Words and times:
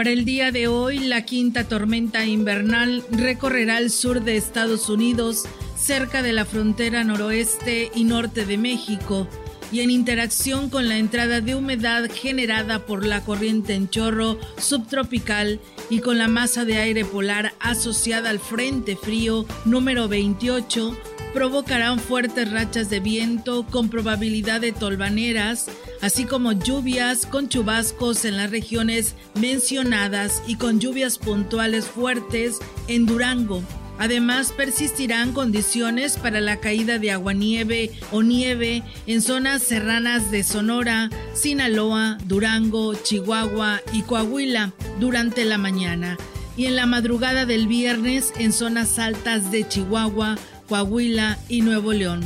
Para 0.00 0.12
el 0.12 0.24
día 0.24 0.50
de 0.50 0.66
hoy, 0.66 0.98
la 0.98 1.26
quinta 1.26 1.68
tormenta 1.68 2.24
invernal 2.24 3.04
recorrerá 3.10 3.76
el 3.76 3.90
sur 3.90 4.22
de 4.22 4.38
Estados 4.38 4.88
Unidos, 4.88 5.44
cerca 5.76 6.22
de 6.22 6.32
la 6.32 6.46
frontera 6.46 7.04
noroeste 7.04 7.90
y 7.94 8.04
norte 8.04 8.46
de 8.46 8.56
México, 8.56 9.28
y 9.70 9.80
en 9.80 9.90
interacción 9.90 10.70
con 10.70 10.88
la 10.88 10.96
entrada 10.96 11.42
de 11.42 11.54
humedad 11.54 12.10
generada 12.10 12.86
por 12.86 13.04
la 13.04 13.22
corriente 13.22 13.74
en 13.74 13.90
chorro 13.90 14.38
subtropical 14.56 15.60
y 15.90 15.98
con 15.98 16.16
la 16.16 16.28
masa 16.28 16.64
de 16.64 16.78
aire 16.78 17.04
polar 17.04 17.52
asociada 17.60 18.30
al 18.30 18.38
Frente 18.38 18.96
Frío 18.96 19.44
número 19.66 20.08
28, 20.08 20.96
provocarán 21.32 21.98
fuertes 21.98 22.50
rachas 22.50 22.90
de 22.90 23.00
viento 23.00 23.64
con 23.66 23.88
probabilidad 23.88 24.60
de 24.60 24.72
tolvaneras, 24.72 25.66
así 26.00 26.24
como 26.24 26.52
lluvias 26.52 27.26
con 27.26 27.48
chubascos 27.48 28.24
en 28.24 28.36
las 28.36 28.50
regiones 28.50 29.14
mencionadas 29.34 30.42
y 30.46 30.56
con 30.56 30.80
lluvias 30.80 31.18
puntuales 31.18 31.86
fuertes 31.86 32.58
en 32.88 33.06
Durango. 33.06 33.62
Además, 33.98 34.52
persistirán 34.56 35.32
condiciones 35.32 36.16
para 36.16 36.40
la 36.40 36.58
caída 36.58 36.98
de 36.98 37.10
aguanieve 37.10 37.90
o 38.12 38.22
nieve 38.22 38.82
en 39.06 39.20
zonas 39.20 39.62
serranas 39.62 40.30
de 40.30 40.42
Sonora, 40.42 41.10
Sinaloa, 41.34 42.16
Durango, 42.24 42.94
Chihuahua 42.94 43.82
y 43.92 44.02
Coahuila 44.02 44.72
durante 44.98 45.44
la 45.44 45.58
mañana 45.58 46.16
y 46.56 46.66
en 46.66 46.76
la 46.76 46.84
madrugada 46.84 47.46
del 47.46 47.66
viernes 47.66 48.34
en 48.38 48.52
zonas 48.52 48.98
altas 48.98 49.50
de 49.50 49.66
Chihuahua, 49.66 50.36
Coahuila 50.70 51.36
y 51.48 51.62
Nuevo 51.62 51.92
León. 51.92 52.22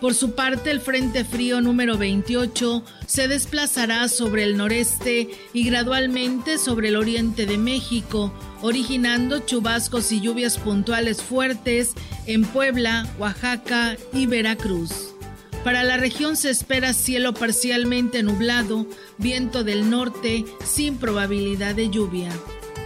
Por 0.00 0.14
su 0.14 0.34
parte, 0.34 0.72
el 0.72 0.80
Frente 0.80 1.24
Frío 1.24 1.60
número 1.60 1.96
28 1.96 2.84
se 3.06 3.28
desplazará 3.28 4.08
sobre 4.08 4.42
el 4.42 4.56
noreste 4.56 5.30
y 5.52 5.64
gradualmente 5.64 6.58
sobre 6.58 6.88
el 6.88 6.96
oriente 6.96 7.46
de 7.46 7.56
México, 7.56 8.34
originando 8.62 9.38
chubascos 9.38 10.10
y 10.10 10.20
lluvias 10.20 10.58
puntuales 10.58 11.22
fuertes 11.22 11.94
en 12.26 12.44
Puebla, 12.44 13.08
Oaxaca 13.16 13.96
y 14.12 14.26
Veracruz. 14.26 15.14
Para 15.62 15.84
la 15.84 15.96
región 15.96 16.36
se 16.36 16.50
espera 16.50 16.92
cielo 16.94 17.32
parcialmente 17.32 18.24
nublado, 18.24 18.86
viento 19.18 19.62
del 19.62 19.88
norte 19.88 20.44
sin 20.64 20.96
probabilidad 20.96 21.76
de 21.76 21.90
lluvia. 21.90 22.30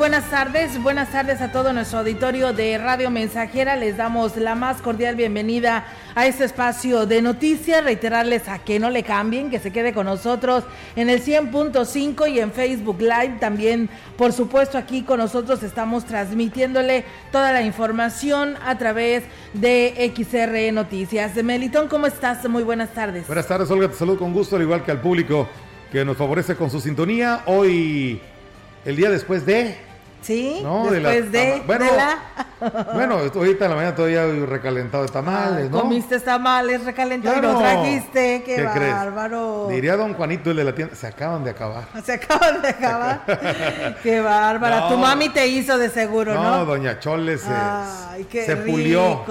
Buenas 0.00 0.30
tardes. 0.30 0.82
Buenas 0.82 1.12
tardes 1.12 1.42
a 1.42 1.52
todo 1.52 1.74
nuestro 1.74 1.98
auditorio 1.98 2.54
de 2.54 2.78
Radio 2.78 3.10
Mensajera. 3.10 3.76
Les 3.76 3.98
damos 3.98 4.34
la 4.38 4.54
más 4.54 4.80
cordial 4.80 5.14
bienvenida 5.14 5.84
a 6.14 6.26
este 6.26 6.44
espacio 6.44 7.04
de 7.04 7.20
noticias. 7.20 7.84
Reiterarles 7.84 8.48
a 8.48 8.60
que 8.60 8.78
no 8.78 8.88
le 8.88 9.02
cambien, 9.02 9.50
que 9.50 9.58
se 9.58 9.70
quede 9.70 9.92
con 9.92 10.06
nosotros 10.06 10.64
en 10.96 11.10
el 11.10 11.22
100.5 11.22 12.32
y 12.32 12.40
en 12.40 12.50
Facebook 12.50 12.98
Live. 12.98 13.36
También, 13.40 13.90
por 14.16 14.32
supuesto, 14.32 14.78
aquí 14.78 15.02
con 15.02 15.18
nosotros 15.18 15.62
estamos 15.62 16.06
transmitiéndole 16.06 17.04
toda 17.30 17.52
la 17.52 17.60
información 17.60 18.56
a 18.64 18.78
través 18.78 19.24
de 19.52 20.10
XR 20.16 20.72
Noticias. 20.72 21.34
Melitón, 21.44 21.88
¿cómo 21.88 22.06
estás? 22.06 22.48
Muy 22.48 22.62
buenas 22.62 22.94
tardes. 22.94 23.26
Buenas 23.26 23.46
tardes, 23.46 23.70
Olga. 23.70 23.88
Te 23.88 23.96
saludo 23.96 24.18
con 24.18 24.32
gusto, 24.32 24.56
al 24.56 24.62
igual 24.62 24.82
que 24.82 24.92
al 24.92 25.02
público 25.02 25.46
que 25.92 26.06
nos 26.06 26.16
favorece 26.16 26.56
con 26.56 26.70
su 26.70 26.80
sintonía. 26.80 27.42
Hoy 27.44 28.18
el 28.86 28.96
día 28.96 29.10
después 29.10 29.44
de. 29.44 29.89
Sí, 30.22 30.62
después 30.90 31.32
de, 31.32 31.62
bueno, 31.66 31.84
de 31.84 31.96
la... 31.96 32.18
bueno, 32.94 33.14
ahorita 33.14 33.64
en 33.64 33.70
la 33.70 33.76
mañana 33.76 33.94
todavía 33.94 34.26
recalentado 34.46 35.04
de 35.04 35.08
tamales, 35.08 35.70
¿no? 35.70 35.80
Comiste 35.80 36.20
tamales 36.20 36.84
recalentados 36.84 37.38
y 37.38 37.40
los 37.40 37.58
trajiste, 37.58 38.42
qué, 38.44 38.62
bárbaro. 38.62 39.68
Diría 39.70 39.96
don 39.96 40.12
Juanito, 40.14 40.50
el 40.50 40.58
de 40.58 40.64
la 40.64 40.74
tienda, 40.74 40.94
se 40.94 41.06
acaban 41.06 41.42
de 41.42 41.50
acabar. 41.50 41.84
Se 42.04 42.12
acaban 42.12 42.60
de 42.60 42.68
acabar. 42.68 43.96
qué 44.02 44.20
bárbara. 44.20 44.88
Tu 44.88 44.96
mami 44.96 45.30
te 45.30 45.46
hizo 45.46 45.78
de 45.78 45.88
seguro, 45.88 46.34
¿no? 46.34 46.42
No, 46.42 46.64
doña 46.64 46.98
Chole 46.98 47.38
se, 47.38 47.48
Ay, 47.50 48.24
qué 48.24 48.44
se 48.44 48.56
pulió. 48.56 49.24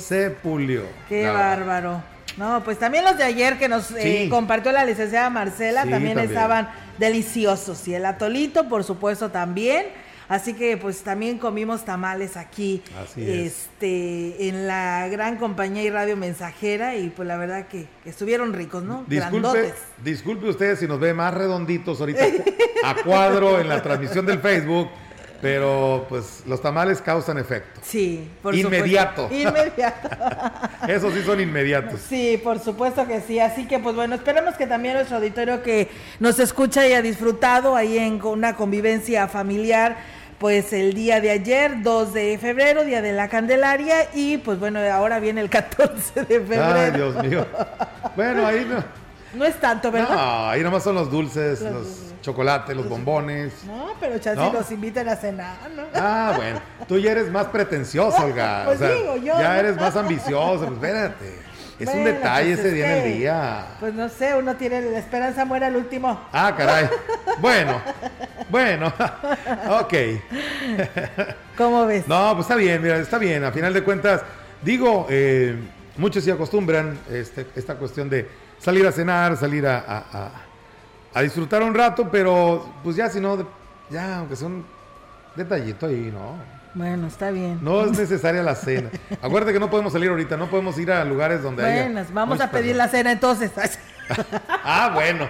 Se 0.00 0.30
pulió. 0.30 0.82
Qué 1.08 1.28
bárbaro. 1.28 2.02
No, 2.36 2.62
pues 2.64 2.78
también 2.78 3.04
los 3.04 3.16
de 3.16 3.24
ayer 3.24 3.58
que 3.58 3.68
nos 3.68 3.90
eh, 3.92 4.28
compartió 4.30 4.72
la 4.72 4.84
licenciada 4.84 5.28
Marcela 5.28 5.84
también, 5.84 6.18
estaban 6.18 6.70
deliciosos. 6.98 7.86
Y 7.88 7.94
el 7.94 8.06
atolito, 8.06 8.68
por 8.68 8.84
supuesto, 8.84 9.30
también. 9.30 9.86
Así 10.32 10.54
que 10.54 10.78
pues 10.78 11.02
también 11.02 11.36
comimos 11.36 11.84
tamales 11.84 12.38
aquí 12.38 12.82
este 13.18 14.48
en 14.48 14.66
la 14.66 15.06
gran 15.08 15.36
compañía 15.36 15.82
y 15.82 15.90
radio 15.90 16.16
mensajera 16.16 16.96
y 16.96 17.10
pues 17.10 17.28
la 17.28 17.36
verdad 17.36 17.66
que, 17.66 17.86
estuvieron 18.06 18.54
ricos, 18.54 18.82
¿no? 18.82 19.04
Disculpe, 19.06 19.74
disculpe 20.02 20.48
usted 20.48 20.78
si 20.78 20.88
nos 20.88 20.98
ve 20.98 21.12
más 21.12 21.34
redonditos 21.34 22.00
ahorita 22.00 22.24
a 22.82 22.94
cuadro 23.02 23.60
en 23.60 23.68
la 23.68 23.82
transmisión 23.82 24.24
del 24.24 24.38
Facebook 24.38 24.88
pero 25.42 26.06
pues 26.08 26.44
los 26.46 26.62
tamales 26.62 27.02
causan 27.02 27.36
efecto. 27.36 27.80
Sí, 27.82 28.30
por 28.40 28.54
Inmediato. 28.54 29.28
Inmediato. 29.30 30.08
Esos 30.88 31.12
sí 31.12 31.22
son 31.26 31.40
inmediatos. 31.40 32.00
Sí, 32.08 32.40
por 32.42 32.60
supuesto 32.60 33.08
que 33.08 33.20
sí. 33.20 33.40
Así 33.40 33.66
que 33.66 33.80
pues 33.80 33.96
bueno, 33.96 34.14
esperemos 34.14 34.54
que 34.54 34.68
también 34.68 34.94
nuestro 34.94 35.16
auditorio 35.16 35.60
que 35.60 35.90
nos 36.20 36.38
escucha 36.38 36.86
y 36.86 36.92
ha 36.92 37.02
disfrutado 37.02 37.74
ahí 37.74 37.98
en 37.98 38.22
una 38.22 38.54
convivencia 38.54 39.26
familiar 39.26 40.21
pues 40.42 40.72
el 40.72 40.92
día 40.92 41.20
de 41.20 41.30
ayer, 41.30 41.82
2 41.84 42.14
de 42.14 42.36
febrero, 42.36 42.82
día 42.84 43.00
de 43.00 43.12
la 43.12 43.28
Candelaria, 43.28 44.08
y 44.12 44.38
pues 44.38 44.58
bueno, 44.58 44.80
ahora 44.92 45.20
viene 45.20 45.40
el 45.40 45.48
14 45.50 46.24
de 46.24 46.40
febrero. 46.40 46.64
Ay, 46.64 46.90
Dios 46.90 47.14
mío. 47.22 47.46
Bueno, 48.16 48.44
ahí 48.44 48.66
no. 48.68 48.82
No 49.38 49.44
es 49.44 49.54
tanto, 49.60 49.92
¿verdad? 49.92 50.10
No, 50.10 50.48
ahí 50.50 50.60
nomás 50.64 50.82
son 50.82 50.96
los 50.96 51.08
dulces, 51.12 51.60
los 51.60 51.86
chocolate, 52.22 52.74
los 52.74 52.88
bombones. 52.88 53.52
No, 53.64 53.90
pero 54.00 54.18
chance 54.18 54.50
nos 54.52 54.68
invitan 54.72 55.08
a 55.08 55.14
cenar, 55.14 55.70
¿no? 55.76 55.84
Ah, 55.94 56.32
bueno. 56.34 56.60
Tú 56.88 56.98
ya 56.98 57.12
eres 57.12 57.30
más 57.30 57.46
pretencioso, 57.46 58.20
Olga. 58.24 58.64
pues 58.66 58.80
digo, 58.80 59.16
yo. 59.18 59.38
Ya 59.38 59.60
eres 59.60 59.76
más 59.76 59.94
ambicioso. 59.94 60.66
Pues 60.66 60.72
espérate. 60.72 61.38
Es 61.82 61.94
un 61.94 62.04
detalle 62.04 62.54
pues 62.54 62.66
ese 62.66 62.74
día 62.74 62.98
en 62.98 63.04
el 63.04 63.18
día. 63.18 63.66
Pues 63.80 63.94
no 63.94 64.08
sé, 64.08 64.34
uno 64.34 64.56
tiene 64.56 64.80
la 64.82 64.98
esperanza 64.98 65.44
muera 65.44 65.68
el 65.68 65.76
último. 65.76 66.20
Ah, 66.32 66.54
caray. 66.56 66.88
Bueno, 67.40 67.80
bueno, 68.50 68.92
ok. 69.80 69.94
¿Cómo 71.56 71.86
ves? 71.86 72.06
No, 72.06 72.34
pues 72.34 72.44
está 72.44 72.56
bien, 72.56 72.80
mira, 72.82 72.98
está 72.98 73.18
bien. 73.18 73.42
A 73.42 73.50
final 73.50 73.72
de 73.72 73.82
cuentas, 73.82 74.22
digo, 74.60 75.06
eh, 75.08 75.56
muchos 75.96 76.22
se 76.22 76.30
acostumbran 76.30 76.98
este, 77.10 77.46
esta 77.56 77.74
cuestión 77.76 78.10
de 78.10 78.28
salir 78.58 78.86
a 78.86 78.92
cenar, 78.92 79.36
salir 79.36 79.66
a 79.66 80.30
a 81.14 81.22
disfrutar 81.22 81.62
un 81.62 81.74
rato, 81.74 82.08
pero 82.10 82.72
pues 82.82 82.96
ya 82.96 83.08
si 83.08 83.20
no, 83.20 83.46
ya 83.90 84.18
aunque 84.18 84.36
sea 84.36 84.48
un 84.48 84.64
detallito 85.36 85.86
ahí, 85.86 86.10
¿no? 86.12 86.36
Bueno, 86.74 87.06
está 87.06 87.30
bien. 87.30 87.58
No 87.60 87.84
es 87.84 87.98
necesaria 87.98 88.42
la 88.42 88.54
cena. 88.54 88.88
Acuérdate 89.20 89.52
que 89.52 89.60
no 89.60 89.70
podemos 89.70 89.92
salir 89.92 90.08
ahorita, 90.08 90.36
no 90.36 90.48
podemos 90.48 90.78
ir 90.78 90.90
a 90.90 91.04
lugares 91.04 91.42
donde 91.42 91.62
bueno, 91.62 92.04
vamos 92.12 92.40
a 92.40 92.50
pedir 92.50 92.76
la 92.76 92.88
cena 92.88 93.12
entonces. 93.12 93.50
ah, 94.48 94.90
bueno. 94.94 95.28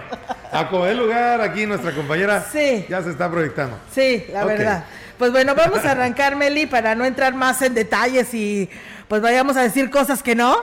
A 0.51 0.69
comer 0.69 0.95
lugar 0.95 1.41
aquí 1.41 1.65
nuestra 1.65 1.93
compañera 1.93 2.45
sí. 2.51 2.85
ya 2.87 3.01
se 3.01 3.09
está 3.09 3.29
proyectando. 3.29 3.77
Sí, 3.91 4.25
la 4.31 4.45
verdad. 4.45 4.85
Pues 5.17 5.31
bueno, 5.31 5.53
vamos 5.55 5.83
a 5.85 5.91
arrancar, 5.91 6.35
Meli, 6.35 6.65
para 6.65 6.95
no 6.95 7.05
entrar 7.05 7.33
más 7.33 7.61
en 7.61 7.73
detalles 7.73 8.33
y 8.33 8.69
pues 9.07 9.21
vayamos 9.21 9.57
a 9.57 9.61
decir 9.61 9.89
cosas 9.89 10.23
que 10.23 10.35
no. 10.35 10.55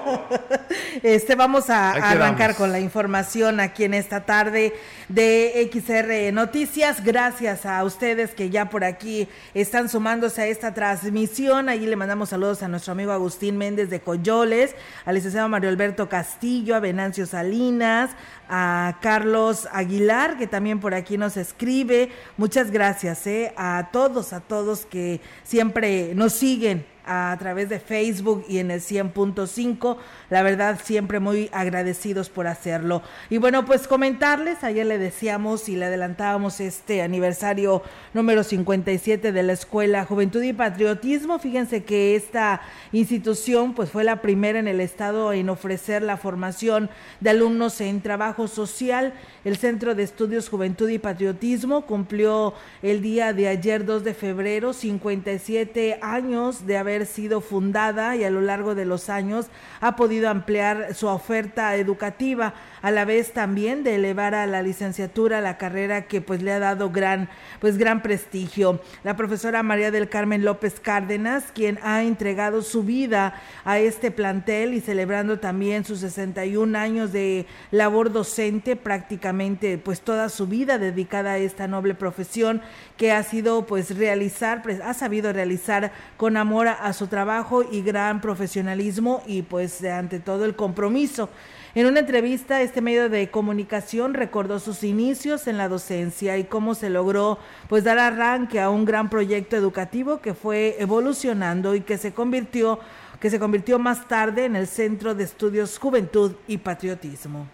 este, 1.02 1.34
vamos 1.34 1.70
a, 1.70 1.90
arrancar 1.92 2.54
con 2.54 2.72
la 2.72 2.80
información 2.80 3.60
aquí 3.60 3.84
en 3.84 3.94
esta 3.94 4.24
tarde 4.24 4.74
de 5.08 5.70
XR 5.72 6.32
Noticias. 6.32 7.04
Gracias 7.04 7.66
a 7.66 7.82
ustedes 7.84 8.34
que 8.34 8.50
ya 8.50 8.70
por 8.70 8.84
aquí 8.84 9.28
están 9.54 9.88
sumándose 9.88 10.42
a 10.42 10.46
esta 10.46 10.74
transmisión. 10.74 11.68
Allí 11.68 11.86
le 11.86 11.96
mandamos 11.96 12.30
saludos 12.30 12.62
a 12.62 12.68
nuestro 12.68 12.92
amigo 12.92 13.12
Agustín 13.12 13.56
Méndez 13.56 13.90
de 13.90 14.00
Coyoles, 14.00 14.74
al 15.04 15.14
licenciado 15.16 15.48
Mario 15.48 15.70
Alberto 15.70 16.08
Castillo, 16.08 16.76
a 16.76 16.80
Venancio 16.80 17.26
Salinas, 17.26 18.10
a 18.48 18.98
Carlos 19.00 19.68
Aguilar, 19.72 20.38
que 20.38 20.46
también 20.46 20.80
por 20.80 20.94
aquí 20.94 21.18
nos 21.18 21.36
escribe. 21.36 22.10
Muchas 22.36 22.70
gracias 22.70 23.26
eh, 23.26 23.52
a 23.56 23.88
todos, 23.92 24.32
a 24.32 24.40
todos 24.40 24.86
que 24.86 25.20
siempre 25.44 26.14
nos 26.14 26.32
siguen 26.32 26.84
a 27.12 27.36
través 27.40 27.68
de 27.68 27.80
Facebook 27.80 28.44
y 28.48 28.58
en 28.58 28.70
el 28.70 28.80
100.5. 28.80 29.96
La 30.30 30.44
verdad, 30.44 30.78
siempre 30.80 31.18
muy 31.18 31.50
agradecidos 31.52 32.30
por 32.30 32.46
hacerlo. 32.46 33.02
Y 33.30 33.38
bueno, 33.38 33.64
pues 33.64 33.88
comentarles, 33.88 34.62
ayer 34.62 34.86
le 34.86 34.96
decíamos 34.96 35.68
y 35.68 35.74
le 35.74 35.86
adelantábamos 35.86 36.60
este 36.60 37.02
aniversario 37.02 37.82
número 38.14 38.44
57 38.44 39.32
de 39.32 39.42
la 39.42 39.54
Escuela 39.54 40.04
Juventud 40.04 40.40
y 40.44 40.52
Patriotismo. 40.52 41.40
Fíjense 41.40 41.82
que 41.82 42.14
esta 42.14 42.60
institución 42.92 43.74
pues 43.74 43.90
fue 43.90 44.04
la 44.04 44.22
primera 44.22 44.60
en 44.60 44.68
el 44.68 44.80
estado 44.80 45.32
en 45.32 45.48
ofrecer 45.48 46.02
la 46.02 46.16
formación 46.16 46.90
de 47.18 47.30
alumnos 47.30 47.80
en 47.80 48.02
trabajo 48.02 48.46
social. 48.46 49.14
El 49.44 49.56
Centro 49.56 49.96
de 49.96 50.04
Estudios 50.04 50.48
Juventud 50.48 50.88
y 50.88 51.00
Patriotismo 51.00 51.86
cumplió 51.86 52.54
el 52.82 53.02
día 53.02 53.32
de 53.32 53.48
ayer 53.48 53.84
2 53.84 54.04
de 54.04 54.14
febrero 54.14 54.72
57 54.72 55.98
años 56.02 56.66
de 56.66 56.78
haber 56.78 56.99
sido 57.06 57.40
fundada 57.40 58.16
y 58.16 58.24
a 58.24 58.30
lo 58.30 58.40
largo 58.40 58.74
de 58.74 58.84
los 58.84 59.08
años 59.08 59.46
ha 59.80 59.96
podido 59.96 60.28
ampliar 60.28 60.94
su 60.94 61.06
oferta 61.06 61.76
educativa, 61.76 62.54
a 62.82 62.90
la 62.90 63.04
vez 63.04 63.32
también 63.32 63.84
de 63.84 63.96
elevar 63.96 64.34
a 64.34 64.46
la 64.46 64.62
licenciatura 64.62 65.40
la 65.40 65.58
carrera 65.58 66.06
que 66.06 66.20
pues 66.20 66.42
le 66.42 66.52
ha 66.52 66.58
dado 66.58 66.90
gran 66.90 67.28
pues 67.60 67.76
gran 67.76 68.02
prestigio. 68.02 68.80
La 69.04 69.16
profesora 69.16 69.62
María 69.62 69.90
del 69.90 70.08
Carmen 70.08 70.44
López 70.44 70.80
Cárdenas, 70.80 71.44
quien 71.54 71.78
ha 71.82 72.02
entregado 72.02 72.62
su 72.62 72.82
vida 72.82 73.34
a 73.64 73.78
este 73.78 74.10
plantel 74.10 74.74
y 74.74 74.80
celebrando 74.80 75.38
también 75.38 75.84
sus 75.84 76.00
61 76.00 76.76
años 76.78 77.12
de 77.12 77.46
labor 77.70 78.12
docente, 78.12 78.76
prácticamente 78.76 79.78
pues 79.78 80.00
toda 80.00 80.28
su 80.28 80.46
vida 80.46 80.78
dedicada 80.78 81.32
a 81.32 81.38
esta 81.38 81.68
noble 81.68 81.94
profesión 81.94 82.62
que 82.96 83.12
ha 83.12 83.22
sido 83.22 83.66
pues 83.66 83.96
realizar, 83.96 84.62
ha 84.84 84.94
sabido 84.94 85.32
realizar 85.32 85.92
con 86.16 86.36
amor 86.36 86.68
a 86.84 86.92
su 86.92 87.06
trabajo 87.06 87.62
y 87.62 87.82
gran 87.82 88.20
profesionalismo 88.20 89.22
y 89.26 89.42
pues 89.42 89.84
ante 89.84 90.20
todo 90.20 90.44
el 90.44 90.56
compromiso. 90.56 91.28
En 91.74 91.86
una 91.86 92.00
entrevista, 92.00 92.62
este 92.62 92.80
medio 92.80 93.08
de 93.08 93.30
comunicación 93.30 94.14
recordó 94.14 94.58
sus 94.58 94.82
inicios 94.82 95.46
en 95.46 95.56
la 95.56 95.68
docencia 95.68 96.36
y 96.36 96.44
cómo 96.44 96.74
se 96.74 96.90
logró 96.90 97.38
pues 97.68 97.84
dar 97.84 97.98
arranque 97.98 98.60
a 98.60 98.70
un 98.70 98.84
gran 98.84 99.08
proyecto 99.08 99.56
educativo 99.56 100.20
que 100.20 100.34
fue 100.34 100.76
evolucionando 100.80 101.74
y 101.74 101.82
que 101.82 101.98
se 101.98 102.12
convirtió 102.12 102.80
que 103.20 103.28
se 103.28 103.38
convirtió 103.38 103.78
más 103.78 104.08
tarde 104.08 104.46
en 104.46 104.56
el 104.56 104.66
Centro 104.66 105.14
de 105.14 105.24
Estudios 105.24 105.78
Juventud 105.78 106.32
y 106.48 106.56
Patriotismo 106.56 107.46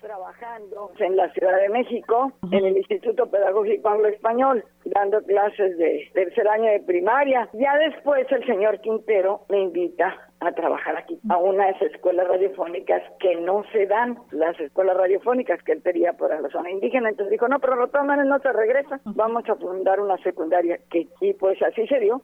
trabajando 0.00 0.90
en 0.98 1.16
la 1.16 1.30
Ciudad 1.32 1.56
de 1.60 1.68
México, 1.68 2.32
en 2.50 2.64
el 2.64 2.76
Instituto 2.76 3.30
Pedagógico 3.30 3.88
Anglo-Español, 3.88 4.64
dando 4.84 5.22
clases 5.22 5.76
de 5.78 6.10
tercer 6.14 6.48
año 6.48 6.70
de 6.70 6.80
primaria. 6.80 7.48
Ya 7.52 7.76
después 7.76 8.26
el 8.30 8.44
señor 8.46 8.80
Quintero 8.80 9.42
me 9.48 9.60
invita 9.60 10.14
a 10.40 10.52
trabajar 10.52 10.96
aquí, 10.96 11.18
a 11.28 11.36
unas 11.38 11.80
escuelas 11.82 12.28
radiofónicas 12.28 13.02
que 13.18 13.36
no 13.36 13.64
se 13.72 13.86
dan, 13.86 14.18
las 14.30 14.58
escuelas 14.60 14.96
radiofónicas 14.96 15.62
que 15.64 15.72
él 15.72 15.82
tenía 15.82 16.12
para 16.12 16.40
la 16.40 16.48
zona 16.48 16.70
indígena. 16.70 17.08
Entonces 17.08 17.32
dijo, 17.32 17.48
no, 17.48 17.58
pero 17.58 17.76
maneras 18.04 18.26
no 18.26 18.38
se 18.38 18.52
regresa, 18.52 19.00
vamos 19.04 19.48
a 19.48 19.56
fundar 19.56 20.00
una 20.00 20.16
secundaria 20.18 20.78
que, 20.90 21.08
y 21.20 21.32
pues 21.34 21.60
así 21.62 21.86
se 21.86 21.98
dio. 21.98 22.22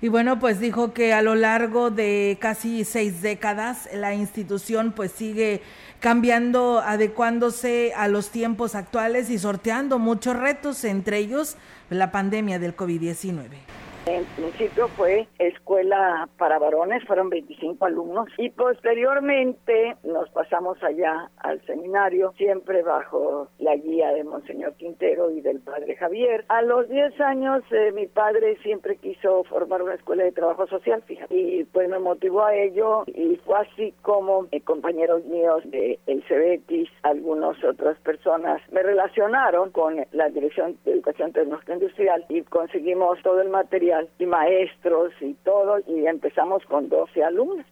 Y 0.00 0.08
bueno, 0.08 0.38
pues 0.38 0.60
dijo 0.60 0.92
que 0.92 1.14
a 1.14 1.22
lo 1.22 1.34
largo 1.34 1.90
de 1.90 2.36
casi 2.38 2.84
seis 2.84 3.22
décadas 3.22 3.88
la 3.94 4.14
institución 4.14 4.92
pues 4.92 5.10
sigue 5.12 5.62
cambiando, 6.00 6.80
adecuándose 6.80 7.94
a 7.96 8.06
los 8.06 8.28
tiempos 8.28 8.74
actuales 8.74 9.30
y 9.30 9.38
sorteando 9.38 9.98
muchos 9.98 10.36
retos, 10.36 10.84
entre 10.84 11.18
ellos 11.18 11.56
la 11.88 12.12
pandemia 12.12 12.58
del 12.58 12.76
COVID-19. 12.76 13.75
En 14.06 14.24
principio 14.36 14.86
fue 14.86 15.26
escuela 15.40 16.28
para 16.38 16.60
varones, 16.60 17.04
fueron 17.08 17.28
25 17.28 17.86
alumnos 17.86 18.28
y 18.38 18.50
posteriormente 18.50 19.96
nos 20.04 20.30
pasamos 20.30 20.80
allá 20.84 21.28
al 21.38 21.60
seminario, 21.66 22.32
siempre 22.36 22.84
bajo 22.84 23.48
la 23.58 23.74
guía 23.74 24.12
de 24.12 24.22
Monseñor 24.22 24.74
Quintero 24.74 25.32
y 25.32 25.40
del 25.40 25.58
padre 25.58 25.96
Javier. 25.96 26.44
A 26.46 26.62
los 26.62 26.88
10 26.88 27.20
años 27.20 27.64
eh, 27.72 27.90
mi 27.90 28.06
padre 28.06 28.56
siempre 28.62 28.94
quiso 28.94 29.42
formar 29.42 29.82
una 29.82 29.94
escuela 29.94 30.22
de 30.22 30.30
trabajo 30.30 30.68
social, 30.68 31.02
fíjate, 31.02 31.34
y 31.34 31.64
pues 31.64 31.88
me 31.88 31.98
motivó 31.98 32.44
a 32.44 32.54
ello 32.54 33.02
y 33.08 33.34
fue 33.44 33.58
así 33.58 33.92
como 34.02 34.46
eh, 34.52 34.60
compañeros 34.60 35.24
míos 35.24 35.62
de 35.64 35.98
el 36.06 36.22
Cebetis, 36.28 36.88
algunas 37.02 37.62
otras 37.64 37.98
personas 38.02 38.62
me 38.70 38.84
relacionaron 38.84 39.72
con 39.72 39.96
la 40.12 40.28
Dirección 40.28 40.76
de 40.84 40.92
Educación 40.92 41.32
Tecnológica 41.32 41.74
Industrial 41.74 42.24
y 42.28 42.42
conseguimos 42.42 43.20
todo 43.22 43.40
el 43.40 43.48
material 43.48 43.95
y 44.18 44.26
maestros 44.26 45.12
y 45.20 45.34
todo, 45.44 45.78
y 45.86 46.06
empezamos 46.06 46.64
con 46.66 46.88
12 46.88 47.22
alumnos. 47.24 47.66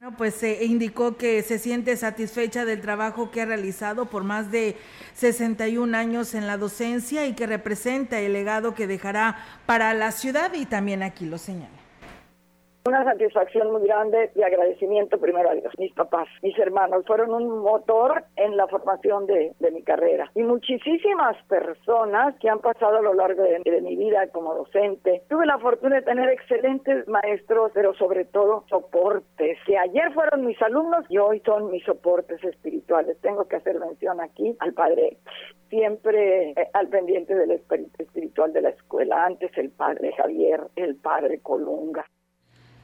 Bueno, 0.00 0.16
pues 0.16 0.34
se 0.34 0.64
indicó 0.64 1.18
que 1.18 1.42
se 1.42 1.58
siente 1.58 1.94
satisfecha 1.96 2.64
del 2.64 2.80
trabajo 2.80 3.30
que 3.30 3.42
ha 3.42 3.44
realizado 3.44 4.06
por 4.06 4.24
más 4.24 4.50
de 4.50 4.76
61 5.12 5.94
años 5.94 6.34
en 6.34 6.46
la 6.46 6.56
docencia 6.56 7.26
y 7.26 7.34
que 7.34 7.46
representa 7.46 8.18
el 8.18 8.32
legado 8.32 8.74
que 8.74 8.86
dejará 8.86 9.36
para 9.66 9.92
la 9.92 10.10
ciudad 10.12 10.54
y 10.54 10.64
también 10.64 11.02
aquí 11.02 11.26
lo 11.26 11.36
señala. 11.36 11.79
Una 12.86 13.04
satisfacción 13.04 13.70
muy 13.72 13.82
grande 13.82 14.30
y 14.34 14.42
agradecimiento 14.42 15.18
primero 15.18 15.50
a 15.50 15.54
Dios. 15.54 15.72
Mis 15.78 15.92
papás, 15.92 16.26
mis 16.42 16.58
hermanos 16.58 17.04
fueron 17.06 17.30
un 17.34 17.58
motor 17.58 18.24
en 18.36 18.56
la 18.56 18.66
formación 18.68 19.26
de, 19.26 19.54
mi 19.70 19.82
carrera. 19.82 20.30
Y 20.34 20.42
muchísimas 20.42 21.36
personas 21.44 22.34
que 22.40 22.48
han 22.48 22.60
pasado 22.60 22.96
a 22.96 23.02
lo 23.02 23.12
largo 23.12 23.42
de, 23.42 23.60
de, 23.62 23.80
mi 23.82 23.96
vida 23.96 24.28
como 24.28 24.54
docente. 24.54 25.22
Tuve 25.28 25.44
la 25.44 25.58
fortuna 25.58 25.96
de 25.96 26.02
tener 26.02 26.30
excelentes 26.30 27.06
maestros, 27.06 27.70
pero 27.74 27.92
sobre 27.94 28.24
todo 28.24 28.64
soportes, 28.70 29.58
que 29.66 29.76
ayer 29.76 30.12
fueron 30.14 30.46
mis 30.46 30.60
alumnos 30.62 31.04
y 31.10 31.18
hoy 31.18 31.40
son 31.44 31.70
mis 31.70 31.84
soportes 31.84 32.42
espirituales. 32.42 33.20
Tengo 33.20 33.46
que 33.46 33.56
hacer 33.56 33.78
mención 33.78 34.22
aquí 34.22 34.56
al 34.58 34.72
padre 34.72 35.18
siempre 35.68 36.50
eh, 36.50 36.70
al 36.72 36.88
pendiente 36.88 37.34
del 37.34 37.50
espiritual 37.98 38.54
de 38.54 38.62
la 38.62 38.70
escuela. 38.70 39.26
Antes 39.26 39.56
el 39.58 39.70
padre 39.70 40.12
Javier, 40.16 40.62
el 40.76 40.96
padre 40.96 41.40
Colunga. 41.40 42.04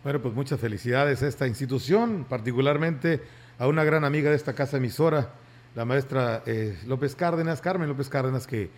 Bueno, 0.06 0.22
pues 0.22 0.34
muchas 0.36 0.60
felicidades 0.60 1.20
a 1.24 1.26
esta 1.26 1.48
institución, 1.48 2.26
particularmente 2.28 3.22
a 3.58 3.66
una 3.66 3.82
gran 3.82 4.04
amiga 4.04 4.30
de 4.30 4.36
esta 4.36 4.52
casa 4.52 4.76
emisora, 4.76 5.32
la 5.74 5.84
maestra 5.84 6.44
eh, 6.46 6.78
López 6.86 7.16
Cárdenas, 7.16 7.60
Carmen 7.60 7.88
López 7.88 8.08
Cárdenas, 8.08 8.46
que 8.46 8.70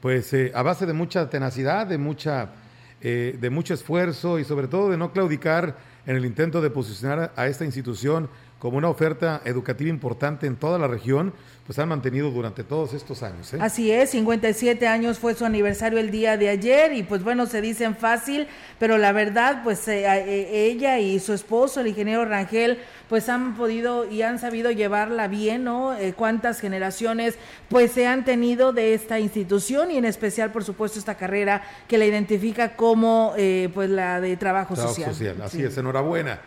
pues 0.00 0.32
eh, 0.34 0.52
a 0.54 0.62
base 0.62 0.86
de 0.86 0.92
mucha 0.92 1.28
tenacidad, 1.30 1.88
de 1.88 1.98
mucha 1.98 2.52
eh, 3.00 3.36
de 3.40 3.50
mucho 3.50 3.74
esfuerzo 3.74 4.38
y 4.38 4.44
sobre 4.44 4.68
todo 4.68 4.88
de 4.88 4.96
no 4.96 5.10
claudicar 5.10 5.76
en 6.06 6.14
el 6.14 6.24
intento 6.24 6.60
de 6.60 6.70
posicionar 6.70 7.32
a 7.34 7.48
esta 7.48 7.64
institución 7.64 8.30
como 8.58 8.76
una 8.76 8.88
oferta 8.88 9.40
educativa 9.44 9.88
importante 9.88 10.46
en 10.46 10.56
toda 10.56 10.78
la 10.78 10.88
región, 10.88 11.32
pues 11.64 11.78
han 11.78 11.90
mantenido 11.90 12.30
durante 12.30 12.64
todos 12.64 12.94
estos 12.94 13.22
años. 13.22 13.52
¿eh? 13.52 13.58
Así 13.60 13.92
es, 13.92 14.10
57 14.10 14.88
años 14.88 15.18
fue 15.18 15.34
su 15.34 15.44
aniversario 15.44 15.98
el 15.98 16.10
día 16.10 16.36
de 16.36 16.48
ayer 16.48 16.94
y 16.94 17.02
pues 17.02 17.22
bueno, 17.22 17.46
se 17.46 17.60
dicen 17.60 17.94
fácil, 17.94 18.48
pero 18.78 18.96
la 18.96 19.12
verdad, 19.12 19.60
pues 19.62 19.86
eh, 19.86 20.04
eh, 20.06 20.70
ella 20.70 20.98
y 20.98 21.20
su 21.20 21.34
esposo, 21.34 21.80
el 21.80 21.88
ingeniero 21.88 22.24
Rangel, 22.24 22.78
pues 23.08 23.28
han 23.28 23.54
podido 23.54 24.10
y 24.10 24.22
han 24.22 24.38
sabido 24.38 24.70
llevarla 24.70 25.28
bien, 25.28 25.64
¿no? 25.64 25.94
cuántas 26.16 26.58
generaciones 26.58 27.36
pues 27.68 27.92
se 27.92 28.06
han 28.06 28.24
tenido 28.24 28.72
de 28.72 28.94
esta 28.94 29.20
institución 29.20 29.90
y 29.90 29.98
en 29.98 30.04
especial, 30.04 30.50
por 30.50 30.64
supuesto, 30.64 30.98
esta 30.98 31.16
carrera 31.16 31.62
que 31.86 31.98
la 31.98 32.06
identifica 32.06 32.76
como 32.76 33.34
pues 33.72 33.90
la 33.90 34.20
de 34.20 34.36
trabajo, 34.36 34.74
trabajo 34.74 34.94
social. 34.94 35.40
Así 35.42 35.62
es, 35.62 35.76
enhorabuena. 35.76 36.40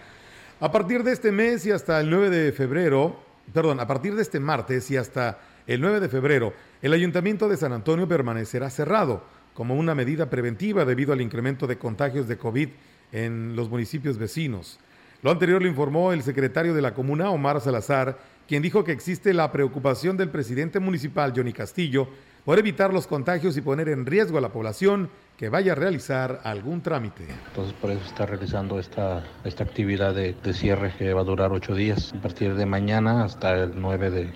A 0.64 0.72
partir 0.72 1.04
de 1.04 1.12
este 1.12 1.32
mes 1.32 1.66
y 1.66 1.72
hasta 1.72 2.00
el 2.00 2.12
9 2.12 2.30
de 2.30 2.52
febrero, 2.52 3.20
perdón, 3.52 3.80
a 3.80 3.88
partir 3.88 4.14
de 4.14 4.22
este 4.22 4.40
martes 4.40 4.92
y 4.92 4.96
hasta 4.96 5.40
el 5.66 5.82
9 5.82 6.00
de 6.00 6.08
febrero, 6.08 6.54
el 6.84 6.94
Ayuntamiento 6.94 7.50
de 7.50 7.58
San 7.58 7.74
Antonio 7.74 8.08
permanecerá 8.08 8.70
cerrado 8.70 9.24
como 9.56 9.74
una 9.74 9.96
medida 9.96 10.30
preventiva 10.30 10.86
debido 10.86 11.14
al 11.14 11.22
incremento 11.22 11.66
de 11.66 11.80
contagios 11.80 12.28
de 12.28 12.38
COVID 12.38 12.70
en 13.12 13.56
los 13.56 13.72
municipios 13.72 14.20
vecinos. 14.20 14.80
Lo 15.24 15.32
anterior 15.32 15.64
lo 15.64 15.68
informó 15.68 16.14
el 16.14 16.22
secretario 16.22 16.76
de 16.76 16.84
la 16.84 16.94
comuna, 16.94 17.32
Omar 17.32 17.60
Salazar, 17.60 18.20
quien 18.48 18.62
dijo 18.62 18.84
que 18.84 18.92
existe 18.92 19.34
la 19.34 19.52
preocupación 19.52 20.16
del 20.16 20.30
presidente 20.30 20.80
municipal, 20.80 21.34
Johnny 21.36 21.54
Castillo, 21.54 22.08
por 22.46 22.60
evitar 22.60 22.94
los 22.94 23.08
contagios 23.08 23.58
y 23.58 23.62
poner 23.62 23.90
en 23.90 24.06
riesgo 24.06 24.38
a 24.38 24.42
la 24.42 24.54
población 24.54 25.10
que 25.42 25.50
vaya 25.50 25.72
a 25.72 25.76
realizar 25.76 26.40
algún 26.44 26.82
trámite. 26.82 27.26
Entonces 27.48 27.74
por 27.74 27.90
eso 27.90 28.06
está 28.06 28.28
realizando 28.28 28.78
esta, 28.78 29.24
esta 29.44 29.64
actividad 29.64 30.14
de, 30.14 30.36
cierre 30.54 30.94
que 30.96 31.16
va 31.16 31.22
a 31.22 31.24
durar 31.24 31.52
ocho 31.52 31.74
días, 31.74 32.14
a 32.16 32.22
partir 32.22 32.54
de 32.54 32.68
mañana 32.68 33.24
hasta 33.24 33.56
el 33.56 33.72
9 33.76 34.12
de, 34.12 34.30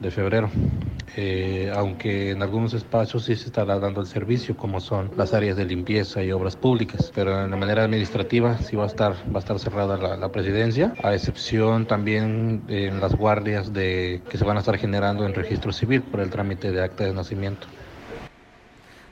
de 0.00 0.10
febrero. 0.10 0.50
Eh, 1.16 1.70
aunque 1.72 2.32
en 2.32 2.42
algunos 2.42 2.74
espacios 2.74 3.24
sí 3.24 3.36
se 3.36 3.46
estará 3.46 3.78
dando 3.78 4.00
el 4.00 4.08
servicio, 4.08 4.56
como 4.56 4.80
son 4.80 5.12
las 5.16 5.32
áreas 5.32 5.56
de 5.56 5.64
limpieza 5.64 6.24
y 6.24 6.32
obras 6.32 6.56
públicas, 6.56 7.12
pero 7.14 7.44
en 7.44 7.52
la 7.52 7.56
manera 7.56 7.84
administrativa 7.84 8.58
sí 8.58 8.74
va 8.74 8.82
a 8.82 8.88
estar, 8.88 9.12
va 9.32 9.36
a 9.36 9.38
estar 9.38 9.60
cerrada 9.60 9.96
la, 9.96 10.16
la 10.16 10.32
presidencia, 10.32 10.92
a 11.04 11.14
excepción 11.14 11.86
también 11.86 12.64
en 12.66 13.00
las 13.00 13.14
guardias 13.14 13.72
de, 13.72 14.22
que 14.28 14.38
se 14.38 14.44
van 14.44 14.56
a 14.56 14.60
estar 14.60 14.76
generando 14.76 15.24
en 15.24 15.34
registro 15.34 15.72
civil 15.72 16.02
por 16.02 16.18
el 16.18 16.30
trámite 16.30 16.72
de 16.72 16.82
acta 16.82 17.04
de 17.04 17.14
nacimiento. 17.14 17.68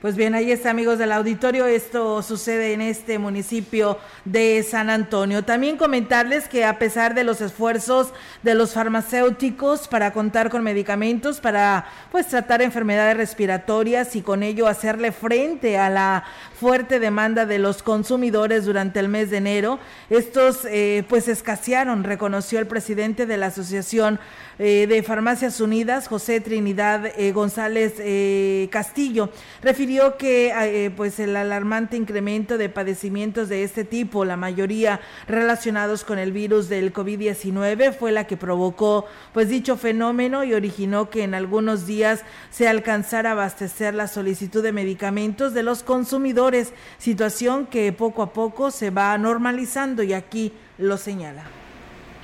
Pues 0.05 0.17
bien, 0.17 0.35
ahí 0.35 0.53
está, 0.53 0.69
amigos 0.69 0.99
del 0.99 1.13
auditorio. 1.13 1.65
Esto 1.65 2.21
sucede 2.21 2.75
en 2.75 2.83
este 2.83 3.19
municipio 3.19 3.99
de 4.27 4.63
San 4.63 4.91
Antonio. 4.91 5.45
También 5.45 5.79
comentarles 5.79 6.47
que 6.47 6.67
a 6.67 6.79
pesar 6.79 7.15
de 7.15 7.25
los 7.25 7.41
esfuerzos 7.41 8.13
de 8.43 8.55
los 8.55 8.75
farmacéuticos 8.75 9.89
para 9.89 10.13
contar 10.13 10.51
con 10.51 10.63
medicamentos 10.63 11.41
para 11.41 11.87
pues 12.13 12.27
tratar 12.27 12.61
enfermedades 12.61 13.17
respiratorias 13.17 14.15
y 14.15 14.21
con 14.21 14.43
ello 14.43 14.67
hacerle 14.67 15.11
frente 15.11 15.79
a 15.79 15.89
la 15.89 16.25
fuerte 16.61 17.01
demanda 17.01 17.47
de 17.47 17.59
los 17.59 17.83
consumidores 17.83 18.67
durante 18.67 19.01
el 19.01 19.09
mes 19.09 19.31
de 19.31 19.39
enero, 19.39 19.79
estos 20.11 20.67
eh, 20.67 21.05
pues 21.09 21.29
escasearon, 21.29 22.05
reconoció 22.05 22.59
el 22.59 22.67
presidente 22.67 23.25
de 23.25 23.39
la 23.39 23.47
Asociación 23.47 24.21
eh, 24.59 24.87
de 24.89 25.03
Farmacias 25.03 25.61
Unidas, 25.61 26.07
José 26.07 26.41
Trinidad 26.41 27.07
eh, 27.17 27.33
González 27.33 27.95
eh, 27.99 28.69
Castillo, 28.71 29.31
refirió 29.63 30.17
que 30.17 30.93
pues 30.97 31.19
el 31.19 31.35
alarmante 31.35 31.97
incremento 31.97 32.57
de 32.57 32.69
padecimientos 32.69 33.49
de 33.49 33.65
este 33.65 33.85
tipo, 33.85 34.25
la 34.25 34.37
mayoría 34.37 35.01
relacionados 35.27 36.05
con 36.05 36.19
el 36.19 36.31
virus 36.31 36.69
del 36.69 36.93
COVID-19, 36.93 37.95
fue 37.95 38.13
la 38.13 38.27
que 38.27 38.37
provocó 38.37 39.07
pues 39.33 39.49
dicho 39.49 39.77
fenómeno 39.77 40.45
y 40.45 40.55
originó 40.55 41.11
que 41.11 41.25
en 41.25 41.35
algunos 41.35 41.87
días 41.87 42.23
se 42.51 42.69
alcanzara 42.69 43.31
a 43.31 43.33
abastecer 43.33 43.95
la 43.95 44.07
solicitud 44.07 44.63
de 44.63 44.73
medicamentos 44.73 45.55
de 45.55 45.63
los 45.65 45.83
consumidores, 45.83 46.73
situación 46.99 47.67
que 47.67 47.93
poco 47.93 48.23
a 48.23 48.33
poco 48.33 48.71
se 48.71 48.91
va 48.91 49.17
normalizando 49.19 50.03
y 50.03 50.13
aquí 50.13 50.53
lo 50.79 50.97
señala 50.97 51.64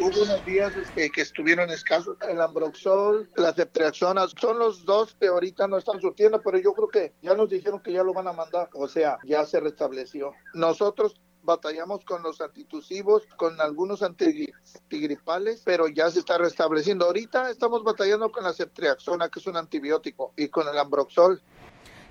hubo 0.00 0.22
unos 0.22 0.44
días 0.44 0.74
este, 0.76 1.10
que 1.10 1.20
estuvieron 1.20 1.70
escasos. 1.70 2.16
El 2.28 2.40
Ambroxol, 2.40 3.30
la 3.36 3.52
Ceftriaxona, 3.52 4.26
son 4.40 4.58
los 4.58 4.84
dos 4.84 5.14
que 5.20 5.28
ahorita 5.28 5.68
no 5.68 5.78
están 5.78 6.00
surtiendo, 6.00 6.40
pero 6.42 6.58
yo 6.58 6.72
creo 6.72 6.88
que 6.88 7.14
ya 7.22 7.34
nos 7.34 7.50
dijeron 7.50 7.80
que 7.80 7.92
ya 7.92 8.02
lo 8.02 8.12
van 8.12 8.28
a 8.28 8.32
mandar. 8.32 8.68
O 8.74 8.88
sea, 8.88 9.18
ya 9.24 9.44
se 9.44 9.60
restableció. 9.60 10.32
Nosotros 10.54 11.20
batallamos 11.42 12.04
con 12.04 12.22
los 12.22 12.40
antitusivos, 12.40 13.26
con 13.36 13.60
algunos 13.60 14.02
antigripales, 14.02 15.62
pero 15.64 15.88
ya 15.88 16.10
se 16.10 16.20
está 16.20 16.38
restableciendo. 16.38 17.06
Ahorita 17.06 17.50
estamos 17.50 17.82
batallando 17.82 18.30
con 18.30 18.44
la 18.44 18.52
ceftriaxona, 18.52 19.28
que 19.28 19.40
es 19.40 19.46
un 19.46 19.56
antibiótico, 19.56 20.32
y 20.36 20.48
con 20.48 20.68
el 20.68 20.78
ambroxol. 20.78 21.42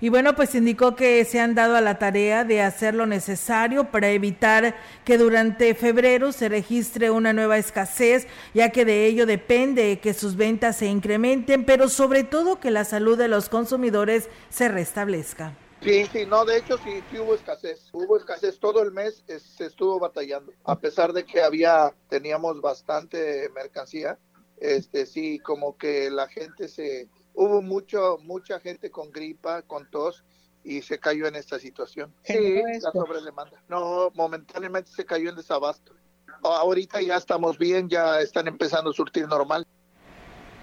Y 0.02 0.08
bueno, 0.08 0.34
pues 0.34 0.54
indicó 0.54 0.96
que 0.96 1.24
se 1.26 1.40
han 1.40 1.54
dado 1.54 1.76
a 1.76 1.82
la 1.82 1.98
tarea 1.98 2.44
de 2.44 2.62
hacer 2.62 2.94
lo 2.94 3.04
necesario 3.04 3.90
para 3.90 4.10
evitar 4.10 4.74
que 5.04 5.18
durante 5.18 5.74
febrero 5.74 6.32
se 6.32 6.48
registre 6.48 7.10
una 7.10 7.34
nueva 7.34 7.58
escasez, 7.58 8.26
ya 8.54 8.70
que 8.70 8.86
de 8.86 9.04
ello 9.04 9.26
depende 9.26 10.00
que 10.00 10.14
sus 10.14 10.36
ventas 10.36 10.76
se 10.76 10.86
incrementen, 10.86 11.66
pero 11.66 11.90
sobre 11.90 12.24
todo 12.24 12.60
que 12.60 12.70
la 12.70 12.84
salud 12.84 13.18
de 13.18 13.28
los 13.28 13.50
consumidores 13.50 14.30
se 14.48 14.68
restablezca. 14.68 15.54
Sí, 15.82 16.06
sí, 16.12 16.26
no, 16.26 16.44
de 16.44 16.58
hecho 16.58 16.78
sí, 16.78 17.02
hubo 17.18 17.34
escasez, 17.34 17.88
hubo 17.92 18.16
escasez 18.16 18.58
todo 18.58 18.82
el 18.82 18.92
mes, 18.92 19.24
es, 19.28 19.42
se 19.42 19.66
estuvo 19.66 19.98
batallando, 19.98 20.52
a 20.64 20.78
pesar 20.78 21.12
de 21.12 21.24
que 21.24 21.42
había, 21.42 21.94
teníamos 22.08 22.60
bastante 22.60 23.48
mercancía, 23.54 24.18
este 24.58 25.06
sí, 25.06 25.38
como 25.38 25.78
que 25.78 26.10
la 26.10 26.28
gente 26.28 26.68
se, 26.68 27.08
hubo 27.34 27.62
mucho, 27.62 28.18
mucha 28.22 28.60
gente 28.60 28.90
con 28.90 29.10
gripa, 29.10 29.62
con 29.62 29.90
tos 29.90 30.24
y 30.62 30.82
se 30.82 30.98
cayó 30.98 31.26
en 31.26 31.36
esta 31.36 31.58
situación. 31.58 32.12
Sí, 32.24 32.62
la 32.82 32.92
sobredemanda. 32.92 33.62
No, 33.68 34.10
momentáneamente 34.14 34.90
se 34.90 35.04
cayó 35.04 35.30
en 35.30 35.36
desabasto. 35.36 35.94
Ahorita 36.42 37.00
ya 37.00 37.16
estamos 37.16 37.58
bien, 37.58 37.88
ya 37.88 38.20
están 38.20 38.48
empezando 38.48 38.90
a 38.90 38.92
surtir 38.92 39.26
normal. 39.26 39.66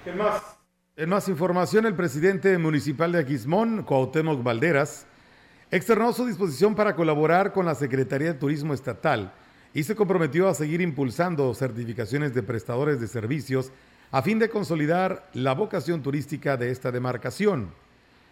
En 0.05 0.17
más, 0.17 0.41
en 0.95 1.09
más 1.09 1.27
información, 1.27 1.86
el 1.86 1.95
presidente 1.95 2.57
municipal 2.57 3.12
de 3.12 3.19
Aquismón, 3.19 3.83
Cuauhtémoc 3.83 4.41
Valderas, 4.41 5.05
externó 5.69 6.13
su 6.13 6.25
disposición 6.25 6.75
para 6.75 6.95
colaborar 6.95 7.51
con 7.51 7.65
la 7.65 7.75
Secretaría 7.75 8.33
de 8.33 8.39
Turismo 8.39 8.74
Estatal 8.74 9.33
y 9.74 9.83
se 9.83 9.95
comprometió 9.95 10.47
a 10.47 10.53
seguir 10.53 10.81
impulsando 10.81 11.53
certificaciones 11.53 12.33
de 12.33 12.41
prestadores 12.41 13.00
de 13.00 13.07
servicios 13.07 13.71
a 14.11 14.21
fin 14.21 14.39
de 14.39 14.49
consolidar 14.49 15.29
la 15.33 15.53
vocación 15.53 16.01
turística 16.01 16.57
de 16.57 16.71
esta 16.71 16.91
demarcación. 16.91 17.71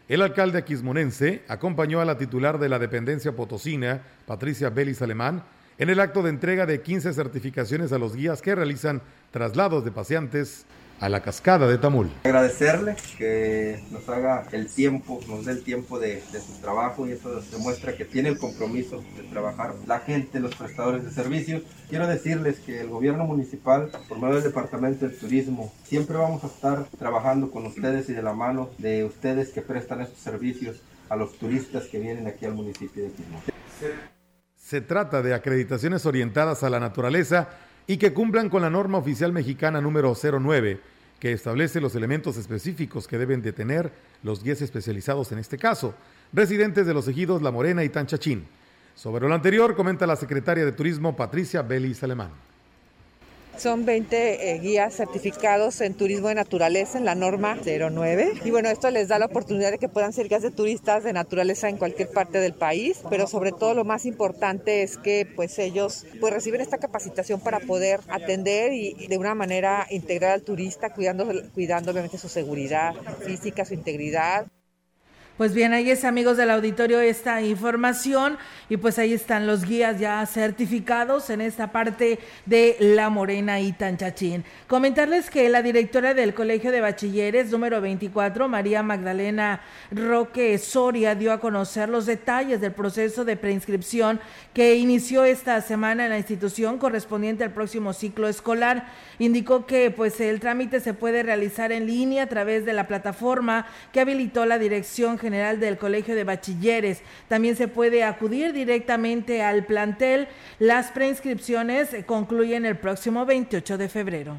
El 0.07 0.21
alcalde 0.21 0.59
aquismonense 0.59 1.43
acompañó 1.47 1.99
a 1.99 2.05
la 2.05 2.17
titular 2.17 2.59
de 2.59 2.69
la 2.69 2.79
dependencia 2.79 3.35
potosina, 3.35 4.01
Patricia 4.25 4.69
Belis 4.69 5.01
Alemán, 5.01 5.43
en 5.77 5.89
el 5.89 5.99
acto 5.99 6.23
de 6.23 6.29
entrega 6.29 6.65
de 6.65 6.81
15 6.81 7.13
certificaciones 7.13 7.91
a 7.91 7.97
los 7.97 8.15
guías 8.15 8.41
que 8.41 8.55
realizan 8.55 9.01
traslados 9.31 9.83
de 9.83 9.91
paseantes 9.91 10.65
a 10.99 11.09
la 11.09 11.21
cascada 11.21 11.67
de 11.67 11.77
Tamul. 11.77 12.09
Agradecerle 12.23 12.95
que 13.17 13.83
nos 13.91 14.07
haga 14.09 14.45
el 14.51 14.67
tiempo, 14.67 15.19
nos 15.27 15.45
dé 15.45 15.51
el 15.53 15.63
tiempo 15.63 15.99
de, 15.99 16.23
de, 16.31 16.39
su 16.39 16.53
trabajo 16.61 17.07
y 17.07 17.11
eso 17.11 17.41
demuestra 17.51 17.95
que 17.95 18.05
tiene 18.05 18.29
el 18.29 18.37
compromiso 18.37 19.03
de 19.17 19.23
trabajar. 19.23 19.73
La 19.87 19.99
gente, 19.99 20.39
los 20.39 20.55
prestadores 20.55 21.03
de 21.03 21.11
servicios. 21.11 21.63
Quiero 21.89 22.07
decirles 22.07 22.59
que 22.59 22.81
el 22.81 22.89
gobierno 22.89 23.25
municipal, 23.25 23.91
por 24.07 24.19
medio 24.19 24.35
del 24.35 24.43
Departamento 24.43 25.07
del 25.07 25.17
Turismo, 25.17 25.73
siempre 25.83 26.17
vamos 26.17 26.43
a 26.43 26.47
estar 26.47 26.85
trabajando 26.97 27.51
con 27.51 27.65
ustedes 27.65 28.09
y 28.09 28.13
de 28.13 28.23
la 28.23 28.33
mano 28.33 28.69
de 28.77 29.03
ustedes 29.03 29.49
que 29.49 29.61
prestan 29.61 30.01
estos 30.01 30.19
servicios 30.19 30.81
a 31.09 31.15
los 31.15 31.37
turistas 31.37 31.85
que 31.85 31.99
vienen 31.99 32.27
aquí 32.27 32.45
al 32.45 32.53
municipio 32.53 33.03
de 33.03 33.11
Quismón. 33.11 33.41
Se, 33.79 33.91
se 34.55 34.81
trata 34.81 35.21
de 35.21 35.33
acreditaciones 35.33 36.05
orientadas 36.05 36.63
a 36.63 36.69
la 36.69 36.79
naturaleza 36.79 37.49
y 37.87 37.97
que 37.97 38.13
cumplan 38.13 38.49
con 38.49 38.61
la 38.61 38.69
norma 38.69 38.97
oficial 38.97 39.31
mexicana 39.31 39.81
número 39.81 40.13
09, 40.15 40.79
que 41.19 41.31
establece 41.31 41.81
los 41.81 41.95
elementos 41.95 42.37
específicos 42.37 43.07
que 43.07 43.17
deben 43.17 43.41
de 43.41 43.53
tener 43.53 43.91
los 44.23 44.43
guías 44.43 44.61
especializados 44.61 45.31
en 45.31 45.39
este 45.39 45.57
caso, 45.57 45.93
residentes 46.33 46.85
de 46.85 46.93
los 46.93 47.07
ejidos 47.07 47.41
La 47.41 47.51
Morena 47.51 47.83
y 47.83 47.89
Tanchachín. 47.89 48.45
Sobre 48.95 49.27
lo 49.27 49.35
anterior, 49.35 49.75
comenta 49.75 50.07
la 50.07 50.15
secretaria 50.15 50.65
de 50.65 50.71
Turismo 50.71 51.15
Patricia 51.15 51.61
Belis 51.61 52.01
Alemán. 52.03 52.29
Son 53.57 53.85
20 53.85 54.51
eh, 54.51 54.59
guías 54.59 54.95
certificados 54.95 55.79
en 55.81 55.93
turismo 55.93 56.27
de 56.27 56.35
naturaleza 56.35 56.97
en 56.97 57.05
la 57.05 57.15
norma 57.15 57.57
09. 57.63 58.33
Y 58.43 58.51
bueno, 58.51 58.69
esto 58.69 58.89
les 58.91 59.07
da 59.07 59.17
la 59.17 59.27
oportunidad 59.27 59.71
de 59.71 59.77
que 59.77 59.87
puedan 59.87 60.11
ser 60.13 60.27
guías 60.27 60.41
de 60.41 60.51
turistas 60.51 61.03
de 61.03 61.13
naturaleza 61.13 61.69
en 61.69 61.77
cualquier 61.77 62.09
parte 62.09 62.39
del 62.39 62.53
país, 62.53 62.99
pero 63.09 63.27
sobre 63.27 63.51
todo 63.51 63.73
lo 63.73 63.85
más 63.85 64.05
importante 64.05 64.83
es 64.83 64.97
que 64.97 65.27
pues 65.35 65.57
ellos 65.57 66.05
pues 66.19 66.33
reciben 66.33 66.61
esta 66.61 66.77
capacitación 66.77 67.39
para 67.39 67.59
poder 67.59 68.01
atender 68.09 68.73
y, 68.73 69.07
de 69.07 69.17
una 69.17 69.35
manera 69.35 69.87
integrar 69.89 70.31
al 70.31 70.43
turista, 70.43 70.93
cuidando, 70.93 71.25
cuidando 71.53 71.91
obviamente 71.91 72.17
su 72.17 72.27
seguridad 72.27 72.93
física, 73.25 73.63
su 73.63 73.73
integridad. 73.73 74.47
Pues 75.37 75.53
bien, 75.53 75.73
ahí 75.73 75.91
es 75.91 76.05
amigos 76.05 76.37
del 76.37 76.49
auditorio 76.49 77.01
esta 77.01 77.41
información 77.41 78.37
y 78.69 78.77
pues 78.77 78.97
ahí 78.97 79.11
están 79.11 79.45
los 79.47 79.65
guías 79.65 79.99
ya 79.99 80.25
certificados 80.25 81.29
en 81.29 81.41
esta 81.41 81.73
parte 81.73 82.19
de 82.45 82.77
La 82.79 83.09
Morena 83.09 83.59
y 83.59 83.73
Tanchachín. 83.73 84.45
Comentarles 84.67 85.29
que 85.29 85.49
la 85.49 85.61
directora 85.61 86.13
del 86.13 86.33
Colegio 86.33 86.71
de 86.71 86.79
Bachilleres 86.79 87.51
número 87.51 87.81
24, 87.81 88.47
María 88.47 88.81
Magdalena 88.81 89.59
Roque 89.91 90.57
Soria, 90.57 91.15
dio 91.15 91.33
a 91.33 91.41
conocer 91.41 91.89
los 91.89 92.05
detalles 92.05 92.61
del 92.61 92.71
proceso 92.71 93.25
de 93.25 93.35
preinscripción 93.35 94.21
que 94.53 94.75
inició 94.75 95.25
esta 95.25 95.59
semana 95.59 96.05
en 96.05 96.11
la 96.11 96.17
institución 96.17 96.77
correspondiente 96.77 97.43
al 97.43 97.51
próximo 97.51 97.91
ciclo 97.91 98.29
escolar. 98.29 98.87
Indicó 99.19 99.65
que 99.65 99.91
pues 99.91 100.21
el 100.21 100.39
trámite 100.39 100.79
se 100.79 100.93
puede 100.93 101.23
realizar 101.23 101.73
en 101.73 101.87
línea 101.87 102.23
a 102.23 102.27
través 102.27 102.63
de 102.63 102.71
la 102.71 102.87
plataforma 102.87 103.67
que 103.91 103.99
habilitó 103.99 104.45
la 104.45 104.59
Dirección 104.59 105.17
General 105.25 105.59
del 105.59 105.79
Colegio 105.79 106.13
de 106.13 106.23
Bachilleres. 106.23 107.01
También 107.27 107.55
se 107.55 107.67
puede 107.67 108.03
acudir 108.03 108.53
directamente 108.53 109.41
al 109.41 109.65
plantel. 109.65 110.27
Las 110.59 110.91
preinscripciones 110.91 111.89
concluyen 112.05 112.63
el 112.63 112.77
próximo 112.77 113.25
28 113.25 113.79
de 113.79 113.89
febrero. 113.89 114.37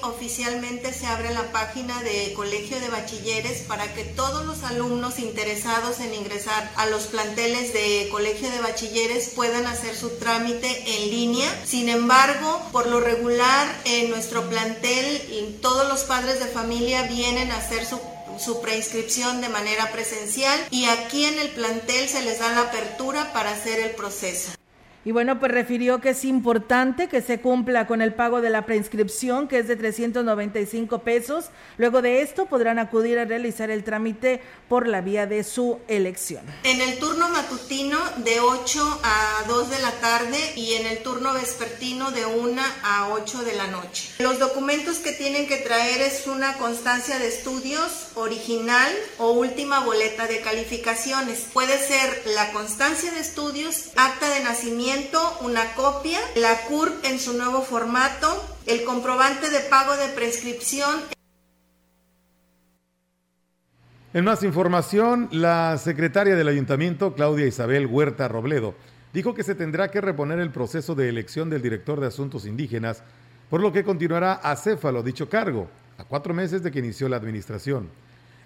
Oficialmente 0.00 0.92
se 0.92 1.06
abre 1.06 1.32
la 1.32 1.52
página 1.52 2.02
de 2.02 2.32
Colegio 2.34 2.80
de 2.80 2.88
Bachilleres 2.88 3.62
para 3.68 3.92
que 3.94 4.02
todos 4.02 4.44
los 4.46 4.64
alumnos 4.64 5.20
interesados 5.20 6.00
en 6.00 6.12
ingresar 6.12 6.68
a 6.76 6.86
los 6.86 7.04
planteles 7.04 7.72
de 7.72 8.08
Colegio 8.10 8.50
de 8.50 8.60
Bachilleres 8.60 9.28
puedan 9.36 9.64
hacer 9.66 9.94
su 9.94 10.08
trámite 10.18 10.66
en 10.96 11.10
línea. 11.10 11.48
Sin 11.64 11.88
embargo, 11.88 12.60
por 12.72 12.88
lo 12.88 12.98
regular 13.00 13.68
en 13.84 14.10
nuestro 14.10 14.48
plantel 14.48 15.58
todos 15.60 15.88
los 15.88 16.02
padres 16.04 16.40
de 16.40 16.46
familia 16.46 17.04
vienen 17.04 17.52
a 17.52 17.58
hacer 17.58 17.86
su 17.86 18.00
su 18.38 18.60
preinscripción 18.60 19.40
de 19.40 19.48
manera 19.48 19.90
presencial 19.92 20.60
y 20.70 20.86
aquí 20.86 21.24
en 21.24 21.38
el 21.38 21.48
plantel 21.50 22.08
se 22.08 22.22
les 22.22 22.38
da 22.38 22.52
la 22.52 22.62
apertura 22.62 23.32
para 23.32 23.52
hacer 23.52 23.80
el 23.80 23.90
proceso. 23.90 24.52
Y 25.04 25.10
bueno, 25.10 25.40
pues 25.40 25.50
refirió 25.50 26.00
que 26.00 26.10
es 26.10 26.24
importante 26.24 27.08
que 27.08 27.22
se 27.22 27.40
cumpla 27.40 27.88
con 27.88 28.02
el 28.02 28.14
pago 28.14 28.40
de 28.40 28.50
la 28.50 28.64
preinscripción, 28.64 29.48
que 29.48 29.58
es 29.58 29.66
de 29.66 29.74
395 29.74 31.00
pesos. 31.00 31.46
Luego 31.76 32.02
de 32.02 32.22
esto 32.22 32.46
podrán 32.46 32.78
acudir 32.78 33.18
a 33.18 33.24
realizar 33.24 33.70
el 33.70 33.82
trámite 33.82 34.40
por 34.68 34.86
la 34.86 35.00
vía 35.00 35.26
de 35.26 35.42
su 35.42 35.80
elección. 35.88 36.44
En 36.62 36.80
el 36.80 36.98
turno 37.00 37.28
matutino 37.30 37.98
de 38.18 38.38
8 38.38 39.00
a 39.02 39.44
2 39.48 39.70
de 39.70 39.78
la 39.80 39.90
tarde 39.92 40.38
y 40.54 40.74
en 40.74 40.86
el 40.86 40.98
turno 41.02 41.32
vespertino 41.34 42.12
de 42.12 42.24
1 42.24 42.62
a 42.84 43.08
8 43.08 43.42
de 43.42 43.54
la 43.54 43.66
noche. 43.66 44.08
Los 44.20 44.38
documentos 44.38 44.98
que 44.98 45.12
tienen 45.12 45.48
que 45.48 45.56
traer 45.56 46.00
es 46.00 46.28
una 46.28 46.58
constancia 46.58 47.18
de 47.18 47.26
estudios 47.26 48.08
original 48.14 48.92
o 49.18 49.32
última 49.32 49.80
boleta 49.80 50.28
de 50.28 50.40
calificaciones. 50.42 51.46
Puede 51.52 51.76
ser 51.78 52.22
la 52.36 52.52
constancia 52.52 53.10
de 53.10 53.20
estudios, 53.20 53.90
acta 53.96 54.28
de 54.28 54.44
nacimiento, 54.44 54.91
una 55.40 55.72
copia, 55.74 56.18
la 56.36 56.54
CURP 56.68 57.04
en 57.04 57.18
su 57.18 57.32
nuevo 57.32 57.62
formato, 57.62 58.28
el 58.66 58.84
comprobante 58.84 59.48
de 59.48 59.60
pago 59.60 59.96
de 59.96 60.08
prescripción. 60.08 61.00
En 64.12 64.24
más 64.24 64.42
información, 64.42 65.28
la 65.32 65.78
secretaria 65.78 66.36
del 66.36 66.48
ayuntamiento, 66.48 67.14
Claudia 67.14 67.46
Isabel 67.46 67.86
Huerta 67.86 68.28
Robledo, 68.28 68.74
dijo 69.14 69.34
que 69.34 69.42
se 69.42 69.54
tendrá 69.54 69.90
que 69.90 70.02
reponer 70.02 70.38
el 70.40 70.50
proceso 70.50 70.94
de 70.94 71.08
elección 71.08 71.48
del 71.48 71.62
director 71.62 71.98
de 71.98 72.08
asuntos 72.08 72.44
indígenas, 72.44 73.02
por 73.48 73.62
lo 73.62 73.72
que 73.72 73.84
continuará 73.84 74.34
acéfalo 74.34 75.02
dicho 75.02 75.30
cargo, 75.30 75.70
a 75.96 76.04
cuatro 76.04 76.34
meses 76.34 76.62
de 76.62 76.70
que 76.70 76.80
inició 76.80 77.08
la 77.08 77.16
administración. 77.16 77.88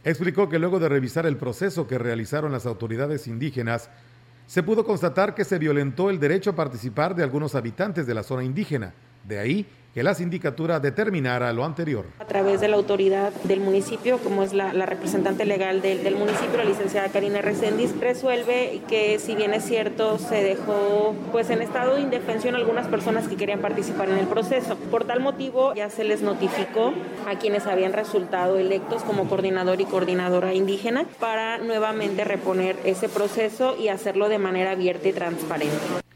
Explicó 0.05 0.49
que 0.49 0.61
luego 0.61 0.79
de 0.79 0.88
revisar 0.88 1.26
el 1.26 1.37
proceso 1.37 1.88
que 1.88 1.99
realizaron 1.99 2.53
las 2.53 2.67
autoridades 2.67 3.26
indígenas, 3.26 3.91
se 4.47 4.62
pudo 4.62 4.85
constatar 4.85 5.35
que 5.35 5.45
se 5.45 5.59
violentó 5.59 6.09
el 6.09 6.21
derecho 6.21 6.50
a 6.50 6.57
participar 6.57 7.15
de 7.15 7.23
algunos 7.23 7.55
habitantes 7.55 8.07
de 8.07 8.15
la 8.15 8.23
zona 8.23 8.45
indígena. 8.45 8.95
De 9.26 9.38
ahí 9.38 9.66
que 9.97 10.02
la 10.02 10.14
sindicatura 10.14 10.78
determinara 10.78 11.54
lo 11.54 11.64
anterior. 11.64 12.04
A 12.18 12.26
través 12.26 12.61
de 12.61 12.68
la 12.68 12.76
autoridad 12.76 13.33
del 13.45 13.61
municipio, 13.61 14.18
como 14.18 14.42
es 14.42 14.52
la, 14.52 14.71
representante 14.85 15.47
legal 15.47 15.80
del, 15.80 16.14
municipio, 16.16 16.59
la 16.59 16.64
licenciada 16.64 17.09
Karina 17.09 17.40
Reséndiz, 17.40 17.99
resuelve 17.99 18.83
que 18.88 19.18
si 19.18 19.35
bien 19.35 19.54
es 19.54 19.64
cierto, 19.64 20.18
se 20.18 20.45
dejó 20.45 21.16
pues 21.33 21.49
en 21.49 21.62
estado 21.62 21.95
de 21.95 22.02
indefensión 22.02 22.56
algunas 22.56 22.88
personas 22.88 23.26
que 23.26 23.37
querían 23.37 23.61
participar 23.61 24.11
en 24.11 24.18
el 24.18 24.26
proceso. 24.26 24.76
Por 24.90 25.06
tal 25.06 25.21
motivo 25.21 25.73
ya 25.75 25.88
se 25.88 26.04
les 26.04 26.21
notificó 26.21 26.92
a 27.26 27.38
quienes 27.38 27.66
habían 27.66 27.95
resultado 27.95 28.59
electos 28.59 29.02
como 29.02 29.30
coordinador 29.30 29.80
y 29.80 29.87
coordinadora 29.87 30.52
indígena 30.52 31.06
para 31.18 31.56
nuevamente 31.56 32.23
reponer 32.25 32.76
ese 32.85 33.09
proceso 33.09 33.75
y 33.78 33.88
hacerlo 33.88 34.28
de 34.28 34.38
manera 34.38 34.73
abierta 34.73 35.09
y 35.09 35.14
transparente. 35.14 36.06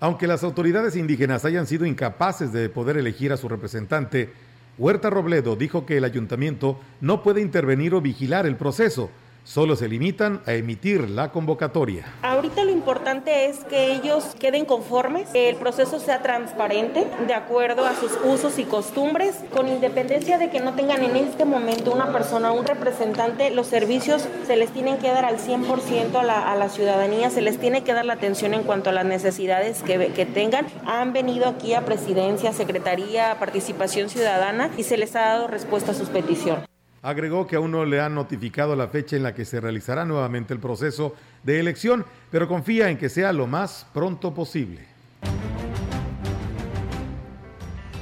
Aunque 0.00 0.28
las 0.28 0.44
autoridades 0.44 0.94
indígenas 0.94 1.44
hayan 1.44 1.66
sido 1.66 1.84
incapaces 1.84 2.52
de 2.52 2.68
poder 2.68 2.96
elegir 2.96 3.32
a 3.32 3.36
su 3.36 3.48
representante, 3.48 4.32
Huerta 4.78 5.10
Robledo 5.10 5.56
dijo 5.56 5.86
que 5.86 5.96
el 5.96 6.04
ayuntamiento 6.04 6.78
no 7.00 7.22
puede 7.22 7.40
intervenir 7.40 7.94
o 7.94 8.00
vigilar 8.00 8.46
el 8.46 8.56
proceso, 8.56 9.10
solo 9.48 9.76
se 9.76 9.88
limitan 9.88 10.42
a 10.44 10.52
emitir 10.52 11.08
la 11.08 11.32
convocatoria. 11.32 12.04
Ahorita 12.22 12.64
lo 12.64 12.70
importante 12.70 13.46
es 13.46 13.64
que 13.64 13.92
ellos 13.92 14.36
queden 14.38 14.66
conformes, 14.66 15.30
que 15.30 15.48
el 15.48 15.56
proceso 15.56 15.98
sea 15.98 16.20
transparente, 16.20 17.06
de 17.26 17.32
acuerdo 17.32 17.86
a 17.86 17.94
sus 17.94 18.12
usos 18.24 18.58
y 18.58 18.64
costumbres, 18.64 19.36
con 19.54 19.66
independencia 19.68 20.36
de 20.36 20.50
que 20.50 20.60
no 20.60 20.74
tengan 20.74 21.02
en 21.02 21.16
este 21.16 21.46
momento 21.46 21.92
una 21.92 22.12
persona, 22.12 22.52
un 22.52 22.66
representante, 22.66 23.50
los 23.50 23.66
servicios 23.66 24.28
se 24.46 24.56
les 24.56 24.70
tienen 24.70 24.98
que 24.98 25.08
dar 25.08 25.24
al 25.24 25.38
100% 25.38 26.14
a 26.14 26.22
la, 26.22 26.52
a 26.52 26.54
la 26.54 26.68
ciudadanía, 26.68 27.30
se 27.30 27.40
les 27.40 27.58
tiene 27.58 27.82
que 27.82 27.94
dar 27.94 28.04
la 28.04 28.12
atención 28.12 28.52
en 28.52 28.64
cuanto 28.64 28.90
a 28.90 28.92
las 28.92 29.06
necesidades 29.06 29.82
que, 29.82 30.12
que 30.12 30.26
tengan. 30.26 30.66
Han 30.84 31.14
venido 31.14 31.48
aquí 31.48 31.72
a 31.72 31.86
presidencia, 31.86 32.52
secretaría, 32.52 33.38
participación 33.38 34.10
ciudadana 34.10 34.70
y 34.76 34.82
se 34.82 34.98
les 34.98 35.16
ha 35.16 35.20
dado 35.20 35.46
respuesta 35.46 35.92
a 35.92 35.94
sus 35.94 36.10
peticiones. 36.10 36.68
Agregó 37.02 37.46
que 37.46 37.56
aún 37.56 37.70
no 37.70 37.84
le 37.84 38.00
han 38.00 38.14
notificado 38.14 38.74
la 38.74 38.88
fecha 38.88 39.16
en 39.16 39.22
la 39.22 39.34
que 39.34 39.44
se 39.44 39.60
realizará 39.60 40.04
nuevamente 40.04 40.52
el 40.52 40.60
proceso 40.60 41.14
de 41.44 41.60
elección, 41.60 42.04
pero 42.30 42.48
confía 42.48 42.90
en 42.90 42.98
que 42.98 43.08
sea 43.08 43.32
lo 43.32 43.46
más 43.46 43.86
pronto 43.94 44.34
posible. 44.34 44.80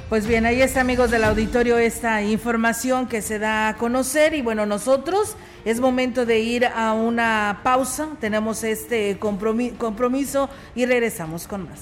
Pues 0.09 0.25
bien, 0.25 0.45
ahí 0.45 0.61
está 0.61 0.81
amigos 0.81 1.11
del 1.11 1.25
auditorio 1.25 1.77
esta 1.77 2.23
información 2.23 3.07
que 3.07 3.21
se 3.21 3.39
da 3.39 3.67
a 3.67 3.75
conocer 3.75 4.33
y 4.33 4.41
bueno, 4.41 4.65
nosotros 4.65 5.35
es 5.65 5.81
momento 5.81 6.25
de 6.25 6.39
ir 6.39 6.65
a 6.65 6.93
una 6.93 7.59
pausa, 7.61 8.07
tenemos 8.21 8.63
este 8.63 9.19
compromiso 9.19 10.49
y 10.75 10.85
regresamos 10.85 11.45
con 11.45 11.65
más. 11.65 11.81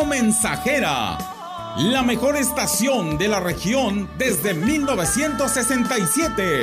Radio 0.00 0.06
Mensajera, 0.06 1.18
la 1.76 2.02
mejor 2.02 2.36
estación 2.36 3.18
de 3.18 3.28
la 3.28 3.40
región 3.40 4.08
desde 4.18 4.54
1967. 4.54 6.62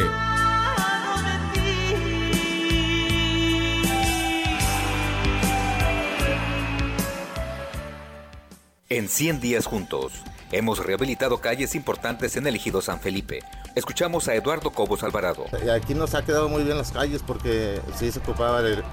En 8.90 9.08
100 9.08 9.42
días 9.42 9.66
juntos, 9.66 10.14
hemos 10.52 10.84
rehabilitado 10.84 11.40
calles 11.40 11.76
importantes 11.76 12.36
en 12.38 12.48
el 12.48 12.56
ejido 12.56 12.82
San 12.82 13.00
Felipe. 13.00 13.42
Escuchamos 13.76 14.28
a 14.28 14.36
Eduardo 14.36 14.72
Cobos 14.72 15.04
Alvarado. 15.04 15.46
Aquí 15.76 15.94
nos 15.94 16.16
ha 16.16 16.26
quedado 16.26 16.50
muy 16.50 16.64
bien 16.64 16.78
las 16.78 16.92
calles 16.92 17.22
porque 17.26 17.80
sí 17.98 18.12
se 18.12 18.20
ocupaba 18.20 18.62
el, 18.62 18.84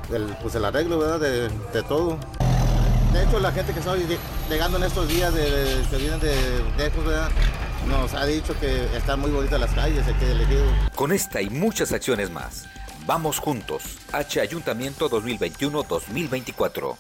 pues 0.43 0.55
el 0.55 0.65
arreglo 0.65 0.99
¿verdad? 0.99 1.21
De, 1.21 1.49
de 1.49 1.83
todo. 1.89 2.19
De 3.15 3.23
hecho, 3.23 3.39
la 3.39 3.53
gente 3.53 3.73
que 3.73 3.79
está 3.79 3.95
llegando 4.51 4.77
en 4.77 4.83
estos 4.83 5.07
días 5.07 5.33
de, 5.33 5.85
que 5.89 5.97
vienen 5.99 6.19
de 6.19 6.35
lejos, 6.77 7.05
nos 7.87 8.13
ha 8.13 8.27
dicho 8.27 8.59
que 8.59 8.87
están 8.97 9.21
muy 9.21 9.31
bonitas 9.31 9.61
las 9.61 9.71
calles 9.71 10.05
aquí 10.09 10.25
de 10.25 10.33
elegido. 10.33 10.65
Con 10.97 11.13
esta 11.13 11.41
y 11.41 11.49
muchas 11.49 11.93
acciones 11.93 12.33
más, 12.33 12.65
vamos 13.07 13.39
juntos. 13.39 13.85
H 14.11 14.41
Ayuntamiento 14.41 15.09
2021-2024. 15.09 16.97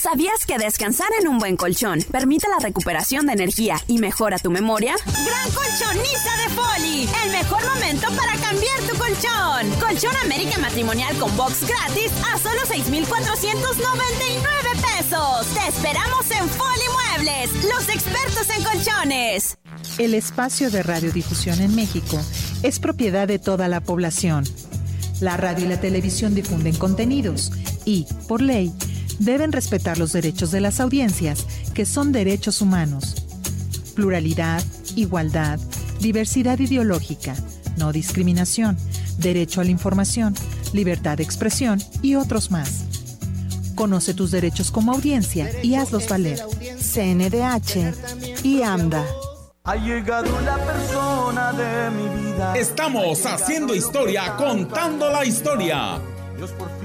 ¿Sabías 0.00 0.46
que 0.46 0.56
descansar 0.56 1.08
en 1.20 1.28
un 1.28 1.38
buen 1.38 1.58
colchón 1.58 2.00
permite 2.10 2.48
la 2.48 2.58
recuperación 2.58 3.26
de 3.26 3.34
energía 3.34 3.76
y 3.86 3.98
mejora 3.98 4.38
tu 4.38 4.50
memoria? 4.50 4.94
Gran 5.04 5.50
colchonista 5.50 6.38
de 6.38 6.48
Foli, 6.54 7.06
el 7.22 7.32
mejor 7.32 7.62
momento 7.68 8.06
para 8.16 8.32
cambiar 8.36 8.80
tu 8.88 8.96
colchón. 8.96 9.68
Colchón 9.78 10.16
América 10.24 10.56
Matrimonial 10.58 11.14
con 11.18 11.36
box 11.36 11.68
gratis 11.68 12.10
a 12.32 12.38
solo 12.38 12.62
6,499 12.66 14.70
pesos. 14.96 15.46
Te 15.52 15.68
esperamos 15.68 16.30
en 16.30 16.48
Foli 16.48 16.88
Muebles, 16.94 17.50
los 17.64 17.86
expertos 17.90 18.48
en 18.56 18.64
colchones. 18.64 19.58
El 19.98 20.14
espacio 20.14 20.70
de 20.70 20.82
radiodifusión 20.82 21.60
en 21.60 21.74
México 21.74 22.18
es 22.62 22.78
propiedad 22.78 23.28
de 23.28 23.38
toda 23.38 23.68
la 23.68 23.82
población. 23.82 24.44
La 25.20 25.36
radio 25.36 25.66
y 25.66 25.68
la 25.68 25.78
televisión 25.78 26.34
difunden 26.34 26.74
contenidos 26.76 27.52
y, 27.84 28.06
por 28.26 28.40
ley, 28.40 28.72
deben 29.20 29.52
respetar 29.52 29.98
los 29.98 30.12
derechos 30.12 30.50
de 30.50 30.60
las 30.60 30.80
audiencias, 30.80 31.46
que 31.74 31.86
son 31.86 32.10
derechos 32.10 32.60
humanos. 32.60 33.26
Pluralidad, 33.94 34.64
igualdad, 34.96 35.60
diversidad 36.00 36.58
ideológica, 36.58 37.36
no 37.76 37.92
discriminación, 37.92 38.76
derecho 39.18 39.60
a 39.60 39.64
la 39.64 39.70
información, 39.70 40.34
libertad 40.72 41.18
de 41.18 41.22
expresión 41.22 41.80
y 42.02 42.16
otros 42.16 42.50
más. 42.50 42.86
Conoce 43.74 44.14
tus 44.14 44.30
derechos 44.30 44.70
como 44.70 44.92
audiencia 44.92 45.50
y 45.62 45.74
hazlos 45.74 46.08
valer. 46.08 46.40
CNDH 46.78 47.94
y 48.42 48.62
anda. 48.62 49.04
Ha 49.64 49.76
llegado 49.76 50.40
la 50.40 50.56
persona 50.56 51.52
de 51.52 51.90
mi 51.90 52.08
vida. 52.22 52.54
Estamos 52.56 53.24
haciendo 53.26 53.74
historia, 53.74 54.34
contando 54.36 55.10
la 55.10 55.24
historia. 55.24 56.00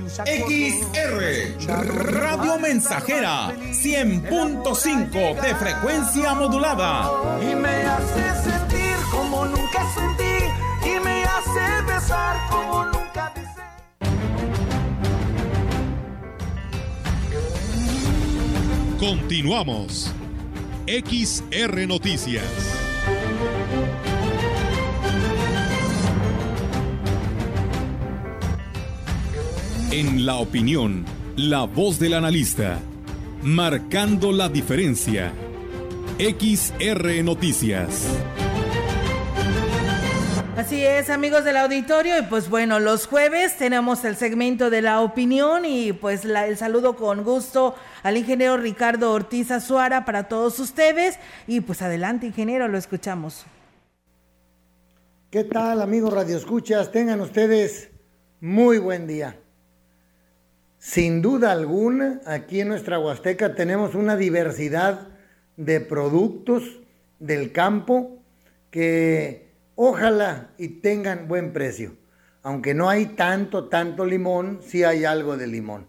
XR 0.08 1.66
Radio 2.12 2.60
Mensajera 2.60 3.50
100.5 3.56 5.42
de 5.42 5.56
frecuencia 5.56 6.36
modulada. 6.36 7.40
Y 7.42 7.56
me 7.56 7.84
hace 7.84 8.44
sentir 8.44 8.96
como 9.12 9.46
nunca 9.46 9.84
sentí. 9.94 10.46
Y 10.86 11.00
me 11.04 11.24
hace 11.24 11.82
besar 11.88 12.38
como 12.52 12.86
nunca 12.86 13.34
besé. 13.34 13.64
Continuamos. 19.00 20.14
XR 20.86 21.88
Noticias. 21.88 22.85
En 29.92 30.26
la 30.26 30.38
opinión, 30.38 31.06
la 31.38 31.64
voz 31.64 32.00
del 32.00 32.16
analista, 32.16 32.80
marcando 33.44 34.32
la 34.32 34.50
diferencia. 34.50 35.32
XR 36.18 37.24
Noticias. 37.24 38.08
Así 40.58 40.84
es, 40.84 41.12
amigos 41.12 41.46
del 41.46 41.58
auditorio, 41.58 42.18
y 42.18 42.24
pues 42.24 42.50
bueno, 42.50 42.80
los 42.80 43.06
jueves 43.06 43.58
tenemos 43.58 44.04
el 44.06 44.16
segmento 44.16 44.72
de 44.72 44.82
la 44.82 45.02
opinión 45.02 45.66
y 45.66 45.94
pues 45.94 46.26
la, 46.26 46.48
el 46.48 46.58
saludo 46.58 46.96
con 46.96 47.24
gusto 47.24 47.76
al 48.02 48.18
ingeniero 48.18 48.58
Ricardo 48.58 49.14
Ortiz 49.14 49.52
Azuara 49.52 50.04
para 50.04 50.28
todos 50.28 50.58
ustedes 50.60 51.20
y 51.46 51.62
pues 51.62 51.84
adelante, 51.84 52.26
ingeniero, 52.26 52.68
lo 52.68 52.80
escuchamos. 52.80 53.46
¿Qué 55.30 55.44
tal, 55.44 55.82
amigos 55.82 56.12
Radio 56.12 56.38
Escuchas? 56.38 56.92
Tengan 56.92 57.22
ustedes 57.22 57.92
muy 58.42 58.80
buen 58.80 59.06
día. 59.06 59.38
Sin 60.88 61.24
duda 61.24 61.52
alguna, 61.52 62.22
aquí 62.28 62.62
en 62.62 62.68
nuestra 62.68 63.00
Huasteca 63.00 63.56
tenemos 63.56 63.96
una 63.96 64.16
diversidad 64.16 65.08
de 65.58 65.82
productos 65.82 66.62
del 67.18 67.52
campo 67.52 68.20
que 68.70 69.50
ojalá 69.74 70.52
y 70.60 70.68
tengan 70.68 71.28
buen 71.28 71.54
precio. 71.54 71.96
Aunque 72.44 72.76
no 72.76 72.88
hay 72.88 73.08
tanto, 73.08 73.68
tanto 73.68 74.06
limón, 74.06 74.60
sí 74.62 74.84
hay 74.84 75.06
algo 75.06 75.38
de 75.38 75.48
limón. 75.48 75.88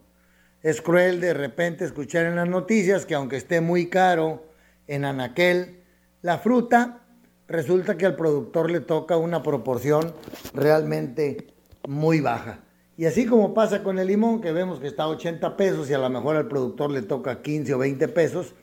Es 0.62 0.80
cruel 0.80 1.20
de 1.20 1.34
repente 1.34 1.84
escuchar 1.84 2.24
en 2.24 2.36
las 2.36 2.48
noticias 2.48 3.04
que 3.04 3.14
aunque 3.14 3.36
esté 3.36 3.60
muy 3.60 3.90
caro 3.90 4.46
en 4.86 5.04
Anaquel, 5.04 5.82
la 6.22 6.38
fruta 6.38 7.02
resulta 7.48 7.98
que 7.98 8.06
al 8.06 8.16
productor 8.16 8.70
le 8.70 8.80
toca 8.80 9.18
una 9.18 9.42
proporción 9.42 10.14
realmente 10.54 11.48
muy 11.86 12.20
baja. 12.20 12.60
Y 12.96 13.04
así 13.04 13.26
como 13.26 13.52
pasa 13.52 13.82
con 13.82 13.98
el 13.98 14.06
limón, 14.06 14.40
que 14.40 14.52
vemos 14.52 14.80
que 14.80 14.86
está 14.86 15.04
a 15.04 15.08
80 15.08 15.56
pesos 15.56 15.90
y 15.90 15.94
a 15.94 15.98
lo 15.98 16.08
mejor 16.08 16.36
al 16.36 16.48
productor 16.48 16.90
le 16.90 17.02
toca 17.02 17.42
15 17.42 17.74
o 17.74 17.78
20 17.78 18.08
pesos, 18.08 18.54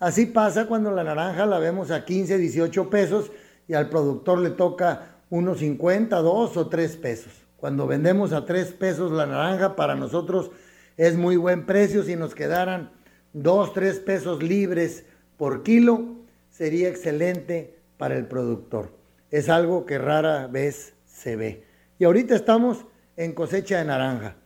así 0.00 0.26
pasa 0.26 0.66
cuando 0.66 0.90
la 0.90 1.04
naranja 1.04 1.44
la 1.44 1.58
vemos 1.58 1.90
a 1.90 2.04
15, 2.04 2.38
18 2.38 2.88
pesos 2.88 3.30
y 3.68 3.74
al 3.74 3.90
productor 3.90 4.38
le 4.38 4.50
toca 4.50 5.16
unos 5.28 5.58
50, 5.58 6.16
2 6.16 6.56
o 6.56 6.68
3 6.68 6.96
pesos. 6.96 7.32
Cuando 7.56 7.86
vendemos 7.86 8.32
a 8.32 8.46
3 8.46 8.72
pesos 8.72 9.12
la 9.12 9.26
naranja, 9.26 9.76
para 9.76 9.94
nosotros 9.94 10.50
es 10.96 11.16
muy 11.16 11.36
buen 11.36 11.66
precio. 11.66 12.02
Si 12.02 12.16
nos 12.16 12.34
quedaran 12.34 12.92
2, 13.34 13.72
3 13.74 14.00
pesos 14.00 14.42
libres 14.42 15.04
por 15.36 15.62
kilo, 15.62 16.16
sería 16.50 16.88
excelente 16.88 17.78
para 17.98 18.16
el 18.16 18.26
productor. 18.26 18.90
Es 19.30 19.48
algo 19.50 19.84
que 19.84 19.98
rara 19.98 20.46
vez 20.46 20.94
se 21.04 21.36
ve. 21.36 21.64
Y 21.98 22.04
ahorita 22.04 22.34
estamos 22.34 22.86
en 23.16 23.32
cosecha 23.32 23.78
de 23.78 23.84
naranja. 23.84 24.36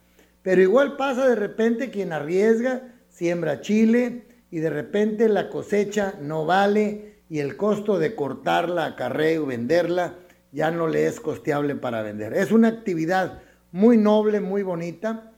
Pero 0.42 0.62
igual 0.62 0.96
pasa 0.96 1.28
de 1.28 1.36
repente 1.36 1.90
quien 1.90 2.12
arriesga, 2.12 2.94
siembra 3.08 3.60
chile 3.60 4.26
y 4.50 4.60
de 4.60 4.70
repente 4.70 5.28
la 5.28 5.50
cosecha 5.50 6.14
no 6.20 6.46
vale 6.46 7.22
y 7.28 7.40
el 7.40 7.56
costo 7.56 7.98
de 7.98 8.14
cortarla, 8.14 8.86
acarreo, 8.86 9.46
venderla, 9.46 10.14
ya 10.52 10.70
no 10.70 10.88
le 10.88 11.06
es 11.06 11.20
costeable 11.20 11.76
para 11.76 12.02
vender. 12.02 12.34
Es 12.34 12.50
una 12.50 12.68
actividad 12.68 13.42
muy 13.70 13.96
noble, 13.96 14.40
muy 14.40 14.62
bonita, 14.62 15.32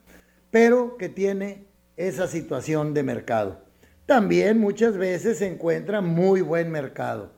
pero 0.49 0.97
que 0.97 1.09
tiene 1.09 1.67
esa 1.97 2.27
situación 2.27 2.93
de 2.93 3.03
mercado. 3.03 3.61
También 4.05 4.59
muchas 4.59 4.97
veces 4.97 5.37
se 5.37 5.47
encuentra 5.47 6.01
muy 6.01 6.41
buen 6.41 6.71
mercado. 6.71 7.31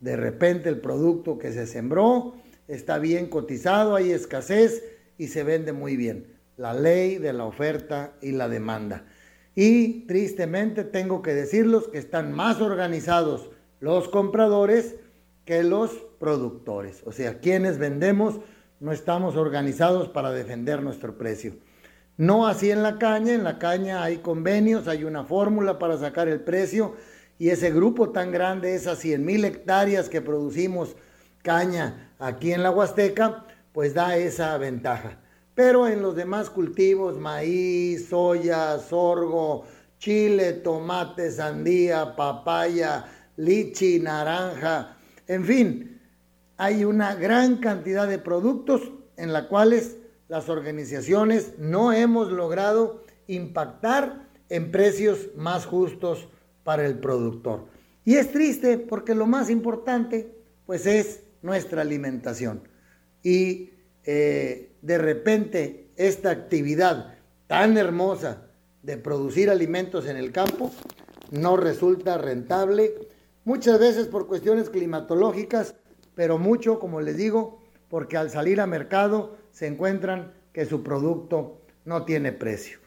De 0.00 0.16
repente 0.16 0.68
el 0.68 0.80
producto 0.80 1.38
que 1.38 1.52
se 1.52 1.66
sembró 1.66 2.34
está 2.68 2.98
bien 2.98 3.26
cotizado, 3.28 3.96
hay 3.96 4.12
escasez 4.12 4.82
y 5.18 5.28
se 5.28 5.42
vende 5.42 5.72
muy 5.72 5.96
bien. 5.96 6.34
La 6.56 6.72
ley 6.72 7.18
de 7.18 7.32
la 7.32 7.44
oferta 7.44 8.14
y 8.20 8.32
la 8.32 8.48
demanda. 8.48 9.04
Y 9.54 10.06
tristemente 10.06 10.84
tengo 10.84 11.22
que 11.22 11.34
decirlos 11.34 11.88
que 11.88 11.98
están 11.98 12.32
más 12.32 12.60
organizados 12.60 13.50
los 13.80 14.08
compradores 14.08 14.96
que 15.44 15.62
los 15.62 15.90
productores. 16.18 17.02
O 17.04 17.12
sea, 17.12 17.38
quienes 17.38 17.78
vendemos 17.78 18.40
no 18.80 18.92
estamos 18.92 19.36
organizados 19.36 20.08
para 20.08 20.32
defender 20.32 20.82
nuestro 20.82 21.16
precio. 21.16 21.54
No 22.16 22.46
así 22.46 22.70
en 22.70 22.82
la 22.82 22.98
caña, 22.98 23.34
en 23.34 23.44
la 23.44 23.58
caña 23.58 24.02
hay 24.02 24.18
convenios, 24.18 24.88
hay 24.88 25.04
una 25.04 25.24
fórmula 25.24 25.78
para 25.78 25.98
sacar 25.98 26.28
el 26.28 26.40
precio 26.40 26.94
y 27.38 27.48
ese 27.48 27.72
grupo 27.72 28.10
tan 28.10 28.30
grande, 28.30 28.74
esas 28.74 28.98
100 28.98 29.24
mil 29.24 29.44
hectáreas 29.44 30.08
que 30.08 30.20
producimos 30.20 30.96
caña 31.42 32.12
aquí 32.18 32.52
en 32.52 32.62
la 32.62 32.70
Huasteca, 32.70 33.44
pues 33.74 33.92
da 33.92 34.16
esa 34.16 34.56
ventaja. 34.56 35.18
Pero 35.54 35.88
en 35.88 36.00
los 36.00 36.14
demás 36.14 36.48
cultivos, 36.48 37.18
maíz, 37.18 38.08
soya, 38.08 38.78
sorgo, 38.78 39.64
chile, 39.98 40.52
tomate, 40.52 41.30
sandía, 41.32 42.14
papaya, 42.14 43.04
lichi, 43.36 43.98
naranja, 43.98 44.96
en 45.26 45.44
fin, 45.44 46.00
hay 46.56 46.84
una 46.84 47.16
gran 47.16 47.56
cantidad 47.56 48.06
de 48.06 48.18
productos 48.18 48.80
en 49.16 49.32
la 49.32 49.48
cuales 49.48 49.96
las 50.28 50.48
organizaciones 50.48 51.54
no 51.58 51.92
hemos 51.92 52.30
logrado 52.30 53.02
impactar 53.26 54.28
en 54.50 54.70
precios 54.70 55.30
más 55.36 55.66
justos 55.66 56.28
para 56.62 56.86
el 56.86 57.00
productor. 57.00 57.66
Y 58.04 58.16
es 58.16 58.30
triste 58.30 58.78
porque 58.78 59.16
lo 59.16 59.26
más 59.26 59.50
importante 59.50 60.32
pues 60.64 60.86
es 60.86 61.24
nuestra 61.42 61.82
alimentación. 61.82 62.73
Y 63.24 63.72
eh, 64.04 64.70
de 64.80 64.98
repente 64.98 65.88
esta 65.96 66.30
actividad 66.30 67.14
tan 67.48 67.76
hermosa 67.76 68.46
de 68.82 68.96
producir 68.96 69.50
alimentos 69.50 70.06
en 70.06 70.16
el 70.16 70.30
campo 70.30 70.70
no 71.32 71.56
resulta 71.56 72.18
rentable 72.18 72.94
muchas 73.44 73.80
veces 73.80 74.06
por 74.06 74.26
cuestiones 74.26 74.70
climatológicas, 74.70 75.74
pero 76.14 76.38
mucho, 76.38 76.78
como 76.78 77.00
les 77.00 77.16
digo, 77.16 77.60
porque 77.88 78.16
al 78.16 78.30
salir 78.30 78.60
a 78.60 78.66
mercado 78.66 79.36
se 79.50 79.66
encuentran 79.66 80.32
que 80.52 80.66
su 80.66 80.82
producto 80.82 81.62
no 81.84 82.04
tiene 82.04 82.32
precio. 82.32 82.78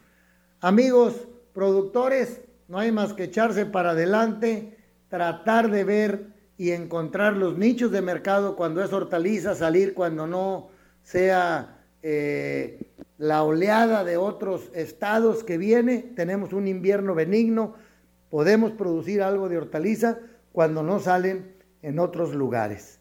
Amigos 0.60 1.28
productores, 1.52 2.42
no 2.68 2.78
hay 2.78 2.92
más 2.92 3.12
que 3.12 3.24
echarse 3.24 3.66
para 3.66 3.90
adelante, 3.90 4.76
tratar 5.08 5.70
de 5.70 5.84
ver 5.84 6.26
y 6.58 6.72
encontrar 6.72 7.36
los 7.36 7.56
nichos 7.56 7.92
de 7.92 8.02
mercado 8.02 8.56
cuando 8.56 8.82
es 8.82 8.92
hortaliza, 8.92 9.54
salir 9.54 9.94
cuando 9.94 10.26
no 10.26 10.70
sea 11.04 11.78
eh, 12.02 12.90
la 13.16 13.44
oleada 13.44 14.02
de 14.02 14.16
otros 14.16 14.68
estados 14.74 15.44
que 15.44 15.56
viene, 15.56 16.12
tenemos 16.16 16.52
un 16.52 16.66
invierno 16.66 17.14
benigno, 17.14 17.74
podemos 18.28 18.72
producir 18.72 19.22
algo 19.22 19.48
de 19.48 19.56
hortaliza, 19.56 20.18
cuando 20.50 20.82
no 20.82 20.98
salen 20.98 21.54
en 21.82 22.00
otros 22.00 22.34
lugares. 22.34 22.98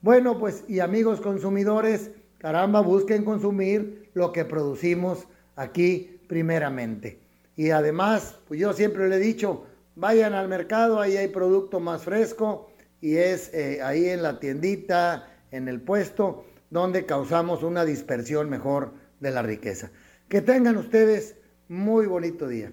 Bueno, 0.00 0.38
pues 0.38 0.64
y 0.66 0.80
amigos 0.80 1.20
consumidores, 1.20 2.10
caramba, 2.38 2.80
busquen 2.80 3.22
consumir 3.22 4.10
lo 4.14 4.32
que 4.32 4.46
producimos 4.46 5.28
aquí 5.56 6.20
primeramente. 6.26 7.20
Y 7.54 7.70
además, 7.70 8.38
pues 8.48 8.58
yo 8.58 8.72
siempre 8.72 9.10
le 9.10 9.16
he 9.16 9.20
dicho, 9.20 9.66
vayan 9.94 10.32
al 10.32 10.48
mercado, 10.48 11.00
ahí 11.00 11.18
hay 11.18 11.28
producto 11.28 11.80
más 11.80 12.04
fresco 12.04 12.67
y 13.00 13.16
es 13.16 13.52
eh, 13.54 13.80
ahí 13.82 14.08
en 14.08 14.22
la 14.22 14.40
tiendita, 14.40 15.28
en 15.50 15.68
el 15.68 15.80
puesto, 15.80 16.44
donde 16.70 17.06
causamos 17.06 17.62
una 17.62 17.84
dispersión 17.84 18.50
mejor 18.50 18.94
de 19.20 19.30
la 19.30 19.42
riqueza. 19.42 19.90
Que 20.28 20.42
tengan 20.42 20.76
ustedes 20.76 21.36
muy 21.68 22.06
bonito 22.06 22.48
día. 22.48 22.72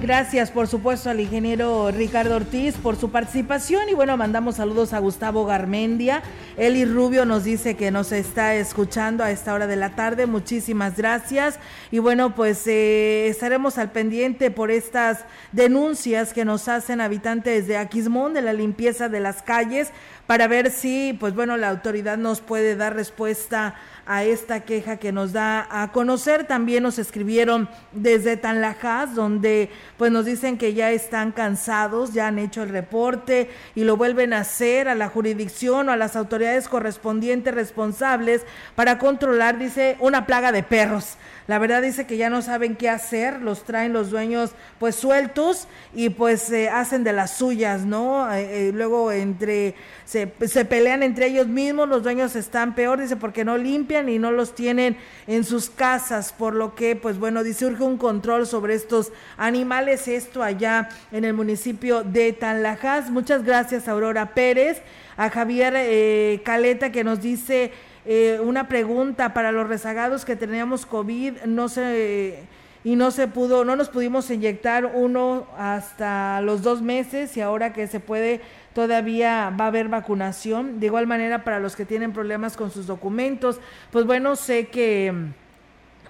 Gracias, 0.00 0.52
por 0.52 0.68
supuesto, 0.68 1.10
al 1.10 1.18
ingeniero 1.18 1.90
Ricardo 1.90 2.36
Ortiz 2.36 2.76
por 2.76 2.94
su 2.94 3.10
participación 3.10 3.88
y 3.88 3.94
bueno, 3.94 4.16
mandamos 4.16 4.54
saludos 4.54 4.92
a 4.92 5.00
Gustavo 5.00 5.44
Garmendia. 5.44 6.22
Eli 6.56 6.84
Rubio 6.84 7.24
nos 7.24 7.42
dice 7.42 7.74
que 7.74 7.90
nos 7.90 8.12
está 8.12 8.54
escuchando 8.54 9.24
a 9.24 9.32
esta 9.32 9.52
hora 9.52 9.66
de 9.66 9.74
la 9.74 9.96
tarde. 9.96 10.26
Muchísimas 10.26 10.96
gracias. 10.96 11.58
Y 11.90 11.98
bueno, 11.98 12.36
pues 12.36 12.64
eh, 12.68 13.26
estaremos 13.26 13.76
al 13.76 13.90
pendiente 13.90 14.52
por 14.52 14.70
estas 14.70 15.24
denuncias 15.50 16.32
que 16.32 16.44
nos 16.44 16.68
hacen 16.68 17.00
habitantes 17.00 17.66
de 17.66 17.76
Aquismón 17.76 18.34
de 18.34 18.42
la 18.42 18.52
limpieza 18.52 19.08
de 19.08 19.18
las 19.18 19.42
calles 19.42 19.90
para 20.28 20.46
ver 20.46 20.70
si, 20.70 21.16
pues 21.18 21.34
bueno, 21.34 21.56
la 21.56 21.70
autoridad 21.70 22.18
nos 22.18 22.42
puede 22.42 22.76
dar 22.76 22.94
respuesta 22.94 23.76
a 24.04 24.24
esta 24.24 24.60
queja 24.60 24.98
que 24.98 25.10
nos 25.10 25.32
da 25.32 25.66
a 25.70 25.90
conocer. 25.90 26.44
También 26.44 26.82
nos 26.82 26.98
escribieron 26.98 27.66
desde 27.92 28.36
Tanlajas, 28.36 29.14
donde 29.14 29.70
pues 29.96 30.12
nos 30.12 30.26
dicen 30.26 30.58
que 30.58 30.74
ya 30.74 30.90
están 30.90 31.32
cansados, 31.32 32.12
ya 32.12 32.26
han 32.26 32.38
hecho 32.38 32.62
el 32.62 32.68
reporte 32.68 33.48
y 33.74 33.84
lo 33.84 33.96
vuelven 33.96 34.34
a 34.34 34.40
hacer 34.40 34.88
a 34.88 34.94
la 34.94 35.08
jurisdicción 35.08 35.88
o 35.88 35.92
a 35.92 35.96
las 35.96 36.14
autoridades 36.14 36.68
correspondientes 36.68 37.54
responsables 37.54 38.42
para 38.74 38.98
controlar, 38.98 39.58
dice, 39.58 39.96
una 39.98 40.26
plaga 40.26 40.52
de 40.52 40.62
perros. 40.62 41.16
La 41.48 41.58
verdad 41.58 41.80
dice 41.80 42.06
que 42.06 42.18
ya 42.18 42.28
no 42.28 42.42
saben 42.42 42.76
qué 42.76 42.90
hacer, 42.90 43.40
los 43.40 43.64
traen 43.64 43.94
los 43.94 44.10
dueños 44.10 44.50
pues 44.78 44.96
sueltos 44.96 45.66
y 45.94 46.10
pues 46.10 46.52
eh, 46.52 46.68
hacen 46.68 47.04
de 47.04 47.14
las 47.14 47.38
suyas, 47.38 47.86
¿no? 47.86 48.30
Eh, 48.30 48.68
eh, 48.68 48.72
luego 48.74 49.10
entre 49.12 49.74
se, 50.04 50.26
pelean 50.26 51.02
entre 51.02 51.28
ellos 51.28 51.46
mismos, 51.46 51.88
los 51.88 52.02
dueños 52.02 52.36
están 52.36 52.74
peor, 52.74 53.00
dice, 53.00 53.16
porque 53.16 53.46
no 53.46 53.56
limpian 53.56 54.10
y 54.10 54.18
no 54.18 54.30
los 54.30 54.54
tienen 54.54 54.98
en 55.26 55.42
sus 55.42 55.70
casas, 55.70 56.34
por 56.34 56.54
lo 56.54 56.74
que 56.74 56.96
pues 56.96 57.18
bueno, 57.18 57.42
dice, 57.42 57.64
urge 57.64 57.82
un 57.82 57.96
control 57.96 58.46
sobre 58.46 58.74
estos 58.74 59.10
animales, 59.38 60.06
esto 60.06 60.42
allá 60.42 60.90
en 61.12 61.24
el 61.24 61.32
municipio 61.32 62.04
de 62.04 62.34
Tanlajas. 62.34 63.08
Muchas 63.08 63.42
gracias 63.42 63.88
Aurora 63.88 64.34
Pérez, 64.34 64.82
a 65.16 65.30
Javier 65.30 66.42
Caleta 66.42 66.92
que 66.92 67.04
nos 67.04 67.22
dice 67.22 67.72
eh, 68.10 68.40
una 68.42 68.68
pregunta 68.68 69.34
para 69.34 69.52
los 69.52 69.68
rezagados 69.68 70.24
que 70.24 70.34
teníamos 70.34 70.86
COVID, 70.86 71.42
no 71.44 71.68
se 71.68 72.38
y 72.82 72.96
no 72.96 73.10
se 73.10 73.28
pudo, 73.28 73.66
no 73.66 73.76
nos 73.76 73.90
pudimos 73.90 74.30
inyectar 74.30 74.86
uno 74.86 75.46
hasta 75.58 76.40
los 76.40 76.62
dos 76.62 76.80
meses 76.80 77.36
y 77.36 77.42
ahora 77.42 77.74
que 77.74 77.86
se 77.86 78.00
puede 78.00 78.40
todavía 78.72 79.54
va 79.60 79.66
a 79.66 79.68
haber 79.68 79.88
vacunación. 79.88 80.80
De 80.80 80.86
igual 80.86 81.06
manera 81.06 81.44
para 81.44 81.60
los 81.60 81.76
que 81.76 81.84
tienen 81.84 82.14
problemas 82.14 82.56
con 82.56 82.70
sus 82.70 82.86
documentos, 82.86 83.60
pues 83.90 84.06
bueno, 84.06 84.36
sé 84.36 84.68
que 84.68 85.12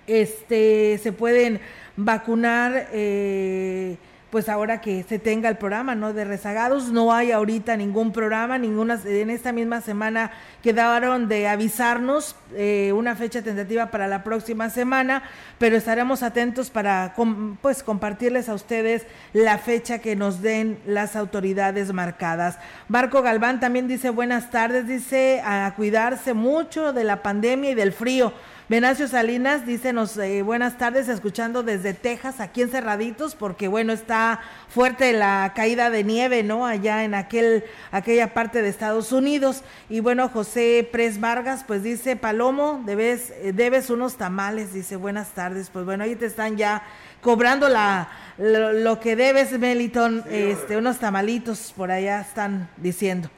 este 0.06 0.98
se 1.02 1.10
pueden 1.10 1.58
vacunar 1.96 2.90
eh, 2.92 3.96
pues 4.30 4.48
ahora 4.48 4.80
que 4.80 5.04
se 5.04 5.18
tenga 5.18 5.48
el 5.48 5.56
programa, 5.56 5.94
¿no? 5.94 6.12
De 6.12 6.24
rezagados, 6.24 6.90
no 6.92 7.14
hay 7.14 7.32
ahorita 7.32 7.76
ningún 7.76 8.12
programa, 8.12 8.58
ninguna, 8.58 9.00
en 9.04 9.30
esta 9.30 9.52
misma 9.52 9.80
semana 9.80 10.30
quedaron 10.62 11.28
de 11.28 11.48
avisarnos 11.48 12.36
eh, 12.54 12.92
una 12.94 13.16
fecha 13.16 13.40
tentativa 13.40 13.86
para 13.86 14.06
la 14.06 14.24
próxima 14.24 14.68
semana, 14.68 15.22
pero 15.58 15.76
estaremos 15.76 16.22
atentos 16.22 16.68
para, 16.68 17.14
pues, 17.62 17.82
compartirles 17.82 18.48
a 18.50 18.54
ustedes 18.54 19.06
la 19.32 19.56
fecha 19.56 20.00
que 20.00 20.14
nos 20.14 20.42
den 20.42 20.78
las 20.86 21.16
autoridades 21.16 21.92
marcadas. 21.92 22.58
Barco 22.88 23.22
Galván 23.22 23.60
también 23.60 23.88
dice 23.88 24.10
buenas 24.10 24.50
tardes, 24.50 24.86
dice 24.86 25.40
a 25.42 25.72
cuidarse 25.74 26.34
mucho 26.34 26.92
de 26.92 27.04
la 27.04 27.22
pandemia 27.22 27.70
y 27.70 27.74
del 27.74 27.92
frío. 27.92 28.32
Venancio 28.68 29.08
Salinas 29.08 29.64
dice 29.64 29.94
nos 29.94 30.18
eh, 30.18 30.42
buenas 30.42 30.76
tardes, 30.76 31.08
escuchando 31.08 31.62
desde 31.62 31.94
Texas, 31.94 32.38
aquí 32.38 32.60
en 32.60 32.68
Cerraditos, 32.68 33.34
porque 33.34 33.66
bueno, 33.66 33.94
está 33.94 34.40
fuerte 34.68 35.14
la 35.14 35.54
caída 35.56 35.88
de 35.88 36.04
nieve, 36.04 36.42
¿no? 36.42 36.66
Allá 36.66 37.02
en 37.04 37.14
aquel, 37.14 37.64
aquella 37.92 38.34
parte 38.34 38.60
de 38.60 38.68
Estados 38.68 39.10
Unidos. 39.10 39.62
Y 39.88 40.00
bueno, 40.00 40.28
José 40.28 40.86
Pres 40.92 41.18
Vargas, 41.18 41.64
pues 41.66 41.82
dice, 41.82 42.14
Palomo, 42.16 42.82
debes, 42.84 43.30
eh, 43.30 43.54
debes 43.54 43.88
unos 43.88 44.16
tamales, 44.18 44.74
dice, 44.74 44.96
buenas 44.96 45.30
tardes. 45.30 45.70
Pues 45.70 45.86
bueno, 45.86 46.04
ahí 46.04 46.14
te 46.14 46.26
están 46.26 46.58
ya 46.58 46.82
cobrando 47.22 47.70
la, 47.70 48.10
lo, 48.36 49.00
que 49.00 49.16
debes, 49.16 49.58
Meliton, 49.58 50.24
este, 50.30 50.76
unos 50.76 50.98
tamalitos, 50.98 51.72
por 51.74 51.90
allá 51.90 52.20
están 52.20 52.68
diciendo. 52.76 53.30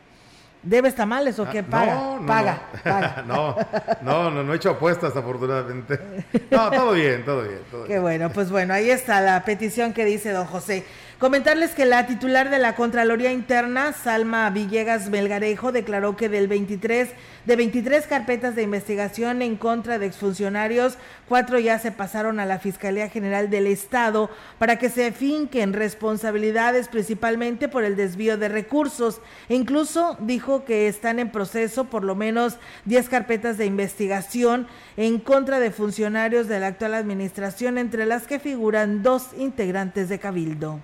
¿Debes 0.63 0.95
tamales 0.95 1.39
o 1.39 1.45
ah, 1.45 1.51
qué? 1.51 1.63
Paga, 1.63 1.95
no, 1.95 2.21
no, 2.21 2.27
paga, 2.27 2.63
no. 2.75 2.83
paga. 2.85 3.25
no, 3.27 3.57
no, 4.03 4.31
no, 4.31 4.45
no 4.45 4.53
he 4.53 4.57
hecho 4.57 4.71
apuestas 4.71 5.17
afortunadamente. 5.17 5.99
No, 6.51 6.69
todo 6.71 6.93
bien, 6.93 7.25
todo 7.25 7.43
bien. 7.43 7.61
Todo 7.71 7.85
qué 7.85 8.01
bueno, 8.01 8.31
pues 8.31 8.51
bueno, 8.51 8.75
ahí 8.75 8.91
está 8.91 9.21
la 9.21 9.45
petición 9.45 9.93
que 9.93 10.05
dice 10.05 10.33
don 10.33 10.47
José. 10.47 10.85
Comentarles 11.21 11.73
que 11.73 11.85
la 11.85 12.07
titular 12.07 12.51
de 12.51 12.59
la 12.59 12.75
Contraloría 12.75 13.31
Interna, 13.31 13.93
Salma 13.93 14.51
Villegas 14.51 15.11
Melgarejo, 15.11 15.71
declaró 15.71 16.17
que 16.17 16.29
del 16.29 16.49
23 16.49 17.11
de 17.45 17.57
23 17.57 18.07
carpetas 18.07 18.55
de 18.55 18.63
investigación 18.63 19.43
en 19.43 19.57
contra 19.57 19.99
de 19.99 20.07
exfuncionarios, 20.07 20.99
cuatro 21.29 21.59
ya 21.59 21.79
se 21.79 21.93
pasaron 21.93 22.41
a 22.41 22.47
la 22.47 22.59
Fiscalía 22.59 23.09
General 23.09 23.51
del 23.51 23.67
Estado 23.67 24.31
para 24.59 24.77
que 24.77 24.91
se 24.91 25.13
finquen 25.13 25.73
responsabilidades 25.73 26.89
principalmente 26.89 27.69
por 27.69 27.85
el 27.85 27.97
desvío 27.97 28.37
de 28.37 28.49
recursos. 28.49 29.21
E 29.49 29.55
incluso 29.55 30.17
dijo 30.21 30.65
que 30.65 30.89
están 30.89 31.19
en 31.19 31.31
proceso 31.31 31.85
por 31.85 32.05
lo 32.05 32.15
menos 32.15 32.59
10 32.85 33.09
carpetas 33.09 33.59
de 33.59 33.67
investigación 33.67 34.67
en 34.97 35.19
contra 35.19 35.61
de 35.61 35.71
funcionarios 35.71 36.49
de 36.49 36.61
la 36.61 36.69
actual 36.69 36.95
administración, 36.95 37.79
entre 37.79 38.07
las 38.07 38.27
que 38.27 38.39
figuran 38.39 39.03
dos 39.03 39.29
integrantes 39.39 40.09
de 40.09 40.19
Cabildo 40.19 40.81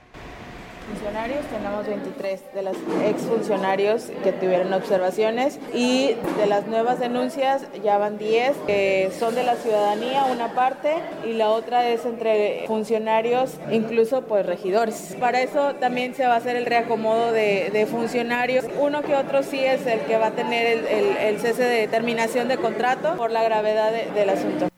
funcionarios, 0.88 1.44
tenemos 1.46 1.87
23 1.87 2.55
de 2.55 2.62
los 2.62 2.77
exfuncionarios 3.05 4.05
que 4.22 4.33
tuvieron 4.33 4.72
observaciones 4.72 5.59
y 5.75 6.14
de 6.38 6.46
las 6.46 6.66
nuevas 6.66 7.01
denuncias 7.01 7.66
ya 7.83 7.99
van 7.99 8.18
10 8.18 8.57
que 8.66 9.11
son 9.18 9.35
de 9.35 9.42
la 9.42 9.57
ciudadanía 9.57 10.27
una 10.33 10.55
parte 10.55 10.94
y 11.25 11.33
la 11.33 11.51
otra 11.51 11.88
es 11.88 12.05
entre 12.05 12.64
funcionarios, 12.66 13.55
incluso 13.70 14.22
pues 14.22 14.46
regidores. 14.46 15.16
Para 15.18 15.42
eso 15.42 15.75
también 15.75 16.14
se 16.14 16.27
va 16.27 16.35
a 16.35 16.37
hacer 16.37 16.57
el 16.57 16.66
reacomodo 16.66 17.33
de, 17.33 17.87
funcionarios. 17.90 18.64
Uno 18.81 19.03
que 19.03 19.14
otro 19.14 19.42
sí 19.42 19.61
es 19.61 19.87
el 19.87 20.01
que 20.01 20.16
va 20.18 20.29
a 20.29 20.31
tener 20.33 20.85
el, 20.88 21.38
cese 21.38 21.62
de 21.62 21.87
terminación 21.88 22.49
de 22.49 22.57
contrato 22.57 23.16
por 23.16 23.31
la 23.31 23.44
gravedad 23.44 23.92
del 23.92 24.31
asunto. 24.31 24.76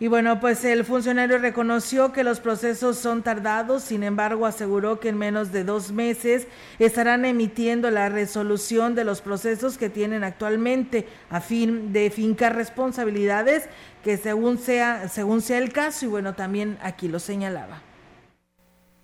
Y 0.00 0.06
bueno, 0.06 0.38
pues 0.38 0.64
el 0.64 0.84
funcionario 0.84 1.38
reconoció 1.38 2.12
que 2.12 2.22
los 2.22 2.38
procesos 2.38 2.98
son 2.98 3.24
tardados, 3.24 3.82
sin 3.82 4.04
embargo 4.04 4.46
aseguró 4.46 5.00
que 5.00 5.08
en 5.08 5.18
menos 5.18 5.50
de 5.50 5.64
dos 5.64 5.90
meses 5.90 6.46
estarán 6.78 7.24
emitiendo 7.24 7.90
la 7.90 8.08
resolución 8.08 8.94
de 8.94 9.02
los 9.02 9.20
procesos 9.20 9.76
que 9.76 9.90
tienen 9.90 10.22
actualmente 10.22 11.08
a 11.30 11.40
fin 11.40 11.92
de 11.92 12.10
fincar 12.10 12.54
responsabilidades 12.54 13.64
que 14.04 14.16
según 14.16 14.58
sea, 14.58 15.08
según 15.08 15.42
sea 15.42 15.58
el 15.58 15.72
caso, 15.72 16.06
y 16.06 16.08
bueno, 16.08 16.34
también 16.34 16.78
aquí 16.80 17.08
lo 17.08 17.18
señalaba. 17.18 17.87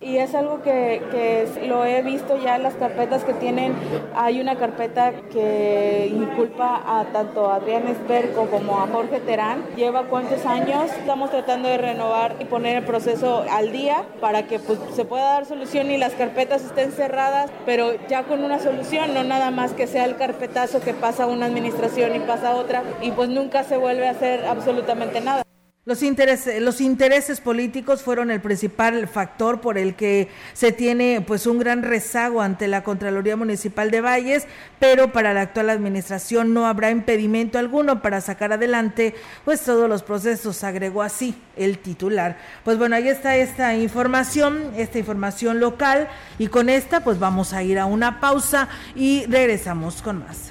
Y 0.05 0.19
es 0.19 0.35
algo 0.35 0.61
que, 0.61 1.03
que, 1.11 1.67
lo 1.67 1.87
he 1.87 2.03
visto 2.03 2.37
ya 2.37 2.57
en 2.57 2.63
las 2.63 2.75
carpetas 2.75 3.25
que 3.25 3.33
tienen. 3.33 3.75
Hay 4.15 4.39
una 4.39 4.57
carpeta 4.57 5.13
que 5.33 6.13
inculpa 6.13 6.83
a 6.87 7.07
tanto 7.07 7.51
a 7.51 7.57
Adrián 7.57 7.89
Esperco 7.89 8.47
como 8.51 8.79
a 8.81 8.87
Jorge 8.87 9.21
Terán. 9.21 9.65
Lleva 9.77 10.03
cuántos 10.05 10.45
años. 10.45 10.91
Estamos 10.99 11.31
tratando 11.31 11.71
de 11.71 11.79
renovar 11.79 12.37
y 12.39 12.45
poner 12.45 12.77
el 12.77 12.85
proceso 12.85 13.47
al 13.51 13.73
día 13.73 14.05
para 14.21 14.47
que 14.47 14.59
pues, 14.59 14.79
se 14.95 15.07
pueda 15.07 15.25
dar 15.25 15.47
solución 15.47 15.91
y 15.91 15.97
las 15.97 16.13
carpetas 16.13 16.63
estén 16.63 16.93
cerradas, 16.93 17.51
pero 17.65 17.95
ya 18.07 18.25
con 18.25 18.45
una 18.45 18.59
solución, 18.59 19.15
no 19.15 19.25
nada 19.25 19.51
más 19.51 19.73
que 19.73 19.87
sea 19.87 20.05
el 20.05 20.17
carpetazo 20.17 20.81
que 20.81 20.93
pasa 20.93 21.27
una 21.27 21.47
administración 21.47 22.15
y 22.15 22.21
pasa 22.21 22.57
otra 22.57 22.83
y 23.01 23.11
pues 23.11 23.31
nunca 23.31 23.65
se 23.65 23.79
vuelve 23.79 24.07
a 24.07 24.11
hacer 24.11 24.45
absolutamente 24.45 25.23
nada. 25.23 25.45
Los 25.87 26.03
intereses, 26.03 26.63
los 26.63 26.81
intereses 26.81 27.43
políticos 27.43 28.03
fueron 28.03 28.31
el 28.31 28.41
principal 28.41 29.07
factor 29.07 29.61
por 29.61 29.77
el 29.77 29.95
que 29.95 30.31
se 30.55 30.73
tiene 30.73 31.23
pues 31.27 31.47
un 31.47 31.59
gran 31.59 31.83
rezago 31.83 32.41
ante 32.41 32.69
la 32.69 32.83
Contraloría 32.83 33.37
Municipal 33.37 33.91
de 33.91 34.01
Valles, 34.01 34.47
pero 34.81 35.13
para 35.13 35.35
la 35.35 35.43
actual 35.43 35.69
administración 35.69 36.55
no 36.55 36.67
habrá 36.67 36.91
impedimento 36.91 37.59
alguno 37.59 38.01
para 38.01 38.23
sacar 38.23 38.55
adelante 38.55 39.15
pues 39.45 39.61
todos 39.61 39.87
los 39.87 40.03
procesos, 40.03 40.65
agregó 40.65 41.03
así 41.03 41.35
el 41.55 41.77
titular. 41.77 42.39
Pues 42.65 42.79
bueno, 42.79 42.97
ahí 42.97 43.09
está 43.09 43.37
esta 43.37 43.77
información, 43.77 44.73
esta 44.79 44.99
información 44.99 45.61
local 45.61 46.09
y 46.39 46.47
con 46.47 46.71
esta 46.71 47.05
pues 47.05 47.19
vamos 47.19 47.53
a 47.53 47.63
ir 47.63 47.79
a 47.79 47.85
una 47.85 48.21
pausa 48.21 48.71
y 48.95 49.27
regresamos 49.27 50.01
con 50.01 50.21
más. 50.21 50.51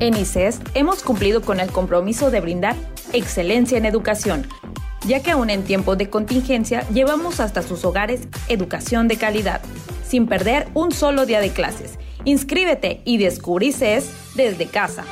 En 0.00 0.16
ICES 0.16 0.60
hemos 0.74 1.02
cumplido 1.02 1.42
con 1.42 1.58
el 1.58 1.72
compromiso 1.72 2.30
de 2.30 2.40
brindar 2.40 2.76
excelencia 3.12 3.76
en 3.78 3.84
educación, 3.84 4.46
ya 5.06 5.22
que 5.22 5.32
aún 5.32 5.50
en 5.50 5.64
tiempos 5.64 5.98
de 5.98 6.08
contingencia 6.08 6.88
llevamos 6.90 7.40
hasta 7.40 7.62
sus 7.62 7.84
hogares 7.84 8.28
educación 8.48 9.08
de 9.08 9.16
calidad, 9.16 9.60
sin 10.06 10.28
perder 10.28 10.68
un 10.74 10.92
solo 10.92 11.26
día 11.26 11.40
de 11.40 11.50
clases. 11.50 11.98
Inscríbete 12.24 13.00
y 13.04 13.18
descubrí 13.18 13.68
ICES 13.68 14.10
desde 14.36 14.66
casa. 14.66 15.04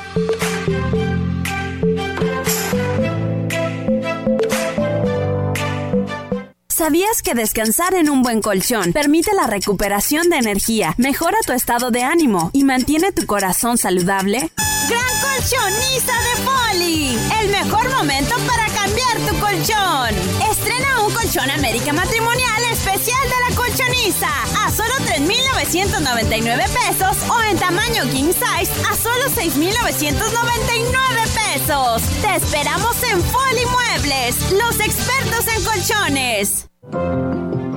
¿Sabías 6.69 7.21
que 7.21 7.33
descansar 7.33 7.93
en 7.95 8.09
un 8.09 8.21
buen 8.21 8.41
colchón 8.41 8.93
permite 8.93 9.33
la 9.33 9.47
recuperación 9.47 10.29
de 10.29 10.37
energía, 10.37 10.93
mejora 10.97 11.37
tu 11.45 11.51
estado 11.51 11.91
de 11.91 12.03
ánimo 12.03 12.51
y 12.53 12.63
mantiene 12.63 13.11
tu 13.11 13.25
corazón 13.25 13.77
saludable? 13.77 14.51
Gran 14.89 15.19
Colchonista 15.21 16.13
de 16.13 16.35
Poli. 16.43 17.19
El 17.41 17.49
mejor 17.49 17.89
momento 17.89 18.35
para 18.47 18.67
cambiar 18.67 19.17
tu 19.27 19.37
colchón. 19.39 20.15
Estrena 20.49 21.01
un 21.03 21.13
colchón 21.13 21.49
América 21.51 21.91
Matrimonial 21.91 22.63
especial 22.71 23.21
de 23.23 23.49
la 23.49 23.55
colchonista 23.55 24.29
a 24.63 24.71
solo 24.71 24.93
3,999 25.05 26.63
pesos 26.69 27.17
o 27.29 27.41
en 27.41 27.57
tamaño 27.57 28.03
king 28.11 28.31
size 28.31 28.71
a 28.89 28.95
solo 28.95 29.29
6,999 29.35 31.21
pesos. 31.35 32.01
Te 32.21 32.35
esperamos 32.35 32.95
en 33.11 33.21
Poli 33.23 33.65
Muebles, 33.65 34.51
los 34.51 34.79
expertos 34.79 35.47
en 35.53 35.63
colchones. 35.65 36.67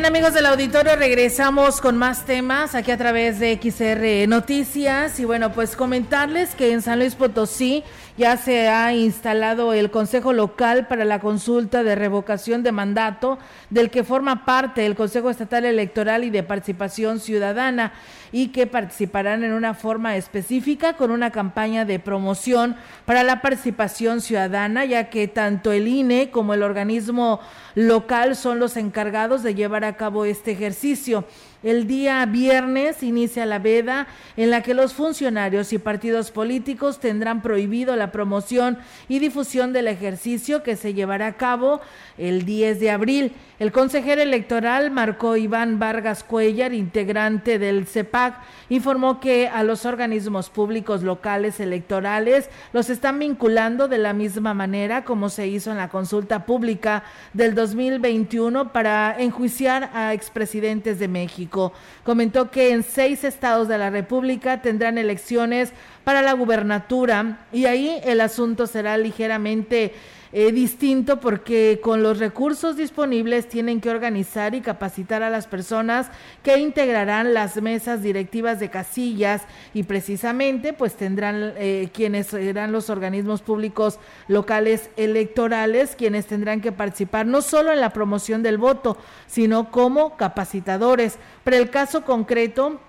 Bien, 0.00 0.06
amigos 0.06 0.32
del 0.32 0.46
auditorio, 0.46 0.94
regresamos 0.94 1.80
con 1.80 1.96
más 1.96 2.24
temas 2.24 2.76
aquí 2.76 2.92
a 2.92 2.96
través 2.96 3.40
de 3.40 3.58
XR 3.60 4.28
Noticias. 4.28 5.18
Y 5.18 5.24
bueno, 5.24 5.50
pues 5.52 5.74
comentarles 5.74 6.54
que 6.54 6.72
en 6.72 6.82
San 6.82 7.00
Luis 7.00 7.16
Potosí 7.16 7.82
ya 8.18 8.36
se 8.36 8.68
ha 8.68 8.92
instalado 8.92 9.72
el 9.72 9.92
Consejo 9.92 10.32
Local 10.32 10.88
para 10.88 11.04
la 11.04 11.20
consulta 11.20 11.84
de 11.84 11.94
revocación 11.94 12.64
de 12.64 12.72
mandato, 12.72 13.38
del 13.70 13.90
que 13.90 14.02
forma 14.02 14.44
parte 14.44 14.84
el 14.84 14.96
Consejo 14.96 15.30
Estatal 15.30 15.64
Electoral 15.64 16.24
y 16.24 16.30
de 16.30 16.42
Participación 16.42 17.20
Ciudadana 17.20 17.92
y 18.32 18.48
que 18.48 18.66
participarán 18.66 19.44
en 19.44 19.52
una 19.52 19.72
forma 19.72 20.16
específica 20.16 20.94
con 20.94 21.12
una 21.12 21.30
campaña 21.30 21.84
de 21.84 22.00
promoción 22.00 22.74
para 23.04 23.22
la 23.22 23.40
participación 23.40 24.20
ciudadana, 24.20 24.84
ya 24.84 25.10
que 25.10 25.28
tanto 25.28 25.70
el 25.70 25.86
INE 25.86 26.30
como 26.30 26.54
el 26.54 26.64
organismo 26.64 27.38
local 27.76 28.34
son 28.34 28.58
los 28.58 28.76
encargados 28.76 29.44
de 29.44 29.54
llevar 29.54 29.84
a 29.84 29.96
cabo 29.96 30.24
este 30.24 30.50
ejercicio. 30.50 31.24
El 31.62 31.88
día 31.88 32.24
viernes 32.24 33.02
inicia 33.02 33.44
la 33.44 33.58
veda 33.58 34.06
en 34.36 34.50
la 34.50 34.62
que 34.62 34.74
los 34.74 34.94
funcionarios 34.94 35.72
y 35.72 35.78
partidos 35.78 36.30
políticos 36.30 37.00
tendrán 37.00 37.42
prohibido 37.42 37.96
la 37.96 38.12
promoción 38.12 38.78
y 39.08 39.18
difusión 39.18 39.72
del 39.72 39.88
ejercicio 39.88 40.62
que 40.62 40.76
se 40.76 40.94
llevará 40.94 41.26
a 41.26 41.36
cabo 41.36 41.80
el 42.16 42.44
10 42.44 42.78
de 42.78 42.90
abril. 42.90 43.32
El 43.58 43.72
consejero 43.72 44.22
electoral 44.22 44.92
Marco 44.92 45.36
Iván 45.36 45.80
Vargas 45.80 46.22
Cuellar, 46.22 46.72
integrante 46.72 47.58
del 47.58 47.86
CEPAC, 47.86 48.36
informó 48.68 49.18
que 49.18 49.48
a 49.48 49.64
los 49.64 49.84
organismos 49.84 50.48
públicos 50.48 51.02
locales 51.02 51.58
electorales 51.58 52.50
los 52.72 52.88
están 52.88 53.18
vinculando 53.18 53.88
de 53.88 53.98
la 53.98 54.12
misma 54.12 54.54
manera 54.54 55.04
como 55.04 55.28
se 55.28 55.48
hizo 55.48 55.72
en 55.72 55.78
la 55.78 55.88
consulta 55.88 56.46
pública 56.46 57.02
del 57.32 57.56
2021 57.56 58.72
para 58.72 59.16
enjuiciar 59.18 59.90
a 59.92 60.14
expresidentes 60.14 61.00
de 61.00 61.08
México. 61.08 61.72
Comentó 62.04 62.52
que 62.52 62.70
en 62.70 62.84
seis 62.84 63.24
estados 63.24 63.66
de 63.66 63.78
la 63.78 63.90
República 63.90 64.62
tendrán 64.62 64.98
elecciones 64.98 65.72
para 66.04 66.22
la 66.22 66.32
gubernatura 66.34 67.40
y 67.52 67.64
ahí 67.64 68.00
el 68.04 68.20
asunto 68.20 68.68
será 68.68 68.96
ligeramente 68.96 69.94
eh, 70.32 70.52
distinto 70.52 71.20
porque 71.20 71.80
con 71.82 72.02
los 72.02 72.18
recursos 72.18 72.76
disponibles 72.76 73.48
tienen 73.48 73.80
que 73.80 73.90
organizar 73.90 74.54
y 74.54 74.60
capacitar 74.60 75.22
a 75.22 75.30
las 75.30 75.46
personas 75.46 76.10
que 76.42 76.58
integrarán 76.58 77.34
las 77.34 77.60
mesas 77.62 78.02
directivas 78.02 78.60
de 78.60 78.70
casillas 78.70 79.42
y 79.74 79.84
precisamente 79.84 80.72
pues 80.72 80.94
tendrán 80.94 81.54
eh, 81.56 81.88
quienes 81.92 82.26
serán 82.28 82.72
los 82.72 82.90
organismos 82.90 83.42
públicos 83.42 83.98
locales 84.28 84.90
electorales 84.96 85.96
quienes 85.96 86.26
tendrán 86.26 86.60
que 86.60 86.72
participar 86.72 87.26
no 87.26 87.42
solo 87.42 87.72
en 87.72 87.80
la 87.80 87.90
promoción 87.90 88.42
del 88.42 88.58
voto 88.58 88.96
sino 89.26 89.70
como 89.70 90.16
capacitadores. 90.16 91.18
Pero 91.44 91.56
el 91.56 91.70
caso 91.70 92.04
concreto 92.04 92.80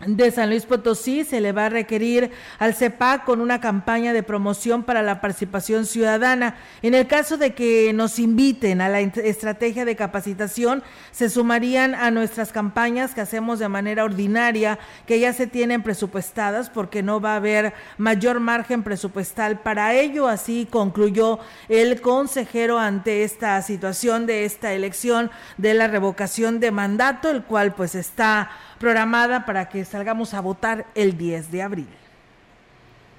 de 0.00 0.30
San 0.32 0.50
Luis 0.50 0.66
Potosí 0.66 1.24
se 1.24 1.40
le 1.40 1.52
va 1.52 1.66
a 1.66 1.68
requerir 1.68 2.32
al 2.58 2.74
CEPAC 2.74 3.24
con 3.24 3.40
una 3.40 3.60
campaña 3.60 4.12
de 4.12 4.24
promoción 4.24 4.82
para 4.82 5.02
la 5.02 5.20
participación 5.20 5.86
ciudadana. 5.86 6.56
En 6.82 6.94
el 6.94 7.06
caso 7.06 7.36
de 7.36 7.54
que 7.54 7.92
nos 7.94 8.18
inviten 8.18 8.80
a 8.80 8.88
la 8.88 9.00
estrategia 9.00 9.84
de 9.84 9.94
capacitación, 9.94 10.82
se 11.12 11.30
sumarían 11.30 11.94
a 11.94 12.10
nuestras 12.10 12.50
campañas 12.50 13.14
que 13.14 13.20
hacemos 13.20 13.60
de 13.60 13.68
manera 13.68 14.04
ordinaria, 14.04 14.80
que 15.06 15.20
ya 15.20 15.32
se 15.32 15.46
tienen 15.46 15.84
presupuestadas 15.84 16.70
porque 16.70 17.04
no 17.04 17.20
va 17.20 17.34
a 17.34 17.36
haber 17.36 17.72
mayor 17.96 18.40
margen 18.40 18.82
presupuestal 18.82 19.60
para 19.60 19.94
ello. 19.94 20.26
Así 20.26 20.66
concluyó 20.68 21.38
el 21.68 22.00
consejero 22.00 22.80
ante 22.80 23.22
esta 23.22 23.62
situación 23.62 24.26
de 24.26 24.44
esta 24.44 24.72
elección 24.72 25.30
de 25.56 25.72
la 25.72 25.86
revocación 25.86 26.58
de 26.58 26.72
mandato, 26.72 27.30
el 27.30 27.44
cual 27.44 27.74
pues 27.74 27.94
está 27.94 28.50
programada 28.78 29.46
para 29.46 29.68
que 29.68 29.84
salgamos 29.84 30.34
a 30.34 30.40
votar 30.40 30.86
el 30.94 31.16
10 31.16 31.50
de 31.50 31.62
abril. 31.62 31.88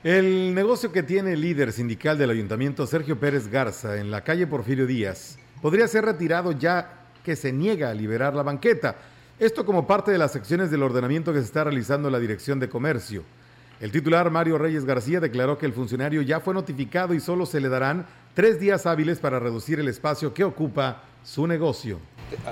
El 0.03 0.53
negocio 0.53 0.91
que 0.91 1.01
tiene 1.01 1.33
el 1.33 1.41
líder 1.41 1.71
sindical 1.71 2.17
del 2.17 2.29
ayuntamiento, 2.29 2.85
Sergio 2.85 3.19
Pérez 3.19 3.47
Garza, 3.47 3.97
en 3.97 4.11
la 4.11 4.21
calle 4.21 4.45
Porfirio 4.45 4.85
Díaz, 4.85 5.39
podría 5.61 5.87
ser 5.87 6.05
retirado 6.05 6.51
ya 6.51 7.07
que 7.23 7.35
se 7.35 7.51
niega 7.51 7.89
a 7.89 7.93
liberar 7.95 8.35
la 8.35 8.43
banqueta. 8.43 8.97
Esto 9.39 9.65
como 9.65 9.87
parte 9.87 10.11
de 10.11 10.19
las 10.19 10.35
acciones 10.35 10.69
del 10.69 10.83
ordenamiento 10.83 11.33
que 11.33 11.39
se 11.39 11.45
está 11.45 11.63
realizando 11.63 12.07
en 12.07 12.11
la 12.11 12.19
Dirección 12.19 12.59
de 12.59 12.69
Comercio. 12.69 13.23
El 13.81 13.91
titular 13.91 14.29
Mario 14.29 14.57
Reyes 14.57 14.85
García 14.85 15.19
declaró 15.19 15.57
que 15.57 15.65
el 15.65 15.73
funcionario 15.73 16.21
ya 16.21 16.39
fue 16.39 16.53
notificado 16.53 17.13
y 17.13 17.19
solo 17.19 17.45
se 17.45 17.59
le 17.59 17.67
darán 17.67 18.05
tres 18.33 18.59
días 18.59 18.85
hábiles 18.85 19.19
para 19.19 19.39
reducir 19.39 19.79
el 19.79 19.87
espacio 19.87 20.33
que 20.33 20.43
ocupa 20.43 21.03
su 21.23 21.47
negocio. 21.47 21.99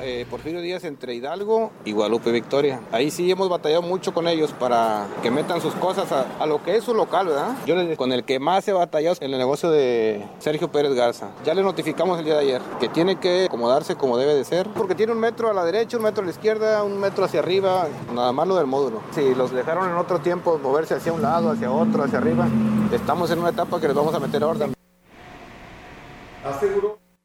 Eh, 0.01 0.26
Porfirio 0.30 0.61
Díaz 0.61 0.84
entre 0.84 1.15
Hidalgo 1.15 1.71
y 1.84 1.93
Guadalupe 1.93 2.32
Victoria. 2.32 2.80
Ahí 2.91 3.09
sí 3.09 3.30
hemos 3.32 3.49
batallado 3.49 3.82
mucho 3.82 4.13
con 4.13 4.28
ellos 4.28 4.53
para 4.53 5.07
que 5.21 5.32
metan 5.32 5.61
sus 5.61 5.74
cosas 5.76 6.11
a, 6.11 6.45
lo 6.45 6.63
que 6.63 6.76
es 6.76 6.84
su 6.84 6.93
local, 6.93 7.28
¿verdad? 7.28 7.55
Yo 7.65 7.76
con 7.95 8.11
el 8.11 8.24
que 8.24 8.39
más 8.39 8.67
he 8.67 8.74
batallado 8.74 9.15
en 9.21 9.32
el 9.34 9.39
negocio 9.39 9.71
de 9.71 10.24
Sergio 10.39 10.71
Pérez 10.71 10.93
Garza. 10.93 11.32
Ya 11.43 11.53
le 11.53 11.63
notificamos 11.63 12.19
el 12.19 12.26
día 12.26 12.36
de 12.36 12.41
ayer 12.41 12.61
que 12.80 12.88
tiene 12.89 13.19
que 13.19 13.45
acomodarse 13.45 13.95
como 13.95 14.17
debe 14.17 14.36
de 14.36 14.45
ser, 14.45 14.67
porque 14.69 14.95
tiene 14.95 15.11
un 15.11 15.19
metro 15.19 15.49
a 15.49 15.53
la 15.53 15.65
derecha, 15.65 15.97
un 15.97 16.03
metro 16.03 16.21
a 16.21 16.26
la 16.26 16.32
izquierda, 16.32 16.84
un 16.84 16.99
metro 16.99 17.26
hacia 17.26 17.39
arriba, 17.39 17.88
nada 18.13 18.32
más 18.32 18.47
lo 18.47 18.55
del 18.55 18.67
módulo. 18.67 19.01
Si 19.11 19.34
los 19.34 19.51
dejaron 19.51 19.89
en 19.89 19.95
otro 19.95 20.19
tiempo 20.19 20.59
moverse 20.61 20.95
hacia 20.95 21.11
un 21.13 21.21
lado, 21.21 21.51
hacia 21.51 21.71
otro, 21.71 22.03
hacia 22.03 22.19
arriba, 22.19 22.47
estamos 22.91 23.32
en 23.32 23.39
una 23.39 23.49
etapa 23.49 23.80
que 23.80 23.88
les 23.88 23.95
vamos 23.95 24.13
a 24.13 24.19
meter 24.19 24.43
orden. 24.43 24.74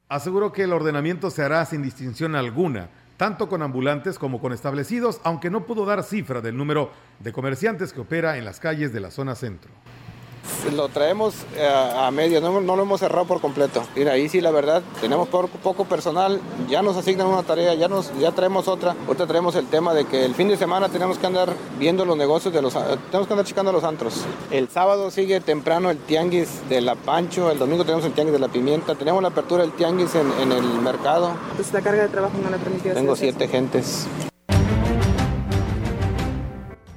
Aseguró 0.09 0.51
que 0.51 0.63
el 0.63 0.73
ordenamiento 0.73 1.29
se 1.29 1.43
hará 1.43 1.63
sin 1.65 1.83
distinción 1.83 2.35
alguna, 2.35 2.89
tanto 3.15 3.47
con 3.47 3.61
ambulantes 3.61 4.17
como 4.17 4.41
con 4.41 4.53
establecidos, 4.53 5.21
aunque 5.23 5.51
no 5.51 5.67
pudo 5.67 5.85
dar 5.85 6.03
cifra 6.03 6.41
del 6.41 6.57
número 6.57 6.91
de 7.19 7.31
comerciantes 7.31 7.93
que 7.93 8.01
opera 8.01 8.37
en 8.37 8.43
las 8.43 8.59
calles 8.59 8.91
de 8.91 9.01
la 9.01 9.11
zona 9.11 9.35
centro 9.35 9.71
lo 10.75 10.89
traemos 10.89 11.33
eh, 11.55 11.67
a, 11.67 12.09
medio, 12.11 12.41
no, 12.41 12.59
lo 12.61 12.81
hemos 12.81 12.99
cerrado 12.99 13.25
por 13.25 13.41
completo. 13.41 13.83
Mira, 13.95 14.13
ahí 14.13 14.29
sí 14.29 14.41
la 14.41 14.51
verdad, 14.51 14.81
tenemos 15.01 15.27
poco, 15.29 15.85
personal, 15.85 16.39
ya 16.67 16.81
nos 16.81 16.97
asignan 16.97 17.27
una 17.27 17.43
tarea, 17.43 17.73
ya 17.73 17.87
nos 17.87 18.17
ya 18.19 18.31
traemos 18.31 18.67
otra. 18.67 18.95
Ahorita 19.07 19.27
traemos 19.27 19.55
el 19.55 19.67
tema 19.67 19.93
de 19.93 20.05
que 20.05 20.25
el 20.25 20.35
fin 20.35 20.47
de 20.47 20.57
semana 20.57 20.89
tenemos 20.89 21.17
que 21.17 21.27
andar 21.27 21.53
viendo 21.77 22.05
los 22.05 22.17
negocios 22.17 22.53
de 22.53 22.61
los 22.61 22.73
tenemos 22.73 23.27
que 23.27 23.33
andar 23.33 23.45
checando 23.45 23.71
los 23.71 23.83
antros. 23.83 24.25
El 24.51 24.69
sábado 24.69 25.11
sigue 25.11 25.39
temprano 25.39 25.89
el 25.89 25.97
tianguis 25.97 26.67
de 26.69 26.81
la 26.81 26.95
Pancho, 26.95 27.51
el 27.51 27.59
domingo 27.59 27.83
tenemos 27.83 28.05
el 28.05 28.13
tianguis 28.13 28.33
de 28.33 28.39
la 28.39 28.49
Pimienta, 28.49 28.95
tenemos 28.95 29.21
la 29.21 29.29
apertura 29.29 29.63
del 29.63 29.71
tianguis 29.73 30.13
en, 30.15 30.51
el 30.51 30.63
mercado. 30.81 31.31
Pues 31.55 31.71
la 31.73 31.81
carga 31.81 32.03
de 32.03 32.09
trabajo 32.09 32.33
no 32.43 32.49
le 32.49 32.57
permitió 32.57 32.93
Tengo 32.93 33.15
siete 33.15 33.47
gentes. 33.47 34.07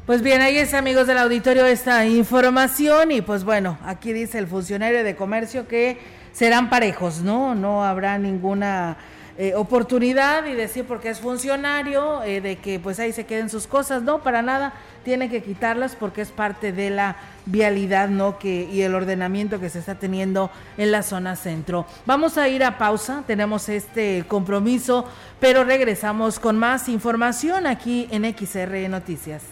Pues 0.06 0.20
bien, 0.20 0.40
ahí 0.40 0.58
es 0.58 0.74
amigos 0.74 1.06
del 1.06 1.18
auditorio 1.18 1.64
esta 1.64 2.04
información 2.06 3.12
y 3.12 3.20
pues 3.22 3.44
bueno, 3.44 3.78
aquí 3.84 4.12
dice 4.12 4.40
el 4.40 4.48
funcionario 4.48 5.04
de 5.04 5.14
comercio 5.14 5.68
que 5.68 5.96
serán 6.32 6.70
parejos, 6.70 7.20
¿no? 7.20 7.54
No 7.54 7.84
habrá 7.84 8.18
ninguna 8.18 8.96
eh, 9.38 9.54
oportunidad 9.54 10.44
y 10.46 10.54
decir 10.54 10.86
porque 10.86 11.08
es 11.08 11.20
funcionario 11.20 12.20
eh, 12.24 12.40
de 12.40 12.56
que 12.56 12.80
pues 12.80 12.98
ahí 12.98 13.12
se 13.12 13.26
queden 13.26 13.48
sus 13.48 13.68
cosas, 13.68 14.02
no, 14.02 14.24
para 14.24 14.42
nada, 14.42 14.72
tiene 15.04 15.30
que 15.30 15.40
quitarlas 15.40 15.94
porque 15.94 16.22
es 16.22 16.32
parte 16.32 16.72
de 16.72 16.90
la 16.90 17.14
vialidad, 17.46 18.08
¿no? 18.08 18.40
Que, 18.40 18.68
y 18.72 18.82
el 18.82 18.96
ordenamiento 18.96 19.60
que 19.60 19.70
se 19.70 19.78
está 19.78 19.94
teniendo 19.94 20.50
en 20.78 20.90
la 20.90 21.04
zona 21.04 21.36
centro. 21.36 21.86
Vamos 22.06 22.38
a 22.38 22.48
ir 22.48 22.64
a 22.64 22.76
pausa, 22.76 23.22
tenemos 23.24 23.68
este 23.68 24.24
compromiso, 24.26 25.04
pero 25.38 25.62
regresamos 25.62 26.40
con 26.40 26.58
más 26.58 26.88
información 26.88 27.68
aquí 27.68 28.08
en 28.10 28.24
XR 28.24 28.88
Noticias. 28.88 29.51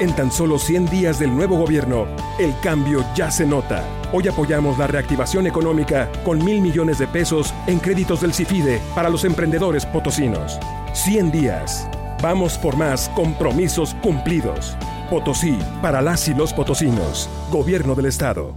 En 0.00 0.14
tan 0.16 0.32
solo 0.32 0.58
100 0.58 0.86
días 0.86 1.20
del 1.20 1.32
nuevo 1.32 1.56
gobierno, 1.56 2.08
el 2.40 2.52
cambio 2.58 3.04
ya 3.14 3.30
se 3.30 3.46
nota. 3.46 3.84
Hoy 4.12 4.26
apoyamos 4.26 4.76
la 4.76 4.88
reactivación 4.88 5.46
económica 5.46 6.10
con 6.24 6.44
mil 6.44 6.60
millones 6.60 6.98
de 6.98 7.06
pesos 7.06 7.54
en 7.68 7.78
créditos 7.78 8.20
del 8.20 8.34
CIFIDE 8.34 8.80
para 8.96 9.08
los 9.08 9.24
emprendedores 9.24 9.86
potosinos. 9.86 10.58
100 10.94 11.30
días. 11.30 11.88
Vamos 12.20 12.58
por 12.58 12.76
más 12.76 13.08
compromisos 13.10 13.94
cumplidos. 14.02 14.76
Potosí, 15.10 15.56
para 15.80 16.02
las 16.02 16.26
y 16.26 16.34
los 16.34 16.52
potosinos. 16.52 17.28
Gobierno 17.52 17.94
del 17.94 18.06
Estado. 18.06 18.52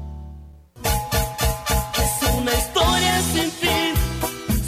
Es 0.83 2.33
una 2.35 2.51
historia 2.51 3.21
sin 3.21 3.51
fin, 3.51 3.93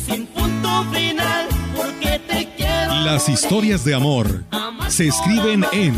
sin 0.06 0.28
punto 0.28 0.86
final, 0.92 1.48
porque 1.76 2.20
te 2.28 2.48
quiero. 2.56 2.94
Las 3.06 3.28
historias 3.28 3.84
de 3.84 3.96
amor 3.96 4.44
se 4.90 5.08
escriben 5.08 5.66
en 5.72 5.94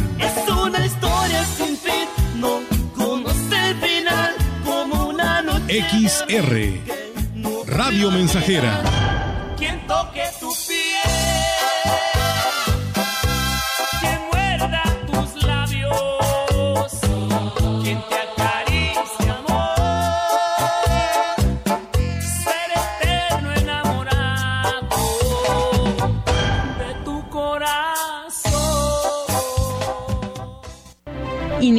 una 0.71 0.85
historia 0.85 1.43
sin 1.43 1.75
fin, 1.77 2.07
no 2.39 2.61
conoce 2.95 3.69
el 3.69 3.75
final, 3.75 4.33
como 4.63 5.09
una 5.09 5.41
noche. 5.41 5.83
XR 5.89 7.65
Radio 7.67 8.09
Mensajera. 8.11 9.00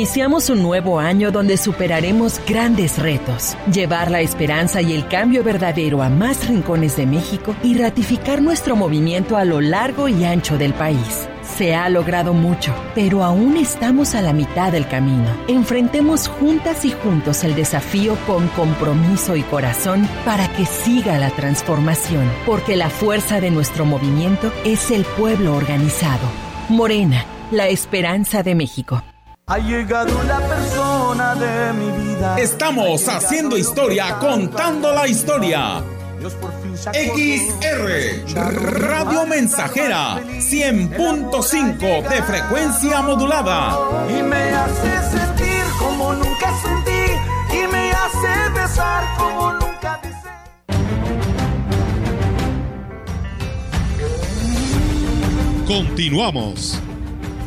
Iniciamos 0.03 0.51
un 0.51 0.65
nuevo 0.65 0.99
año 0.99 1.31
donde 1.31 1.57
superaremos 1.57 2.41
grandes 2.45 2.99
retos, 2.99 3.57
llevar 3.73 4.11
la 4.11 4.21
esperanza 4.21 4.83
y 4.83 4.95
el 4.95 5.07
cambio 5.07 5.45
verdadero 5.45 6.03
a 6.03 6.09
más 6.09 6.49
rincones 6.49 6.97
de 6.97 7.07
México 7.07 7.55
y 7.63 7.79
ratificar 7.79 8.43
nuestro 8.43 8.75
movimiento 8.75 9.37
a 9.37 9.45
lo 9.45 9.61
largo 9.61 10.09
y 10.09 10.25
ancho 10.25 10.59
del 10.59 10.75
país. 10.75 11.29
Se 11.57 11.77
ha 11.77 11.89
logrado 11.89 12.35
mucho, 12.35 12.75
pero 12.97 13.23
aún 13.23 13.57
estamos 13.57 14.17
a 14.17 14.23
la 14.23 14.33
mitad 14.33 14.73
del 14.73 14.89
camino. 14.89 15.29
Enfrentemos 15.47 16.27
juntas 16.27 16.85
y 16.85 16.91
juntos 16.91 17.45
el 17.45 17.55
desafío 17.55 18.17
con 18.27 18.49
compromiso 18.49 19.37
y 19.37 19.43
corazón 19.43 20.09
para 20.25 20.49
que 20.49 20.67
siga 20.67 21.17
la 21.21 21.31
transformación, 21.31 22.29
porque 22.45 22.75
la 22.75 22.91
fuerza 22.91 23.41
de 23.41 23.53
nuestro 23.53 23.85
movimiento 23.85 24.53
es 24.65 24.91
el 24.91 25.05
pueblo 25.05 25.55
organizado. 25.55 26.29
Morena, 26.69 27.25
la 27.53 27.69
esperanza 27.69 28.43
de 28.43 28.57
México. 28.57 29.01
Ha 29.53 29.59
llegado 29.59 30.23
la 30.23 30.39
persona 30.39 31.35
de 31.35 31.75
mi 31.75 31.91
vida. 31.91 32.39
Estamos 32.39 33.07
haciendo 33.07 33.59
historia, 33.59 34.19
contando 34.19 34.91
la 34.95 35.07
historia. 35.07 35.83
XR 36.95 38.35
Radio 38.81 39.27
Mensajera 39.27 40.23
100.5 40.23 42.09
de 42.09 42.23
frecuencia 42.23 43.03
modulada. 43.03 43.77
Y 44.09 44.23
me 44.23 44.55
hace 44.55 45.03
sentir 45.19 45.65
como 45.79 46.15
nunca 46.15 46.51
sentí. 46.63 47.13
Y 47.55 47.67
me 47.71 47.93
hace 47.93 48.49
besar 48.55 49.05
como 49.19 49.53
nunca 49.53 50.01
besé. 50.03 50.31
Continuamos. 55.67 56.81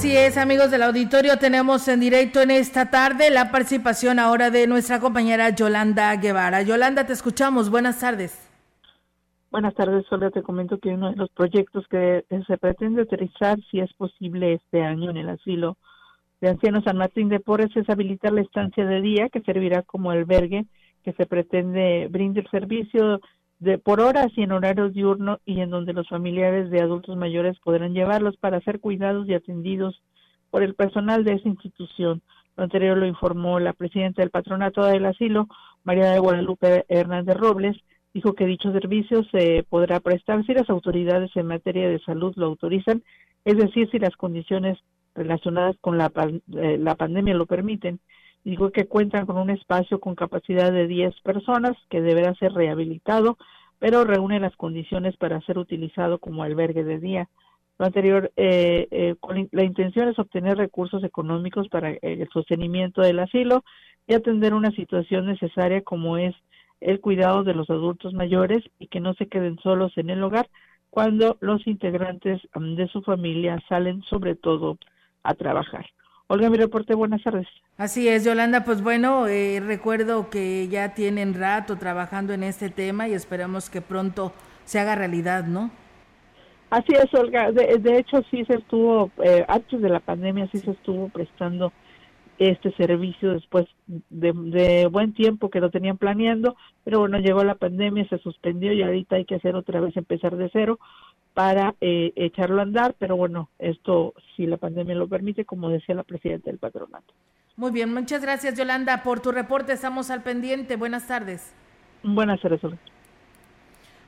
Así 0.00 0.16
es, 0.16 0.38
amigos 0.38 0.70
del 0.70 0.80
auditorio, 0.80 1.36
tenemos 1.36 1.86
en 1.86 2.00
directo 2.00 2.40
en 2.40 2.50
esta 2.50 2.88
tarde 2.88 3.28
la 3.28 3.50
participación 3.50 4.18
ahora 4.18 4.48
de 4.48 4.66
nuestra 4.66 4.98
compañera 4.98 5.50
Yolanda 5.50 6.16
Guevara. 6.16 6.62
Yolanda, 6.62 7.04
te 7.04 7.12
escuchamos. 7.12 7.68
Buenas 7.68 8.00
tardes. 8.00 8.50
Buenas 9.50 9.74
tardes, 9.74 10.06
solo 10.08 10.30
te 10.30 10.42
comento 10.42 10.78
que 10.78 10.88
uno 10.88 11.10
de 11.10 11.16
los 11.16 11.28
proyectos 11.28 11.86
que 11.88 12.24
se 12.46 12.56
pretende 12.56 13.02
utilizar, 13.02 13.58
si 13.70 13.80
es 13.80 13.92
posible, 13.92 14.54
este 14.54 14.82
año 14.82 15.10
en 15.10 15.18
el 15.18 15.28
asilo 15.28 15.76
de 16.40 16.48
ancianos 16.48 16.84
San 16.84 16.96
Martín 16.96 17.28
de 17.28 17.38
Porres 17.38 17.76
es 17.76 17.86
habilitar 17.90 18.32
la 18.32 18.40
estancia 18.40 18.86
de 18.86 19.02
día 19.02 19.28
que 19.28 19.42
servirá 19.42 19.82
como 19.82 20.12
albergue 20.12 20.64
que 21.04 21.12
se 21.12 21.26
pretende 21.26 22.08
brinde 22.10 22.40
el 22.40 22.48
servicio 22.48 23.20
de 23.60 23.78
por 23.78 24.00
horas 24.00 24.28
y 24.36 24.42
en 24.42 24.52
horarios 24.52 24.94
diurnos 24.94 25.38
y 25.44 25.60
en 25.60 25.70
donde 25.70 25.92
los 25.92 26.08
familiares 26.08 26.70
de 26.70 26.80
adultos 26.80 27.16
mayores 27.16 27.58
podrán 27.60 27.92
llevarlos 27.92 28.36
para 28.38 28.60
ser 28.62 28.80
cuidados 28.80 29.28
y 29.28 29.34
atendidos 29.34 30.02
por 30.50 30.62
el 30.62 30.74
personal 30.74 31.24
de 31.24 31.34
esa 31.34 31.48
institución. 31.48 32.22
Lo 32.56 32.64
anterior 32.64 32.96
lo 32.96 33.06
informó 33.06 33.60
la 33.60 33.74
presidenta 33.74 34.22
del 34.22 34.30
patronato 34.30 34.84
del 34.84 35.06
asilo, 35.06 35.46
María 35.84 36.10
de 36.10 36.18
Guadalupe 36.18 36.84
Hernández 36.88 37.36
Robles, 37.36 37.76
dijo 38.12 38.34
que 38.34 38.46
dicho 38.46 38.72
servicio 38.72 39.22
se 39.24 39.64
podrá 39.68 40.00
prestar 40.00 40.44
si 40.44 40.54
las 40.54 40.68
autoridades 40.68 41.30
en 41.36 41.46
materia 41.46 41.88
de 41.88 42.00
salud 42.00 42.32
lo 42.36 42.46
autorizan, 42.46 43.02
es 43.44 43.56
decir, 43.56 43.88
si 43.90 43.98
las 43.98 44.16
condiciones 44.16 44.78
relacionadas 45.14 45.76
con 45.80 45.98
la, 45.98 46.10
eh, 46.56 46.78
la 46.78 46.94
pandemia 46.94 47.34
lo 47.34 47.46
permiten. 47.46 48.00
Dijo 48.44 48.70
que 48.70 48.86
cuentan 48.86 49.26
con 49.26 49.36
un 49.36 49.50
espacio 49.50 50.00
con 50.00 50.14
capacidad 50.14 50.72
de 50.72 50.86
10 50.86 51.20
personas 51.20 51.76
que 51.88 52.00
deberá 52.00 52.34
ser 52.34 52.52
rehabilitado, 52.52 53.36
pero 53.78 54.04
reúne 54.04 54.40
las 54.40 54.56
condiciones 54.56 55.16
para 55.16 55.40
ser 55.42 55.58
utilizado 55.58 56.18
como 56.18 56.42
albergue 56.42 56.84
de 56.84 56.98
día. 56.98 57.28
Lo 57.78 57.86
anterior, 57.86 58.30
eh, 58.36 58.88
eh, 58.90 59.14
la 59.52 59.64
intención 59.64 60.08
es 60.08 60.18
obtener 60.18 60.58
recursos 60.58 61.02
económicos 61.02 61.68
para 61.68 61.90
el 61.90 62.28
sostenimiento 62.30 63.00
del 63.00 63.18
asilo 63.20 63.64
y 64.06 64.14
atender 64.14 64.54
una 64.54 64.70
situación 64.72 65.26
necesaria 65.26 65.82
como 65.82 66.18
es 66.18 66.34
el 66.80 67.00
cuidado 67.00 67.44
de 67.44 67.54
los 67.54 67.70
adultos 67.70 68.14
mayores 68.14 68.64
y 68.78 68.88
que 68.88 69.00
no 69.00 69.14
se 69.14 69.28
queden 69.28 69.58
solos 69.58 69.96
en 69.96 70.10
el 70.10 70.22
hogar 70.22 70.48
cuando 70.90 71.38
los 71.40 71.66
integrantes 71.66 72.40
mm, 72.54 72.74
de 72.74 72.88
su 72.88 73.02
familia 73.02 73.58
salen 73.68 74.02
sobre 74.02 74.34
todo 74.34 74.78
a 75.22 75.34
trabajar. 75.34 75.86
Olga, 76.32 76.48
mi 76.48 76.58
reporte, 76.58 76.94
buenas 76.94 77.24
tardes. 77.24 77.48
Así 77.76 78.06
es, 78.06 78.24
Yolanda, 78.24 78.62
pues 78.64 78.84
bueno, 78.84 79.26
eh, 79.26 79.58
recuerdo 79.58 80.30
que 80.30 80.68
ya 80.68 80.94
tienen 80.94 81.34
rato 81.34 81.76
trabajando 81.76 82.32
en 82.32 82.44
este 82.44 82.70
tema 82.70 83.08
y 83.08 83.14
esperamos 83.14 83.68
que 83.68 83.80
pronto 83.80 84.32
se 84.64 84.78
haga 84.78 84.94
realidad, 84.94 85.46
¿no? 85.46 85.72
Así 86.70 86.92
es, 86.92 87.12
Olga. 87.14 87.50
De, 87.50 87.78
de 87.78 87.98
hecho, 87.98 88.22
sí 88.30 88.44
se 88.44 88.54
estuvo, 88.54 89.10
eh, 89.24 89.44
antes 89.48 89.82
de 89.82 89.88
la 89.88 89.98
pandemia, 89.98 90.46
sí 90.52 90.60
se 90.60 90.70
estuvo 90.70 91.08
prestando 91.08 91.72
este 92.38 92.70
servicio 92.76 93.32
después 93.32 93.66
de, 93.88 94.32
de 94.32 94.86
buen 94.86 95.12
tiempo 95.14 95.50
que 95.50 95.58
lo 95.58 95.70
tenían 95.70 95.98
planeando, 95.98 96.54
pero 96.84 97.00
bueno, 97.00 97.18
llegó 97.18 97.42
la 97.42 97.56
pandemia, 97.56 98.08
se 98.08 98.18
suspendió 98.18 98.72
y 98.72 98.82
ahorita 98.82 99.16
hay 99.16 99.24
que 99.24 99.34
hacer 99.34 99.56
otra 99.56 99.80
vez 99.80 99.96
empezar 99.96 100.36
de 100.36 100.48
cero 100.52 100.78
para 101.40 101.74
eh, 101.80 102.12
echarlo 102.16 102.60
a 102.60 102.64
andar, 102.64 102.94
pero 102.98 103.16
bueno, 103.16 103.48
esto 103.58 104.12
si 104.36 104.44
la 104.44 104.58
pandemia 104.58 104.94
lo 104.94 105.08
permite, 105.08 105.46
como 105.46 105.70
decía 105.70 105.94
la 105.94 106.02
presidenta 106.02 106.50
del 106.50 106.58
patronato. 106.58 107.14
Muy 107.56 107.70
bien, 107.70 107.94
muchas 107.94 108.20
gracias, 108.20 108.58
Yolanda, 108.58 109.02
por 109.02 109.20
tu 109.20 109.32
reporte. 109.32 109.72
Estamos 109.72 110.10
al 110.10 110.22
pendiente. 110.22 110.76
Buenas 110.76 111.06
tardes. 111.06 111.54
Buenas 112.02 112.42
tardes, 112.42 112.62
Olga. 112.62 112.76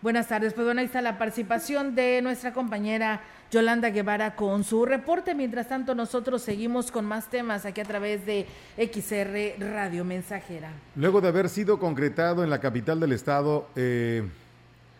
Buenas 0.02 0.28
tardes, 0.28 0.52
pues 0.52 0.66
bueno, 0.66 0.80
ahí 0.80 0.86
está 0.86 1.00
la 1.00 1.16
participación 1.16 1.94
de 1.94 2.20
nuestra 2.20 2.52
compañera 2.52 3.22
Yolanda 3.50 3.88
Guevara 3.88 4.36
con 4.36 4.62
su 4.62 4.84
reporte. 4.84 5.34
Mientras 5.34 5.68
tanto, 5.68 5.94
nosotros 5.94 6.42
seguimos 6.42 6.92
con 6.92 7.06
más 7.06 7.30
temas 7.30 7.64
aquí 7.64 7.80
a 7.80 7.84
través 7.84 8.26
de 8.26 8.46
XR 8.76 9.58
Radio 9.58 10.04
Mensajera. 10.04 10.70
Luego 10.96 11.22
de 11.22 11.28
haber 11.28 11.48
sido 11.48 11.78
concretado 11.78 12.44
en 12.44 12.50
la 12.50 12.60
capital 12.60 13.00
del 13.00 13.12
estado, 13.12 13.68
eh, 13.74 14.28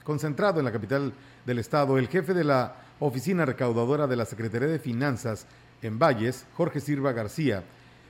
concentrado 0.03 0.61
en 0.61 0.65
la 0.65 0.73
capital 0.73 1.13
del 1.47 1.59
estado, 1.59 1.99
el 1.99 2.09
jefe 2.09 2.35
de 2.35 2.45
la 2.45 2.77
oficina 3.01 3.45
recaudadora 3.45 4.07
de 4.07 4.17
la 4.17 4.25
Secretaría 4.25 4.69
de 4.69 4.79
Finanzas, 4.79 5.47
en 5.83 5.99
Valles, 5.99 6.47
Jorge 6.55 6.81
Silva 6.81 7.13
García, 7.13 7.65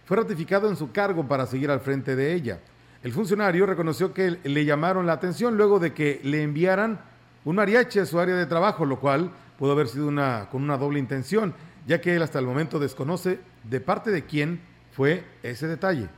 fue 0.04 0.16
ratificado 0.16 0.68
en 0.68 0.76
su 0.76 0.92
cargo 0.92 1.26
para 1.26 1.46
seguir 1.46 1.70
al 1.70 1.80
frente 1.80 2.16
de 2.16 2.34
ella. 2.34 2.60
El 3.02 3.12
funcionario 3.12 3.66
reconoció 3.66 4.12
que 4.12 4.38
le 4.44 4.64
llamaron 4.64 5.06
la 5.06 5.14
atención 5.14 5.56
luego 5.56 5.78
de 5.78 5.92
que 5.92 6.20
le 6.22 6.42
enviaran 6.42 7.00
un 7.44 7.56
mariachi 7.56 7.98
a 7.98 8.06
su 8.06 8.20
área 8.20 8.36
de 8.36 8.46
trabajo, 8.46 8.84
lo 8.84 9.00
cual 9.00 9.30
pudo 9.58 9.72
haber 9.72 9.88
sido 9.88 10.06
una, 10.06 10.48
con 10.50 10.62
una 10.62 10.76
doble 10.76 10.98
intención, 10.98 11.54
ya 11.86 12.00
que 12.00 12.14
él 12.14 12.22
hasta 12.22 12.38
el 12.38 12.46
momento 12.46 12.78
desconoce 12.78 13.40
de 13.64 13.80
parte 13.80 14.10
de 14.10 14.24
quién 14.24 14.60
fue 14.92 15.24
ese 15.42 15.66
detalle 15.66 16.08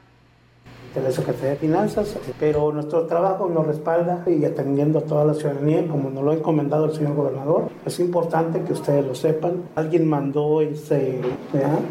de 0.94 1.02
la 1.02 1.10
Secretaría 1.10 1.50
de 1.50 1.56
Finanzas, 1.56 2.16
pero 2.38 2.72
nuestro 2.72 3.06
trabajo 3.06 3.48
nos 3.48 3.66
respalda 3.66 4.24
y 4.26 4.44
atendiendo 4.44 5.00
a 5.00 5.02
toda 5.02 5.24
la 5.24 5.34
ciudadanía, 5.34 5.86
como 5.88 6.10
nos 6.10 6.22
lo 6.22 6.30
ha 6.30 6.34
encomendado 6.34 6.86
el 6.86 6.92
señor 6.92 7.14
gobernador. 7.14 7.68
Es 7.84 7.98
importante 8.00 8.60
que 8.62 8.72
ustedes 8.72 9.04
lo 9.04 9.14
sepan. 9.14 9.64
Alguien 9.74 10.08
mandó 10.08 10.60
ese, 10.60 11.20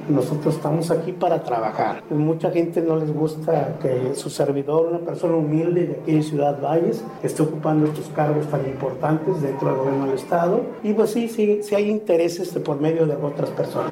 nosotros 0.09 0.55
estamos 0.55 0.89
aquí 0.91 1.11
para 1.11 1.43
trabajar. 1.43 2.03
Mucha 2.09 2.51
gente 2.51 2.81
no 2.81 2.95
les 2.95 3.13
gusta 3.13 3.77
que 3.81 4.15
su 4.15 4.29
servidor, 4.29 4.87
una 4.87 4.99
persona 4.99 5.35
humilde 5.35 5.87
de 5.87 5.93
aquí 6.01 6.11
de 6.13 6.23
Ciudad 6.23 6.61
Valles, 6.61 7.03
esté 7.21 7.43
ocupando 7.43 7.87
estos 7.87 8.07
cargos 8.09 8.47
tan 8.47 8.65
importantes 8.65 9.41
dentro 9.41 9.69
del 9.69 9.77
gobierno 9.77 10.05
del 10.05 10.15
Estado. 10.15 10.61
Y 10.83 10.93
pues 10.93 11.11
sí, 11.11 11.27
sí, 11.27 11.59
sí 11.61 11.75
hay 11.75 11.89
intereses 11.89 12.49
por 12.49 12.79
medio 12.79 13.05
de 13.05 13.15
otras 13.15 13.49
personas. 13.49 13.91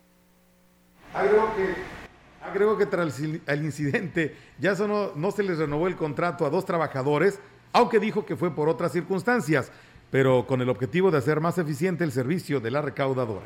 Algo 1.14 1.44
que 1.58 1.91
Creo 2.54 2.78
que 2.78 2.86
tras 2.86 3.20
el 3.20 3.64
incidente 3.64 4.36
ya 4.60 4.74
no, 4.74 5.12
no 5.16 5.32
se 5.32 5.44
les 5.44 5.58
renovó 5.58 5.88
el 5.88 5.96
contrato 5.96 6.46
a 6.46 6.50
dos 6.50 6.66
trabajadores, 6.66 7.40
aunque 7.74 8.00
dijo 8.00 8.26
que 8.26 8.36
fue 8.36 8.54
por 8.54 8.70
otras 8.70 8.92
circunstancias, 8.92 9.72
pero 10.10 10.46
con 10.46 10.62
el 10.62 10.70
objetivo 10.70 11.12
de 11.12 11.18
hacer 11.18 11.40
más 11.40 11.58
eficiente 11.58 12.04
el 12.04 12.12
servicio 12.12 12.60
de 12.60 12.72
la 12.72 12.82
recaudadora. 12.82 13.46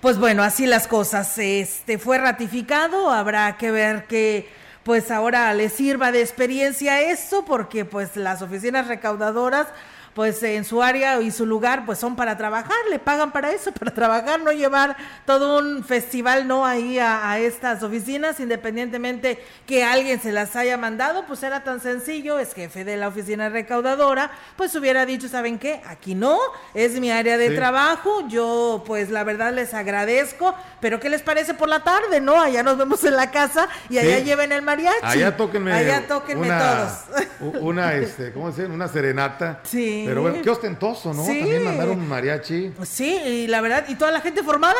Pues 0.00 0.18
bueno, 0.18 0.42
así 0.42 0.66
las 0.66 0.88
cosas. 0.88 1.36
Este 1.38 1.98
fue 1.98 2.16
ratificado, 2.18 3.10
habrá 3.10 3.58
que 3.58 3.70
ver 3.70 4.06
que 4.06 4.48
pues 4.82 5.10
ahora 5.10 5.52
le 5.52 5.68
sirva 5.68 6.10
de 6.10 6.22
experiencia 6.22 7.02
eso, 7.02 7.44
porque 7.44 7.84
pues 7.84 8.16
las 8.16 8.40
oficinas 8.40 8.88
recaudadoras 8.88 9.66
pues 10.14 10.42
en 10.42 10.64
su 10.64 10.82
área 10.82 11.20
y 11.20 11.30
su 11.30 11.46
lugar 11.46 11.86
pues 11.86 11.98
son 11.98 12.16
para 12.16 12.36
trabajar, 12.36 12.76
le 12.90 12.98
pagan 12.98 13.32
para 13.32 13.50
eso, 13.52 13.72
para 13.78 13.92
trabajar, 13.92 14.40
no 14.40 14.52
llevar 14.52 14.96
todo 15.26 15.58
un 15.58 15.84
festival 15.84 16.46
no 16.46 16.66
ahí 16.66 16.98
a, 16.98 17.38
estas 17.38 17.82
oficinas, 17.82 18.40
independientemente 18.40 19.42
que 19.66 19.84
alguien 19.84 20.20
se 20.20 20.32
las 20.32 20.56
haya 20.56 20.76
mandado, 20.76 21.24
pues 21.26 21.42
era 21.42 21.62
tan 21.62 21.80
sencillo, 21.80 22.38
es 22.38 22.54
jefe 22.54 22.84
de 22.84 22.96
la 22.96 23.08
oficina 23.08 23.48
recaudadora, 23.48 24.30
pues 24.56 24.74
hubiera 24.74 25.06
dicho, 25.06 25.28
¿saben 25.28 25.58
qué? 25.58 25.80
Aquí 25.86 26.14
no, 26.14 26.38
es 26.74 26.98
mi 27.00 27.10
área 27.10 27.38
de 27.38 27.50
trabajo, 27.50 28.26
yo 28.28 28.82
pues 28.86 29.10
la 29.10 29.24
verdad 29.24 29.52
les 29.52 29.74
agradezco, 29.74 30.54
pero 30.80 30.98
¿qué 31.00 31.08
les 31.08 31.22
parece 31.22 31.54
por 31.54 31.68
la 31.68 31.80
tarde? 31.80 32.20
No, 32.20 32.40
allá 32.40 32.62
nos 32.62 32.76
vemos 32.76 33.02
en 33.04 33.16
la 33.16 33.30
casa 33.30 33.68
y 33.88 33.98
allá 33.98 34.18
lleven 34.18 34.52
el 34.52 34.62
mariachi. 34.62 34.98
Allá 35.02 35.36
tóquenme. 35.36 35.72
Allá 35.72 36.06
tóquenme 36.06 36.48
todos. 36.48 37.60
Una, 37.60 37.94
este, 37.94 38.32
¿cómo 38.32 38.52
se 38.52 38.66
Una 38.66 38.88
serenata. 38.88 39.60
Sí. 39.64 39.99
Pero 40.06 40.22
bueno, 40.22 40.42
qué 40.42 40.50
ostentoso, 40.50 41.12
¿no? 41.14 41.24
También 41.24 41.64
mandaron 41.64 41.98
un 41.98 42.08
mariachi. 42.08 42.72
Sí, 42.84 43.16
y 43.24 43.46
la 43.46 43.60
verdad, 43.60 43.84
¿y 43.88 43.94
toda 43.94 44.10
la 44.10 44.20
gente 44.20 44.42
formada? 44.42 44.76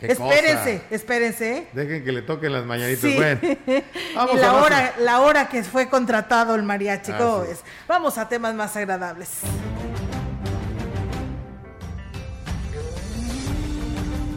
espérense, 0.00 0.82
espérense. 0.90 1.58
¿eh? 1.58 1.68
Dejen 1.72 2.04
que 2.04 2.12
le 2.12 2.22
toquen 2.22 2.52
las 2.52 2.64
mañanitas. 2.64 3.14
Bueno, 3.14 3.40
vamos 4.14 4.34
y 4.34 4.38
la 4.38 4.54
hora, 4.54 4.94
la 4.98 5.20
hora 5.20 5.48
que 5.48 5.62
fue 5.64 5.88
contratado 5.88 6.54
el 6.54 6.62
mariachi, 6.62 7.12
¿cómo 7.12 7.44
es? 7.44 7.60
Vamos 7.88 8.18
a 8.18 8.28
temas 8.28 8.54
más 8.54 8.76
agradables. 8.76 9.30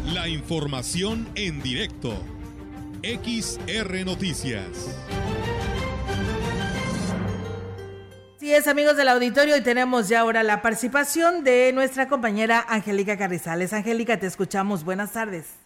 La 0.06 0.28
información 0.28 1.30
en 1.36 1.62
directo. 1.62 2.14
XR 3.02 4.06
Noticias. 4.06 4.90
Sí 8.40 8.54
es, 8.54 8.70
amigos 8.70 8.96
del 8.96 9.10
auditorio, 9.10 9.58
y 9.58 9.62
tenemos 9.62 10.08
ya 10.08 10.22
ahora 10.22 10.44
la 10.44 10.62
participación 10.62 11.44
de 11.44 11.74
nuestra 11.74 12.08
compañera 12.08 12.64
Angélica 12.70 13.18
Carrizales. 13.18 13.74
Angélica, 13.74 14.18
te 14.18 14.28
escuchamos. 14.28 14.86
Buenas 14.86 15.12
tardes. 15.12 15.60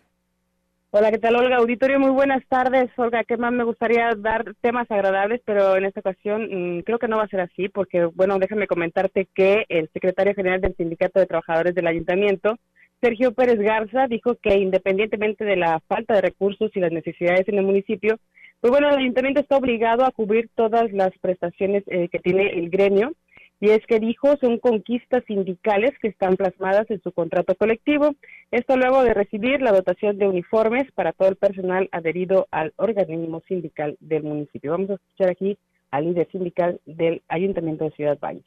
Hola, 0.90 1.12
¿qué 1.12 1.20
tal, 1.20 1.36
Olga? 1.36 1.58
Auditorio, 1.58 2.00
muy 2.00 2.10
buenas 2.10 2.42
tardes. 2.50 2.90
Olga, 2.98 3.26
¿qué 3.26 3.38
más 3.38 3.54
me 3.54 3.64
gustaría 3.64 4.10
dar 4.18 4.56
temas 4.62 4.90
agradables, 4.90 5.40
pero 5.46 5.78
en 5.78 5.86
esta 5.86 6.00
ocasión 6.00 6.48
mm, 6.50 6.80
creo 6.80 6.98
que 6.98 7.08
no 7.08 7.18
va 7.18 7.26
a 7.26 7.28
ser 7.28 7.42
así, 7.42 7.70
porque, 7.70 8.06
bueno, 8.06 8.40
déjame 8.40 8.66
comentarte 8.66 9.28
que 9.36 9.66
el 9.70 9.88
secretario 9.94 10.34
general 10.34 10.60
del 10.60 10.76
Sindicato 10.76 11.20
de 11.20 11.28
Trabajadores 11.28 11.76
del 11.76 11.86
Ayuntamiento, 11.86 12.58
Sergio 13.02 13.36
Pérez 13.36 13.60
Garza, 13.60 14.08
dijo 14.08 14.34
que 14.42 14.56
independientemente 14.56 15.46
de 15.46 15.58
la 15.58 15.80
falta 15.88 16.16
de 16.16 16.22
recursos 16.22 16.72
y 16.74 16.80
las 16.80 16.92
necesidades 16.92 17.48
en 17.48 17.60
el 17.60 17.66
municipio, 17.66 18.18
pues 18.64 18.72
bueno, 18.72 18.88
el 18.88 18.96
ayuntamiento 18.96 19.42
está 19.42 19.58
obligado 19.58 20.06
a 20.06 20.12
cubrir 20.12 20.50
todas 20.56 20.90
las 20.94 21.12
prestaciones 21.20 21.84
eh, 21.88 22.08
que 22.08 22.20
tiene 22.20 22.48
el 22.58 22.70
gremio. 22.70 23.12
Y 23.60 23.72
es 23.72 23.86
que 23.86 24.00
dijo, 24.00 24.38
son 24.38 24.58
conquistas 24.58 25.22
sindicales 25.26 25.92
que 26.02 26.08
están 26.08 26.38
plasmadas 26.38 26.90
en 26.90 27.02
su 27.02 27.12
contrato 27.12 27.56
colectivo. 27.56 28.16
Esto 28.52 28.78
luego 28.78 29.04
de 29.04 29.14
recibir 29.14 29.62
la 29.62 29.74
dotación 29.74 30.18
de 30.18 30.30
uniformes 30.30 30.90
para 30.94 31.12
todo 31.12 31.28
el 31.28 31.36
personal 31.36 31.90
adherido 31.92 32.48
al 32.52 32.72
organismo 32.78 33.42
sindical 33.50 33.98
del 34.00 34.24
municipio. 34.24 34.72
Vamos 34.72 34.92
a 34.92 34.94
escuchar 34.94 35.32
aquí 35.32 35.58
al 35.92 36.06
líder 36.06 36.32
sindical 36.32 36.80
del 36.86 37.22
Ayuntamiento 37.28 37.84
de 37.84 37.92
Ciudad 37.92 38.18
Valles 38.18 38.46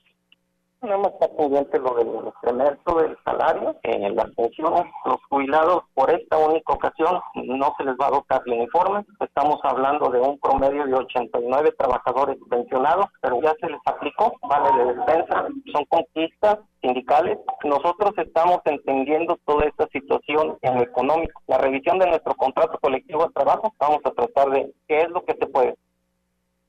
tenemos 0.81 1.13
pendiente 1.37 1.79
lo 1.79 1.95
del 1.95 2.09
incremento 2.27 2.95
del 2.97 3.17
salario, 3.25 3.77
en 3.83 4.15
las 4.15 4.31
pensiones, 4.35 4.85
los 5.05 5.19
jubilados 5.29 5.85
por 5.95 6.11
esta 6.11 6.39
única 6.39 6.73
ocasión 6.73 7.21
no 7.35 7.75
se 7.77 7.85
les 7.85 7.95
va 7.95 8.09
a 8.09 8.11
dotar 8.11 8.43
de 8.45 8.53
uniformes, 8.53 9.07
estamos 9.21 9.59
hablando 9.63 10.11
de 10.11 10.21
un 10.21 10.39
promedio 10.39 10.87
de 10.87 10.95
89 10.95 11.75
trabajadores 11.79 12.37
pensionados, 12.49 13.07
pero 13.21 13.41
ya 13.43 13.55
se 13.61 13.69
les 13.69 13.81
aplicó, 13.87 14.33
vale 14.43 14.85
de 14.85 14.95
defensa, 14.95 15.49
son 15.73 15.85
conquistas 15.87 16.59
sindicales. 16.81 17.39
Nosotros 17.65 18.13
estamos 18.19 18.61
entendiendo 18.65 19.39
toda 19.45 19.65
esta 19.67 19.87
situación 19.89 20.59
en 20.63 20.79
económico. 20.79 21.43
La 21.47 21.59
revisión 21.59 21.99
de 21.99 22.07
nuestro 22.07 22.35
contrato 22.35 22.79
colectivo 22.81 23.25
de 23.25 23.33
trabajo, 23.33 23.73
vamos 23.79 24.01
a 24.05 24.11
tratar 24.11 24.51
de 24.51 24.73
qué 24.87 25.01
es 25.03 25.11
lo 25.11 25.25
que 25.25 25.35
se 25.35 25.47
puede 25.47 25.77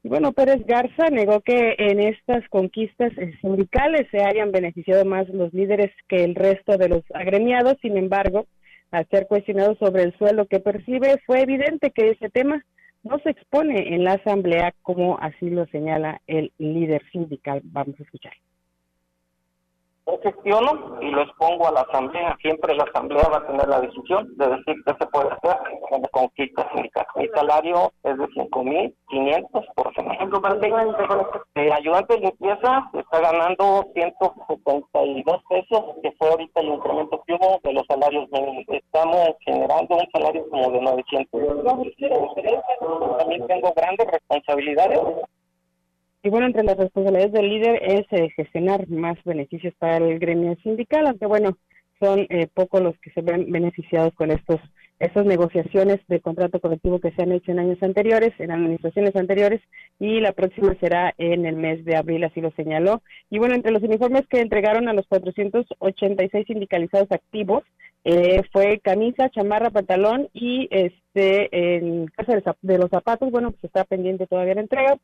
bueno, 0.08 0.32
Pérez 0.32 0.66
Garza 0.66 1.10
negó 1.10 1.42
que 1.42 1.76
en 1.78 2.00
estas 2.00 2.48
conquistas 2.50 3.12
sindicales 3.42 4.08
se 4.12 4.24
hayan 4.24 4.52
beneficiado 4.52 5.06
más 5.06 5.28
los 5.30 5.54
líderes 5.54 5.92
que 6.08 6.24
el 6.24 6.36
resto 6.36 6.78
de 6.78 6.90
los 6.90 7.04
agremiados. 7.14 7.78
Sin 7.82 7.98
embargo, 7.98 8.48
al 8.92 9.08
ser 9.10 9.28
cuestionado 9.28 9.76
sobre 9.76 10.04
el 10.04 10.18
suelo 10.18 10.46
que 10.46 10.60
percibe, 10.60 11.22
fue 11.26 11.42
evidente 11.42 11.92
que 11.92 12.12
ese 12.12 12.30
tema 12.30 12.64
no 13.04 13.20
se 13.20 13.32
expone 13.32 13.96
en 13.96 14.04
la 14.04 14.14
asamblea 14.14 14.74
como 14.82 15.18
así 15.20 15.50
lo 15.50 15.66
señala 15.68 16.22
el 16.28 16.52
líder 16.58 17.02
sindical. 17.12 17.62
Vamos 17.64 18.00
a 18.00 18.04
escuchar 18.04 18.34
yo 20.08 20.20
gestiono 20.24 20.98
y 21.02 21.12
lo 21.12 21.22
expongo 21.22 21.68
a 21.68 21.72
la 21.72 21.82
asamblea. 21.82 22.38
Siempre 22.42 22.76
la 22.76 22.84
asamblea 22.84 23.28
va 23.30 23.38
a 23.38 23.48
tener 23.48 23.68
la 23.68 23.82
decisión 23.82 24.28
de 24.38 24.48
decir 24.48 24.76
qué 24.86 24.94
se 25.00 25.06
puede 25.08 25.30
hacer 25.30 25.58
con 25.90 26.02
conquista 26.12 26.68
sindical. 26.74 27.06
Mi 27.16 27.28
salario 27.30 27.92
es 28.04 28.18
de 28.18 28.26
5.500 28.26 29.74
por 29.76 29.94
semana. 29.96 30.18
El 31.56 31.72
ayudante 31.72 32.14
de 32.16 32.20
limpieza 32.22 32.90
está 32.94 33.20
ganando 33.20 33.86
172 33.94 35.44
pesos, 35.50 35.84
que 36.02 36.12
fue 36.14 36.30
ahorita 36.30 36.62
el 36.62 36.68
incremento 36.68 37.22
que 37.26 37.34
hubo 37.34 37.60
de 37.64 37.74
los 37.74 37.86
salarios 37.88 38.30
mínimos. 38.32 38.64
Estamos 38.70 39.30
generando 39.46 39.96
un 39.96 40.08
salario 40.14 40.50
como 40.50 40.72
de 40.72 40.82
900. 40.82 41.42
También 43.18 43.48
tengo 43.48 43.74
grandes 43.76 44.08
responsabilidades 44.08 45.00
y 46.24 46.30
bueno, 46.30 46.48
entre 46.48 46.64
las 46.64 46.78
responsabilidades 46.78 47.34
del 47.34 47.50
líder 47.50 47.82
es 47.84 48.06
eh, 48.12 48.30
gestionar 48.36 48.88
más 48.90 49.18
beneficios 49.24 49.74
para 49.80 49.98
el 49.98 50.20
gremio 50.20 50.56
sindical, 50.64 51.08
aunque 51.08 51.26
bueno, 51.26 51.58
son 52.00 52.28
eh, 52.30 52.48
pocos 52.54 52.82
los 52.82 52.98
que 53.00 53.12
se 53.12 53.22
ven 53.22 53.52
beneficiados 53.52 54.14
con 54.14 54.32
estos 54.32 54.60
estas 55.00 55.26
negociaciones 55.26 56.00
de 56.08 56.22
contrato 56.22 56.60
colectivo 56.60 57.00
que 57.00 57.12
se 57.12 57.22
han 57.22 57.32
hecho 57.32 57.52
en 57.52 57.60
años 57.60 57.78
anteriores, 57.84 58.34
en 58.40 58.52
administraciones 58.52 59.16
anteriores, 59.16 59.62
y 60.00 60.20
la 60.20 60.32
próxima 60.32 60.76
será 60.80 61.14
en 61.20 61.46
el 61.46 61.56
mes 61.56 61.86
de 61.86 61.96
abril, 61.96 62.24
así 62.24 62.42
lo 62.42 62.52
señaló. 62.52 63.04
Y 63.30 63.38
bueno, 63.38 63.54
entre 63.54 63.72
los 63.72 63.84
uniformes 63.84 64.26
que 64.28 64.40
entregaron 64.40 64.88
a 64.88 64.94
los 64.94 65.06
486 65.08 66.48
sindicalizados 66.48 67.12
activos, 67.12 67.64
eh, 68.06 68.42
fue 68.52 68.80
camisa, 68.80 69.30
chamarra, 69.30 69.70
pantalón 69.70 70.30
y 70.34 70.68
este 70.72 71.76
en 71.76 72.08
caso 72.08 72.32
de 72.62 72.78
los 72.78 72.90
zapatos, 72.90 73.30
bueno, 73.32 73.52
pues 73.52 73.66
está 73.66 73.84
pendiente 73.84 74.28
todavía 74.28 74.56
la 74.56 74.62
entrega, 74.62 74.98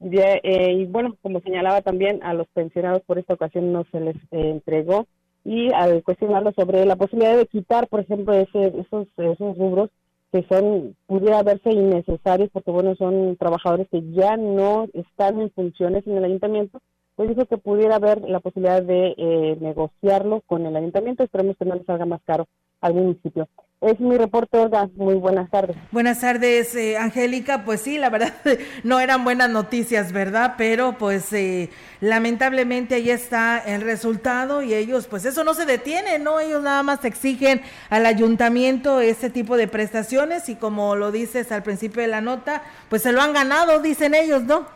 eh, 0.00 0.72
y 0.72 0.86
bueno, 0.86 1.16
como 1.22 1.40
señalaba 1.40 1.82
también, 1.82 2.20
a 2.22 2.34
los 2.34 2.48
pensionados 2.48 3.02
por 3.02 3.18
esta 3.18 3.34
ocasión 3.34 3.72
no 3.72 3.84
se 3.92 4.00
les 4.00 4.16
eh, 4.16 4.50
entregó. 4.50 5.06
Y 5.44 5.72
al 5.72 6.02
cuestionarlo 6.02 6.52
sobre 6.52 6.84
la 6.84 6.96
posibilidad 6.96 7.36
de 7.36 7.46
quitar, 7.46 7.88
por 7.88 8.00
ejemplo, 8.00 8.34
ese, 8.34 8.66
esos, 8.78 9.08
esos 9.16 9.56
rubros 9.56 9.90
que 10.32 10.44
son, 10.48 10.94
pudiera 11.06 11.42
verse 11.42 11.70
innecesarios 11.70 12.50
porque, 12.52 12.70
bueno, 12.70 12.94
son 12.96 13.36
trabajadores 13.36 13.88
que 13.90 14.02
ya 14.12 14.36
no 14.36 14.86
están 14.92 15.40
en 15.40 15.50
funciones 15.50 16.06
en 16.06 16.16
el 16.16 16.24
ayuntamiento, 16.24 16.80
pues 17.16 17.30
dijo 17.30 17.46
que 17.46 17.58
pudiera 17.58 17.96
haber 17.96 18.20
la 18.22 18.40
posibilidad 18.40 18.82
de 18.82 19.14
eh, 19.16 19.56
negociarlo 19.60 20.42
con 20.46 20.66
el 20.66 20.76
ayuntamiento. 20.76 21.24
Esperemos 21.24 21.56
que 21.56 21.64
no 21.64 21.74
les 21.74 21.84
salga 21.84 22.06
más 22.06 22.20
caro 22.24 22.46
al 22.80 22.94
municipio. 22.94 23.48
Es 23.80 23.98
mi 23.98 24.18
reporte, 24.18 24.58
Olga. 24.58 24.90
Muy 24.94 25.14
buenas 25.14 25.50
tardes. 25.50 25.74
Buenas 25.90 26.20
tardes, 26.20 26.74
eh, 26.74 26.98
Angélica. 26.98 27.64
Pues 27.64 27.80
sí, 27.80 27.96
la 27.96 28.10
verdad, 28.10 28.34
no 28.84 29.00
eran 29.00 29.24
buenas 29.24 29.48
noticias, 29.48 30.12
¿verdad? 30.12 30.56
Pero 30.58 30.98
pues 30.98 31.32
eh, 31.32 31.70
lamentablemente 32.02 32.96
ahí 32.96 33.08
está 33.08 33.58
el 33.58 33.80
resultado 33.80 34.62
y 34.62 34.74
ellos, 34.74 35.06
pues 35.06 35.24
eso 35.24 35.44
no 35.44 35.54
se 35.54 35.64
detiene, 35.64 36.18
¿no? 36.18 36.40
Ellos 36.40 36.62
nada 36.62 36.82
más 36.82 37.06
exigen 37.06 37.62
al 37.88 38.04
ayuntamiento 38.04 39.00
ese 39.00 39.30
tipo 39.30 39.56
de 39.56 39.66
prestaciones 39.66 40.50
y 40.50 40.56
como 40.56 40.94
lo 40.94 41.10
dices 41.10 41.50
al 41.50 41.62
principio 41.62 42.02
de 42.02 42.08
la 42.08 42.20
nota, 42.20 42.62
pues 42.90 43.00
se 43.00 43.12
lo 43.12 43.22
han 43.22 43.32
ganado, 43.32 43.80
dicen 43.80 44.14
ellos, 44.14 44.42
¿no? 44.42 44.66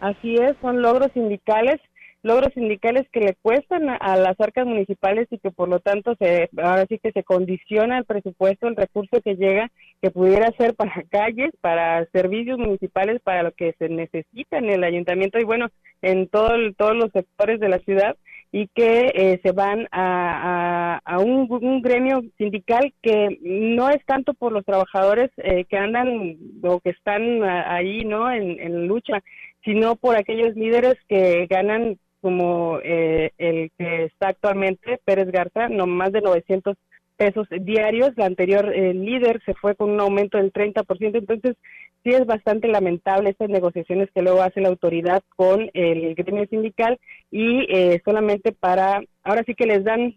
Así 0.00 0.34
es, 0.34 0.56
son 0.60 0.82
logros 0.82 1.12
sindicales 1.12 1.80
logros 2.26 2.52
sindicales 2.54 3.08
que 3.12 3.20
le 3.20 3.34
cuestan 3.40 3.88
a, 3.88 4.16
las 4.16 4.38
arcas 4.40 4.66
municipales 4.66 5.28
y 5.30 5.38
que 5.38 5.50
por 5.50 5.68
lo 5.68 5.80
tanto 5.80 6.14
se 6.18 6.50
ahora 6.56 6.84
sí 6.88 6.98
que 6.98 7.12
se 7.12 7.22
condiciona 7.22 7.98
el 7.98 8.04
presupuesto, 8.04 8.66
el 8.66 8.76
recurso 8.76 9.20
que 9.22 9.36
llega, 9.36 9.70
que 10.02 10.10
pudiera 10.10 10.50
ser 10.58 10.74
para 10.74 11.02
calles, 11.10 11.52
para 11.60 12.04
servicios 12.06 12.58
municipales, 12.58 13.22
para 13.22 13.44
lo 13.44 13.52
que 13.52 13.74
se 13.78 13.88
necesita 13.88 14.58
en 14.58 14.70
el 14.70 14.84
ayuntamiento 14.84 15.38
y 15.38 15.44
bueno, 15.44 15.68
en 16.02 16.28
todo 16.28 16.50
todos 16.76 16.96
los 16.96 17.12
sectores 17.12 17.60
de 17.60 17.68
la 17.68 17.78
ciudad 17.78 18.16
y 18.52 18.68
que 18.68 19.10
eh, 19.14 19.40
se 19.42 19.52
van 19.52 19.88
a, 19.90 21.00
a, 21.04 21.18
un, 21.18 21.48
un, 21.50 21.82
gremio 21.82 22.22
sindical 22.38 22.92
que 23.02 23.38
no 23.42 23.90
es 23.90 24.04
tanto 24.06 24.34
por 24.34 24.52
los 24.52 24.64
trabajadores 24.64 25.30
eh, 25.38 25.64
que 25.64 25.76
andan 25.76 26.36
o 26.62 26.80
que 26.80 26.90
están 26.90 27.42
ahí 27.42 28.04
no 28.04 28.30
en 28.30 28.86
lucha 28.86 29.22
sino 29.66 29.96
por 29.96 30.16
aquellos 30.16 30.54
líderes 30.54 30.94
que 31.08 31.46
ganan 31.50 31.98
como 32.20 32.78
eh, 32.82 33.30
el 33.38 33.70
que 33.78 34.04
está 34.04 34.28
actualmente, 34.28 35.00
Pérez 35.04 35.30
Garza, 35.30 35.68
no 35.68 35.86
más 35.86 36.12
de 36.12 36.20
900 36.20 36.76
pesos 37.16 37.46
diarios. 37.50 38.12
La 38.16 38.26
anterior 38.26 38.72
eh, 38.72 38.94
líder 38.94 39.42
se 39.44 39.54
fue 39.54 39.74
con 39.74 39.90
un 39.90 40.00
aumento 40.00 40.38
del 40.38 40.52
30%. 40.52 41.18
Entonces, 41.18 41.56
sí 42.04 42.10
es 42.10 42.24
bastante 42.26 42.68
lamentable 42.68 43.30
estas 43.30 43.48
negociaciones 43.48 44.08
que 44.14 44.22
luego 44.22 44.42
hace 44.42 44.60
la 44.60 44.68
autoridad 44.68 45.22
con 45.34 45.70
el 45.74 46.14
gremio 46.14 46.46
sindical 46.46 46.98
y 47.30 47.66
eh, 47.68 48.00
solamente 48.04 48.52
para 48.52 49.02
ahora 49.26 49.42
sí 49.44 49.54
que 49.54 49.66
les 49.66 49.84
dan 49.84 50.14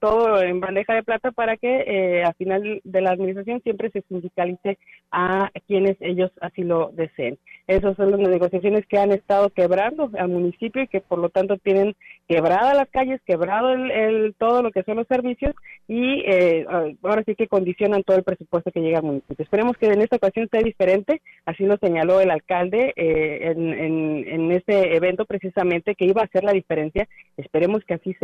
todo 0.00 0.42
en 0.42 0.58
bandeja 0.58 0.94
de 0.94 1.02
plata 1.02 1.32
para 1.32 1.56
que 1.56 1.84
eh, 1.86 2.24
al 2.24 2.34
final 2.34 2.80
de 2.82 3.00
la 3.00 3.10
administración 3.10 3.60
siempre 3.62 3.90
se 3.90 4.02
sindicalice 4.08 4.78
a 5.10 5.50
quienes 5.66 5.96
ellos 6.00 6.30
así 6.40 6.62
lo 6.62 6.90
deseen. 6.92 7.38
Esas 7.66 7.94
son 7.96 8.10
las 8.10 8.20
negociaciones 8.20 8.86
que 8.86 8.98
han 8.98 9.12
estado 9.12 9.50
quebrando 9.50 10.10
al 10.18 10.28
municipio 10.28 10.82
y 10.82 10.88
que 10.88 11.00
por 11.00 11.18
lo 11.18 11.28
tanto 11.28 11.58
tienen 11.58 11.94
quebradas 12.26 12.74
las 12.74 12.88
calles, 12.88 13.20
quebrado 13.26 13.72
el, 13.72 14.34
todo 14.38 14.62
lo 14.62 14.70
que 14.70 14.82
son 14.82 14.96
los 14.96 15.06
servicios 15.06 15.54
y 15.86 16.22
eh, 16.26 16.66
ahora 17.02 17.22
sí 17.26 17.34
que 17.34 17.48
condicionan 17.48 18.02
todo 18.02 18.16
el 18.16 18.24
presupuesto 18.24 18.72
que 18.72 18.80
llega 18.80 18.98
al 18.98 19.04
municipio. 19.04 19.42
Esperemos 19.44 19.76
que 19.76 19.86
en 19.86 20.00
esta 20.00 20.16
ocasión 20.16 20.48
sea 20.50 20.62
diferente, 20.62 21.20
así 21.44 21.64
lo 21.64 21.76
señaló 21.76 22.20
el 22.20 22.30
alcalde 22.30 22.94
eh, 22.96 23.52
en, 23.52 23.72
en, 23.74 24.24
en 24.26 24.52
este 24.52 24.96
evento 24.96 25.26
precisamente 25.26 25.94
que 25.94 26.06
iba 26.06 26.22
a 26.22 26.24
hacer 26.24 26.44
la 26.44 26.52
diferencia. 26.52 27.06
Esperemos 27.36 27.84
que 27.84 27.94
así 27.94 28.14
sea, 28.14 28.21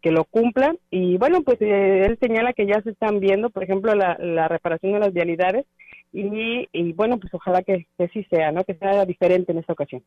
que 0.00 0.10
lo 0.10 0.24
cumpla. 0.24 0.74
Y 0.90 1.16
bueno, 1.16 1.42
pues 1.42 1.60
eh, 1.60 2.06
él 2.06 2.18
señala 2.20 2.52
que 2.52 2.66
ya 2.66 2.80
se 2.82 2.90
están 2.90 3.20
viendo, 3.20 3.50
por 3.50 3.64
ejemplo, 3.64 3.94
la, 3.94 4.16
la 4.18 4.48
reparación 4.48 4.92
de 4.92 5.00
las 5.00 5.12
vialidades 5.12 5.66
y, 6.12 6.68
y 6.72 6.92
bueno, 6.92 7.18
pues 7.18 7.32
ojalá 7.34 7.62
que, 7.62 7.86
que 7.98 8.08
sí 8.08 8.24
sea, 8.30 8.52
¿no? 8.52 8.64
Que 8.64 8.74
sea 8.74 9.04
diferente 9.04 9.52
en 9.52 9.58
esta 9.58 9.72
ocasión. 9.72 10.02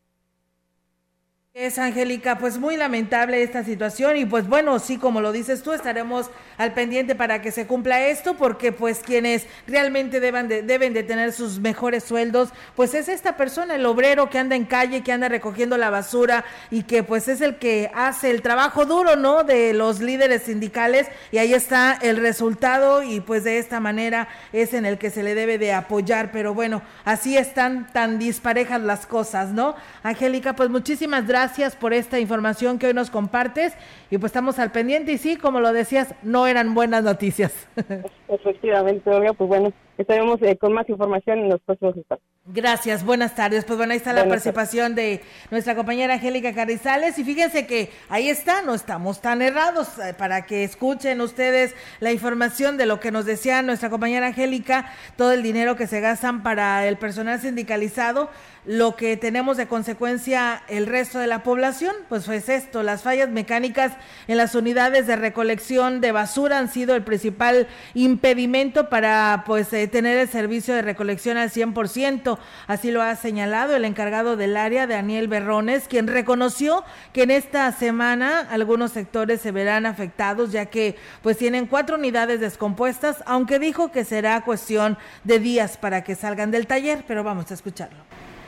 Es 1.54 1.78
Angélica, 1.78 2.38
pues 2.38 2.56
muy 2.56 2.78
lamentable 2.78 3.42
esta 3.42 3.62
situación 3.62 4.16
y 4.16 4.24
pues 4.24 4.48
bueno, 4.48 4.78
sí, 4.78 4.96
como 4.96 5.20
lo 5.20 5.32
dices 5.32 5.62
tú, 5.62 5.72
estaremos 5.74 6.30
al 6.56 6.72
pendiente 6.72 7.14
para 7.14 7.42
que 7.42 7.52
se 7.52 7.66
cumpla 7.66 8.06
esto 8.06 8.38
porque 8.38 8.72
pues 8.72 9.00
quienes 9.00 9.46
realmente 9.66 10.18
deben 10.18 10.48
de, 10.48 11.02
tener 11.02 11.30
sus 11.30 11.58
mejores 11.58 12.04
sueldos, 12.04 12.48
pues 12.74 12.94
es 12.94 13.10
esta 13.10 13.36
persona, 13.36 13.74
el 13.74 13.84
obrero 13.84 14.30
que 14.30 14.38
anda 14.38 14.56
en 14.56 14.64
calle, 14.64 15.02
que 15.02 15.12
anda 15.12 15.28
recogiendo 15.28 15.76
la 15.76 15.90
basura 15.90 16.42
y 16.70 16.84
que 16.84 17.02
pues 17.02 17.28
es 17.28 17.42
el 17.42 17.56
que 17.56 17.90
hace 17.94 18.30
el 18.30 18.40
trabajo 18.40 18.86
duro, 18.86 19.16
¿no? 19.16 19.44
De 19.44 19.74
los 19.74 20.00
líderes 20.00 20.44
sindicales 20.44 21.06
y 21.32 21.36
ahí 21.36 21.52
está 21.52 21.98
el 22.00 22.16
resultado 22.16 23.02
y 23.02 23.20
pues 23.20 23.44
de 23.44 23.58
esta 23.58 23.78
manera 23.78 24.26
es 24.54 24.72
en 24.72 24.86
el 24.86 24.96
que 24.96 25.10
se 25.10 25.22
le 25.22 25.34
debe 25.34 25.58
de 25.58 25.74
apoyar, 25.74 26.32
pero 26.32 26.54
bueno, 26.54 26.80
así 27.04 27.36
están 27.36 27.92
tan 27.92 28.18
disparejas 28.18 28.80
las 28.80 29.04
cosas, 29.06 29.50
¿no? 29.50 29.76
Angélica, 30.02 30.56
pues 30.56 30.70
muchísimas 30.70 31.26
gracias 31.26 31.41
gracias 31.42 31.74
por 31.74 31.92
esta 31.92 32.20
información 32.20 32.78
que 32.78 32.86
hoy 32.86 32.94
nos 32.94 33.10
compartes 33.10 33.72
y 34.12 34.18
pues 34.18 34.30
estamos 34.30 34.60
al 34.60 34.70
pendiente 34.70 35.10
y 35.10 35.18
sí, 35.18 35.36
como 35.36 35.58
lo 35.58 35.72
decías, 35.72 36.14
no 36.22 36.46
eran 36.46 36.72
buenas 36.72 37.02
noticias. 37.02 37.52
Efectivamente, 38.28 39.10
Olga, 39.10 39.32
pues 39.32 39.48
bueno, 39.48 39.72
estaremos 40.02 40.40
eh, 40.42 40.56
con 40.56 40.72
más 40.72 40.88
información 40.88 41.40
en 41.40 41.48
los 41.48 41.60
próximos 41.60 41.96
estados. 41.96 42.22
Gracias, 42.44 43.04
buenas 43.04 43.34
tardes. 43.34 43.64
Pues 43.64 43.76
bueno, 43.76 43.92
ahí 43.92 43.98
está 43.98 44.12
la 44.12 44.26
participación 44.26 44.94
de 44.94 45.22
nuestra 45.50 45.74
compañera 45.76 46.14
Angélica 46.14 46.52
Carrizales 46.52 47.18
y 47.18 47.24
fíjense 47.24 47.66
que 47.66 47.90
ahí 48.08 48.28
está, 48.28 48.62
no 48.62 48.74
estamos 48.74 49.20
tan 49.20 49.42
errados 49.42 49.98
eh, 49.98 50.12
para 50.12 50.44
que 50.44 50.64
escuchen 50.64 51.20
ustedes 51.20 51.74
la 52.00 52.12
información 52.12 52.76
de 52.76 52.86
lo 52.86 52.98
que 52.98 53.12
nos 53.12 53.26
decía 53.26 53.62
nuestra 53.62 53.90
compañera 53.90 54.26
Angélica, 54.26 54.90
todo 55.16 55.32
el 55.32 55.42
dinero 55.42 55.76
que 55.76 55.86
se 55.86 56.00
gastan 56.00 56.42
para 56.42 56.86
el 56.86 56.96
personal 56.96 57.40
sindicalizado, 57.40 58.28
lo 58.64 58.94
que 58.94 59.16
tenemos 59.16 59.56
de 59.56 59.66
consecuencia 59.66 60.62
el 60.68 60.86
resto 60.86 61.18
de 61.18 61.26
la 61.26 61.42
población, 61.42 61.94
pues 62.08 62.28
es 62.28 62.48
esto, 62.48 62.82
las 62.82 63.02
fallas 63.02 63.28
mecánicas 63.28 63.92
en 64.28 64.36
las 64.36 64.54
unidades 64.54 65.06
de 65.06 65.16
recolección 65.16 66.00
de 66.00 66.12
basura 66.12 66.58
han 66.58 66.68
sido 66.68 66.94
el 66.94 67.02
principal 67.02 67.66
impedimento 67.94 68.88
para 68.88 69.42
pues 69.46 69.72
eh, 69.72 69.88
tener 69.92 70.18
el 70.18 70.28
servicio 70.28 70.74
de 70.74 70.82
recolección 70.82 71.36
al 71.36 71.50
100%. 71.50 72.38
Así 72.66 72.90
lo 72.90 73.02
ha 73.02 73.14
señalado 73.14 73.76
el 73.76 73.84
encargado 73.84 74.36
del 74.36 74.56
área, 74.56 74.88
Daniel 74.88 75.28
Berrones, 75.28 75.86
quien 75.86 76.08
reconoció 76.08 76.82
que 77.12 77.22
en 77.22 77.30
esta 77.30 77.70
semana 77.70 78.40
algunos 78.50 78.90
sectores 78.90 79.40
se 79.40 79.52
verán 79.52 79.86
afectados 79.86 80.50
ya 80.50 80.66
que 80.66 80.96
pues 81.22 81.36
tienen 81.38 81.66
cuatro 81.66 81.96
unidades 81.96 82.40
descompuestas, 82.40 83.22
aunque 83.26 83.60
dijo 83.60 83.92
que 83.92 84.04
será 84.04 84.40
cuestión 84.40 84.98
de 85.22 85.38
días 85.38 85.76
para 85.76 86.02
que 86.02 86.16
salgan 86.16 86.50
del 86.50 86.66
taller, 86.66 87.04
pero 87.06 87.22
vamos 87.22 87.50
a 87.52 87.54
escucharlo. 87.54 88.02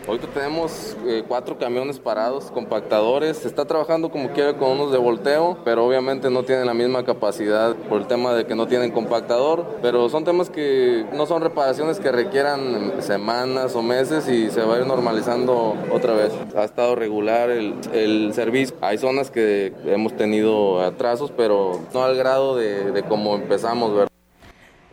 Ahorita 0.07 0.27
tenemos 0.27 0.95
eh, 1.07 1.25
cuatro 1.27 1.57
camiones 1.57 1.99
parados, 1.99 2.51
compactadores. 2.51 3.39
Se 3.39 3.49
está 3.49 3.65
trabajando 3.65 4.11
como 4.11 4.33
quiere 4.33 4.55
con 4.55 4.73
unos 4.73 4.93
de 4.93 4.99
volteo, 4.99 5.57
pero 5.65 5.87
obviamente 5.87 6.29
no 6.29 6.43
tienen 6.43 6.67
la 6.67 6.75
misma 6.75 7.05
capacidad 7.05 7.75
por 7.75 8.03
el 8.03 8.07
tema 8.07 8.35
de 8.35 8.45
que 8.45 8.55
no 8.55 8.67
tienen 8.67 8.91
compactador. 8.91 9.65
Pero 9.81 10.11
son 10.11 10.25
temas 10.25 10.51
que 10.51 11.07
no 11.15 11.25
son 11.25 11.41
reparaciones 11.41 12.01
que 12.01 12.13
requieran 12.13 12.93
semanas 13.01 13.75
o 13.75 13.83
meses 13.83 14.29
y 14.29 14.51
se 14.51 14.63
va 14.63 14.77
a 14.77 14.81
ir 14.81 14.87
normalizando 14.87 15.75
otra 15.91 16.13
vez. 16.13 16.33
Ha 16.55 16.65
estado 16.65 16.95
regular 16.97 17.49
el, 17.49 17.75
el 17.95 18.35
servicio. 18.35 18.77
Hay 18.83 18.99
zonas 18.99 19.31
que 19.31 19.73
hemos 19.87 20.15
tenido 20.15 20.83
atrasos, 20.83 21.33
pero 21.35 21.81
no 21.95 22.05
al 22.05 22.15
grado 22.15 22.57
de, 22.57 22.93
de 22.93 23.03
como 23.05 23.37
empezamos, 23.37 23.95
¿verdad? 23.95 24.14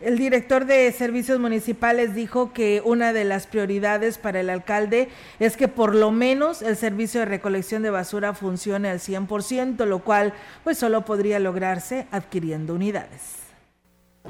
El 0.02 0.18
director 0.18 0.66
de 0.66 0.90
servicios 0.90 1.38
municipales 1.38 2.12
dijo 2.12 2.52
que 2.52 2.82
una 2.84 3.12
de 3.12 3.22
las 3.22 3.46
prioridades 3.46 4.18
para 4.18 4.40
el 4.40 4.50
alcalde 4.50 5.08
es 5.38 5.56
que 5.56 5.68
por 5.68 5.94
lo 5.94 6.10
menos 6.10 6.60
el 6.60 6.76
servicio 6.76 7.20
de 7.20 7.26
recolección 7.26 7.84
de 7.84 7.90
basura 7.90 8.34
funcione 8.34 8.88
al 8.88 8.98
100%, 8.98 9.86
lo 9.86 10.00
cual 10.00 10.34
pues 10.64 10.76
solo 10.78 11.04
podría 11.04 11.38
lograrse 11.38 12.08
adquiriendo 12.10 12.74
unidades. 12.74 13.41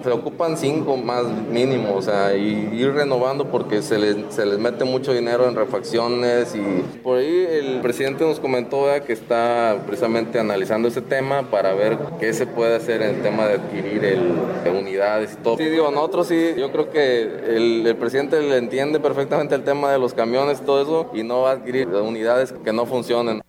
Se 0.02 0.10
ocupan 0.10 0.56
cinco 0.56 0.96
más 0.96 1.26
mínimo, 1.26 1.94
o 1.94 2.02
sea, 2.02 2.34
y 2.34 2.70
ir 2.72 2.92
renovando 2.92 3.50
porque 3.50 3.82
se 3.82 3.98
les, 3.98 4.16
se 4.30 4.46
les 4.46 4.58
mete 4.58 4.84
mucho 4.84 5.12
dinero 5.12 5.46
en 5.46 5.54
refacciones 5.54 6.56
y 6.56 6.98
por 7.02 7.18
ahí 7.18 7.46
el 7.48 7.80
presidente 7.82 8.24
nos 8.24 8.40
comentó 8.40 8.86
que 9.06 9.12
está 9.12 9.82
precisamente 9.86 10.40
analizando 10.40 10.88
ese 10.88 11.02
tema 11.02 11.50
para 11.50 11.74
ver 11.74 11.98
qué 12.18 12.32
se 12.32 12.46
puede 12.46 12.74
hacer 12.74 13.02
en 13.02 13.16
el 13.16 13.22
tema 13.22 13.46
de 13.46 13.54
adquirir 13.54 14.04
el, 14.04 14.74
unidades 14.74 15.34
y 15.34 15.36
todo. 15.36 15.58
Sí, 15.58 15.64
digo, 15.66 15.90
nosotros 15.90 16.26
sí, 16.26 16.54
yo 16.56 16.72
creo 16.72 16.90
que 16.90 17.22
el, 17.22 17.86
el 17.86 17.96
presidente 17.96 18.40
le 18.40 18.56
entiende 18.56 18.98
perfectamente 18.98 19.54
el 19.54 19.62
tema 19.62 19.92
de 19.92 19.98
los 19.98 20.14
camiones 20.14 20.60
y 20.60 20.64
todo 20.64 20.82
eso 20.82 21.10
y 21.14 21.22
no 21.22 21.42
va 21.42 21.50
a 21.50 21.52
adquirir 21.52 21.86
unidades 21.88 22.52
que 22.64 22.72
no 22.72 22.86
funcionen. 22.86 23.42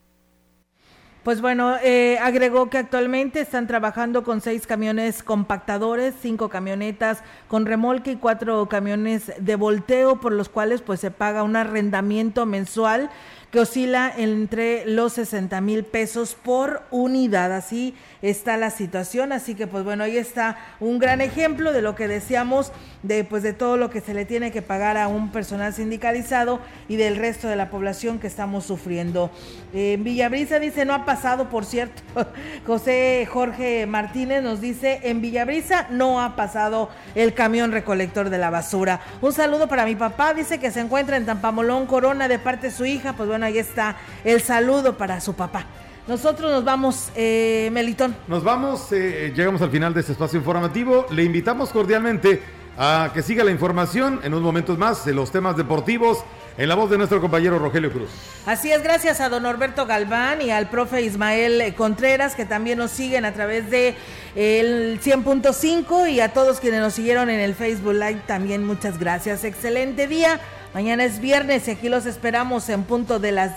Pues 1.24 1.40
bueno, 1.40 1.78
eh, 1.82 2.18
agregó 2.22 2.70
que 2.70 2.78
actualmente 2.78 3.40
están 3.40 3.66
trabajando 3.66 4.26
con 4.26 4.42
seis 4.42 4.68
camiones 4.68 5.24
compactadores, 5.24 6.14
cinco 6.22 6.50
camionetas 6.50 7.24
con 7.48 7.66
remolque 7.66 8.12
y 8.12 8.16
cuatro 8.18 8.68
camiones 8.68 9.32
de 9.40 9.56
volteo, 9.56 10.20
por 10.20 10.34
los 10.34 10.50
cuales 10.50 10.82
pues 10.82 11.00
se 11.00 11.12
paga 11.12 11.44
un 11.44 11.56
arrendamiento 11.56 12.46
mensual 12.46 13.10
que 13.54 13.60
oscila 13.60 14.12
entre 14.18 14.84
los 14.88 15.14
60 15.14 15.62
mil 15.62 15.84
pesos 15.84 16.34
por 16.34 16.82
unidad. 16.90 17.52
Así 17.52 17.94
está 18.24 18.58
la 18.58 18.72
situación. 18.72 19.32
Así 19.32 19.54
que, 19.54 19.68
pues 19.68 19.84
bueno, 19.84 20.06
ahí 20.06 20.18
está 20.18 20.58
un 20.80 20.98
gran 20.98 21.22
ejemplo 21.22 21.72
de 21.72 21.84
lo 21.84 21.94
que 21.94 22.08
decíamos, 22.08 22.72
de 23.04 23.24
pues 23.24 23.44
de 23.44 23.54
todo 23.54 23.78
lo 23.78 23.92
que 23.92 24.02
se 24.02 24.16
le 24.16 24.26
tiene 24.26 24.52
que 24.52 24.64
pagar 24.64 24.98
a 24.98 25.08
un 25.08 25.32
personal 25.32 25.72
sindicalizado 25.72 26.62
y 26.88 26.96
del 26.96 27.16
resto 27.16 27.48
de 27.48 27.56
la 27.56 27.70
población 27.70 28.18
que 28.18 28.26
estamos 28.26 28.66
sufriendo. 28.66 29.30
En 29.72 30.04
Villabrisa 30.04 30.58
dice, 30.58 30.84
no 30.84 30.96
ha 30.96 31.06
pasado, 31.06 31.50
por 31.50 31.64
cierto, 31.64 32.02
José 32.66 33.28
Jorge 33.32 33.86
Martínez 33.86 34.42
nos 34.42 34.62
dice, 34.62 35.02
en 35.04 35.22
Villabrisa 35.22 35.86
no 35.92 36.20
ha 36.22 36.36
pasado 36.36 36.90
el 37.14 37.36
camión 37.36 37.72
recolector 37.72 38.32
de 38.32 38.40
la 38.40 38.50
basura. 38.50 39.02
Un 39.22 39.32
saludo 39.32 39.68
para 39.68 39.86
mi 39.86 39.96
papá, 39.96 40.34
dice 40.34 40.60
que 40.60 40.72
se 40.72 40.80
encuentra 40.80 41.18
en 41.18 41.28
Tampamolón, 41.28 41.86
Corona, 41.86 42.28
de 42.28 42.40
parte 42.40 42.70
de 42.70 42.74
su 42.74 42.86
hija. 42.86 43.14
Pues 43.14 43.30
bueno, 43.44 43.54
ahí 43.54 43.58
está 43.58 43.98
el 44.24 44.42
saludo 44.42 44.98
para 44.98 45.20
su 45.20 45.34
papá. 45.34 45.66
Nosotros 46.08 46.52
nos 46.52 46.64
vamos, 46.64 47.10
eh, 47.16 47.70
Melitón. 47.72 48.16
Nos 48.28 48.44
vamos, 48.44 48.92
eh, 48.92 49.34
llegamos 49.36 49.62
al 49.62 49.70
final 49.70 49.94
de 49.94 50.02
este 50.02 50.14
espacio 50.14 50.38
informativo. 50.38 51.06
Le 51.12 51.24
invitamos 51.24 51.70
cordialmente 51.70 52.42
a 52.78 53.12
que 53.14 53.22
siga 53.22 53.44
la 53.44 53.52
información 53.52 54.20
en 54.24 54.34
unos 54.34 54.44
momentos 54.44 54.78
más 54.78 55.06
de 55.06 55.14
los 55.14 55.32
temas 55.32 55.56
deportivos 55.56 56.24
en 56.58 56.70
la 56.70 56.76
voz 56.76 56.90
de 56.90 56.98
nuestro 56.98 57.20
compañero 57.20 57.58
Rogelio 57.60 57.92
Cruz. 57.92 58.10
Así 58.46 58.72
es, 58.72 58.84
gracias 58.84 59.22
a 59.22 59.30
don 59.30 59.44
Norberto 59.44 59.86
Galván 59.86 60.42
y 60.42 60.52
al 60.52 60.70
profe 60.70 61.02
Ismael 61.02 61.74
Contreras 61.76 62.36
que 62.36 62.46
también 62.46 62.78
nos 62.78 62.92
siguen 62.92 63.26
a 63.26 63.34
través 63.34 63.70
de 63.70 63.96
el 64.36 65.00
100.5 65.02 66.12
y 66.12 66.20
a 66.20 66.30
todos 66.34 66.60
quienes 66.60 66.82
nos 66.82 66.94
siguieron 66.94 67.30
en 67.30 67.40
el 67.40 67.56
Facebook 67.56 67.94
Live 67.94 68.22
también 68.28 68.66
muchas 68.66 69.00
gracias. 69.00 69.44
Excelente 69.44 70.08
día. 70.08 70.40
Mañana 70.74 71.04
es 71.04 71.20
viernes 71.20 71.68
y 71.68 71.72
aquí 71.72 71.88
los 71.88 72.06
esperamos 72.06 72.68
en 72.70 72.84
punto 72.84 73.20
de 73.20 73.32
las 73.32 73.52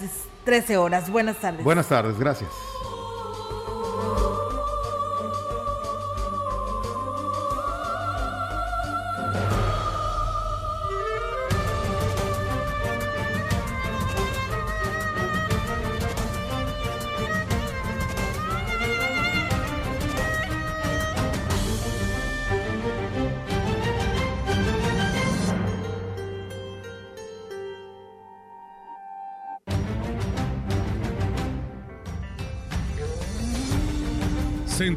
13 0.44 0.76
horas. 0.76 1.10
Buenas 1.10 1.36
tardes. 1.38 1.64
Buenas 1.64 1.88
tardes, 1.88 2.18
gracias. 2.18 2.50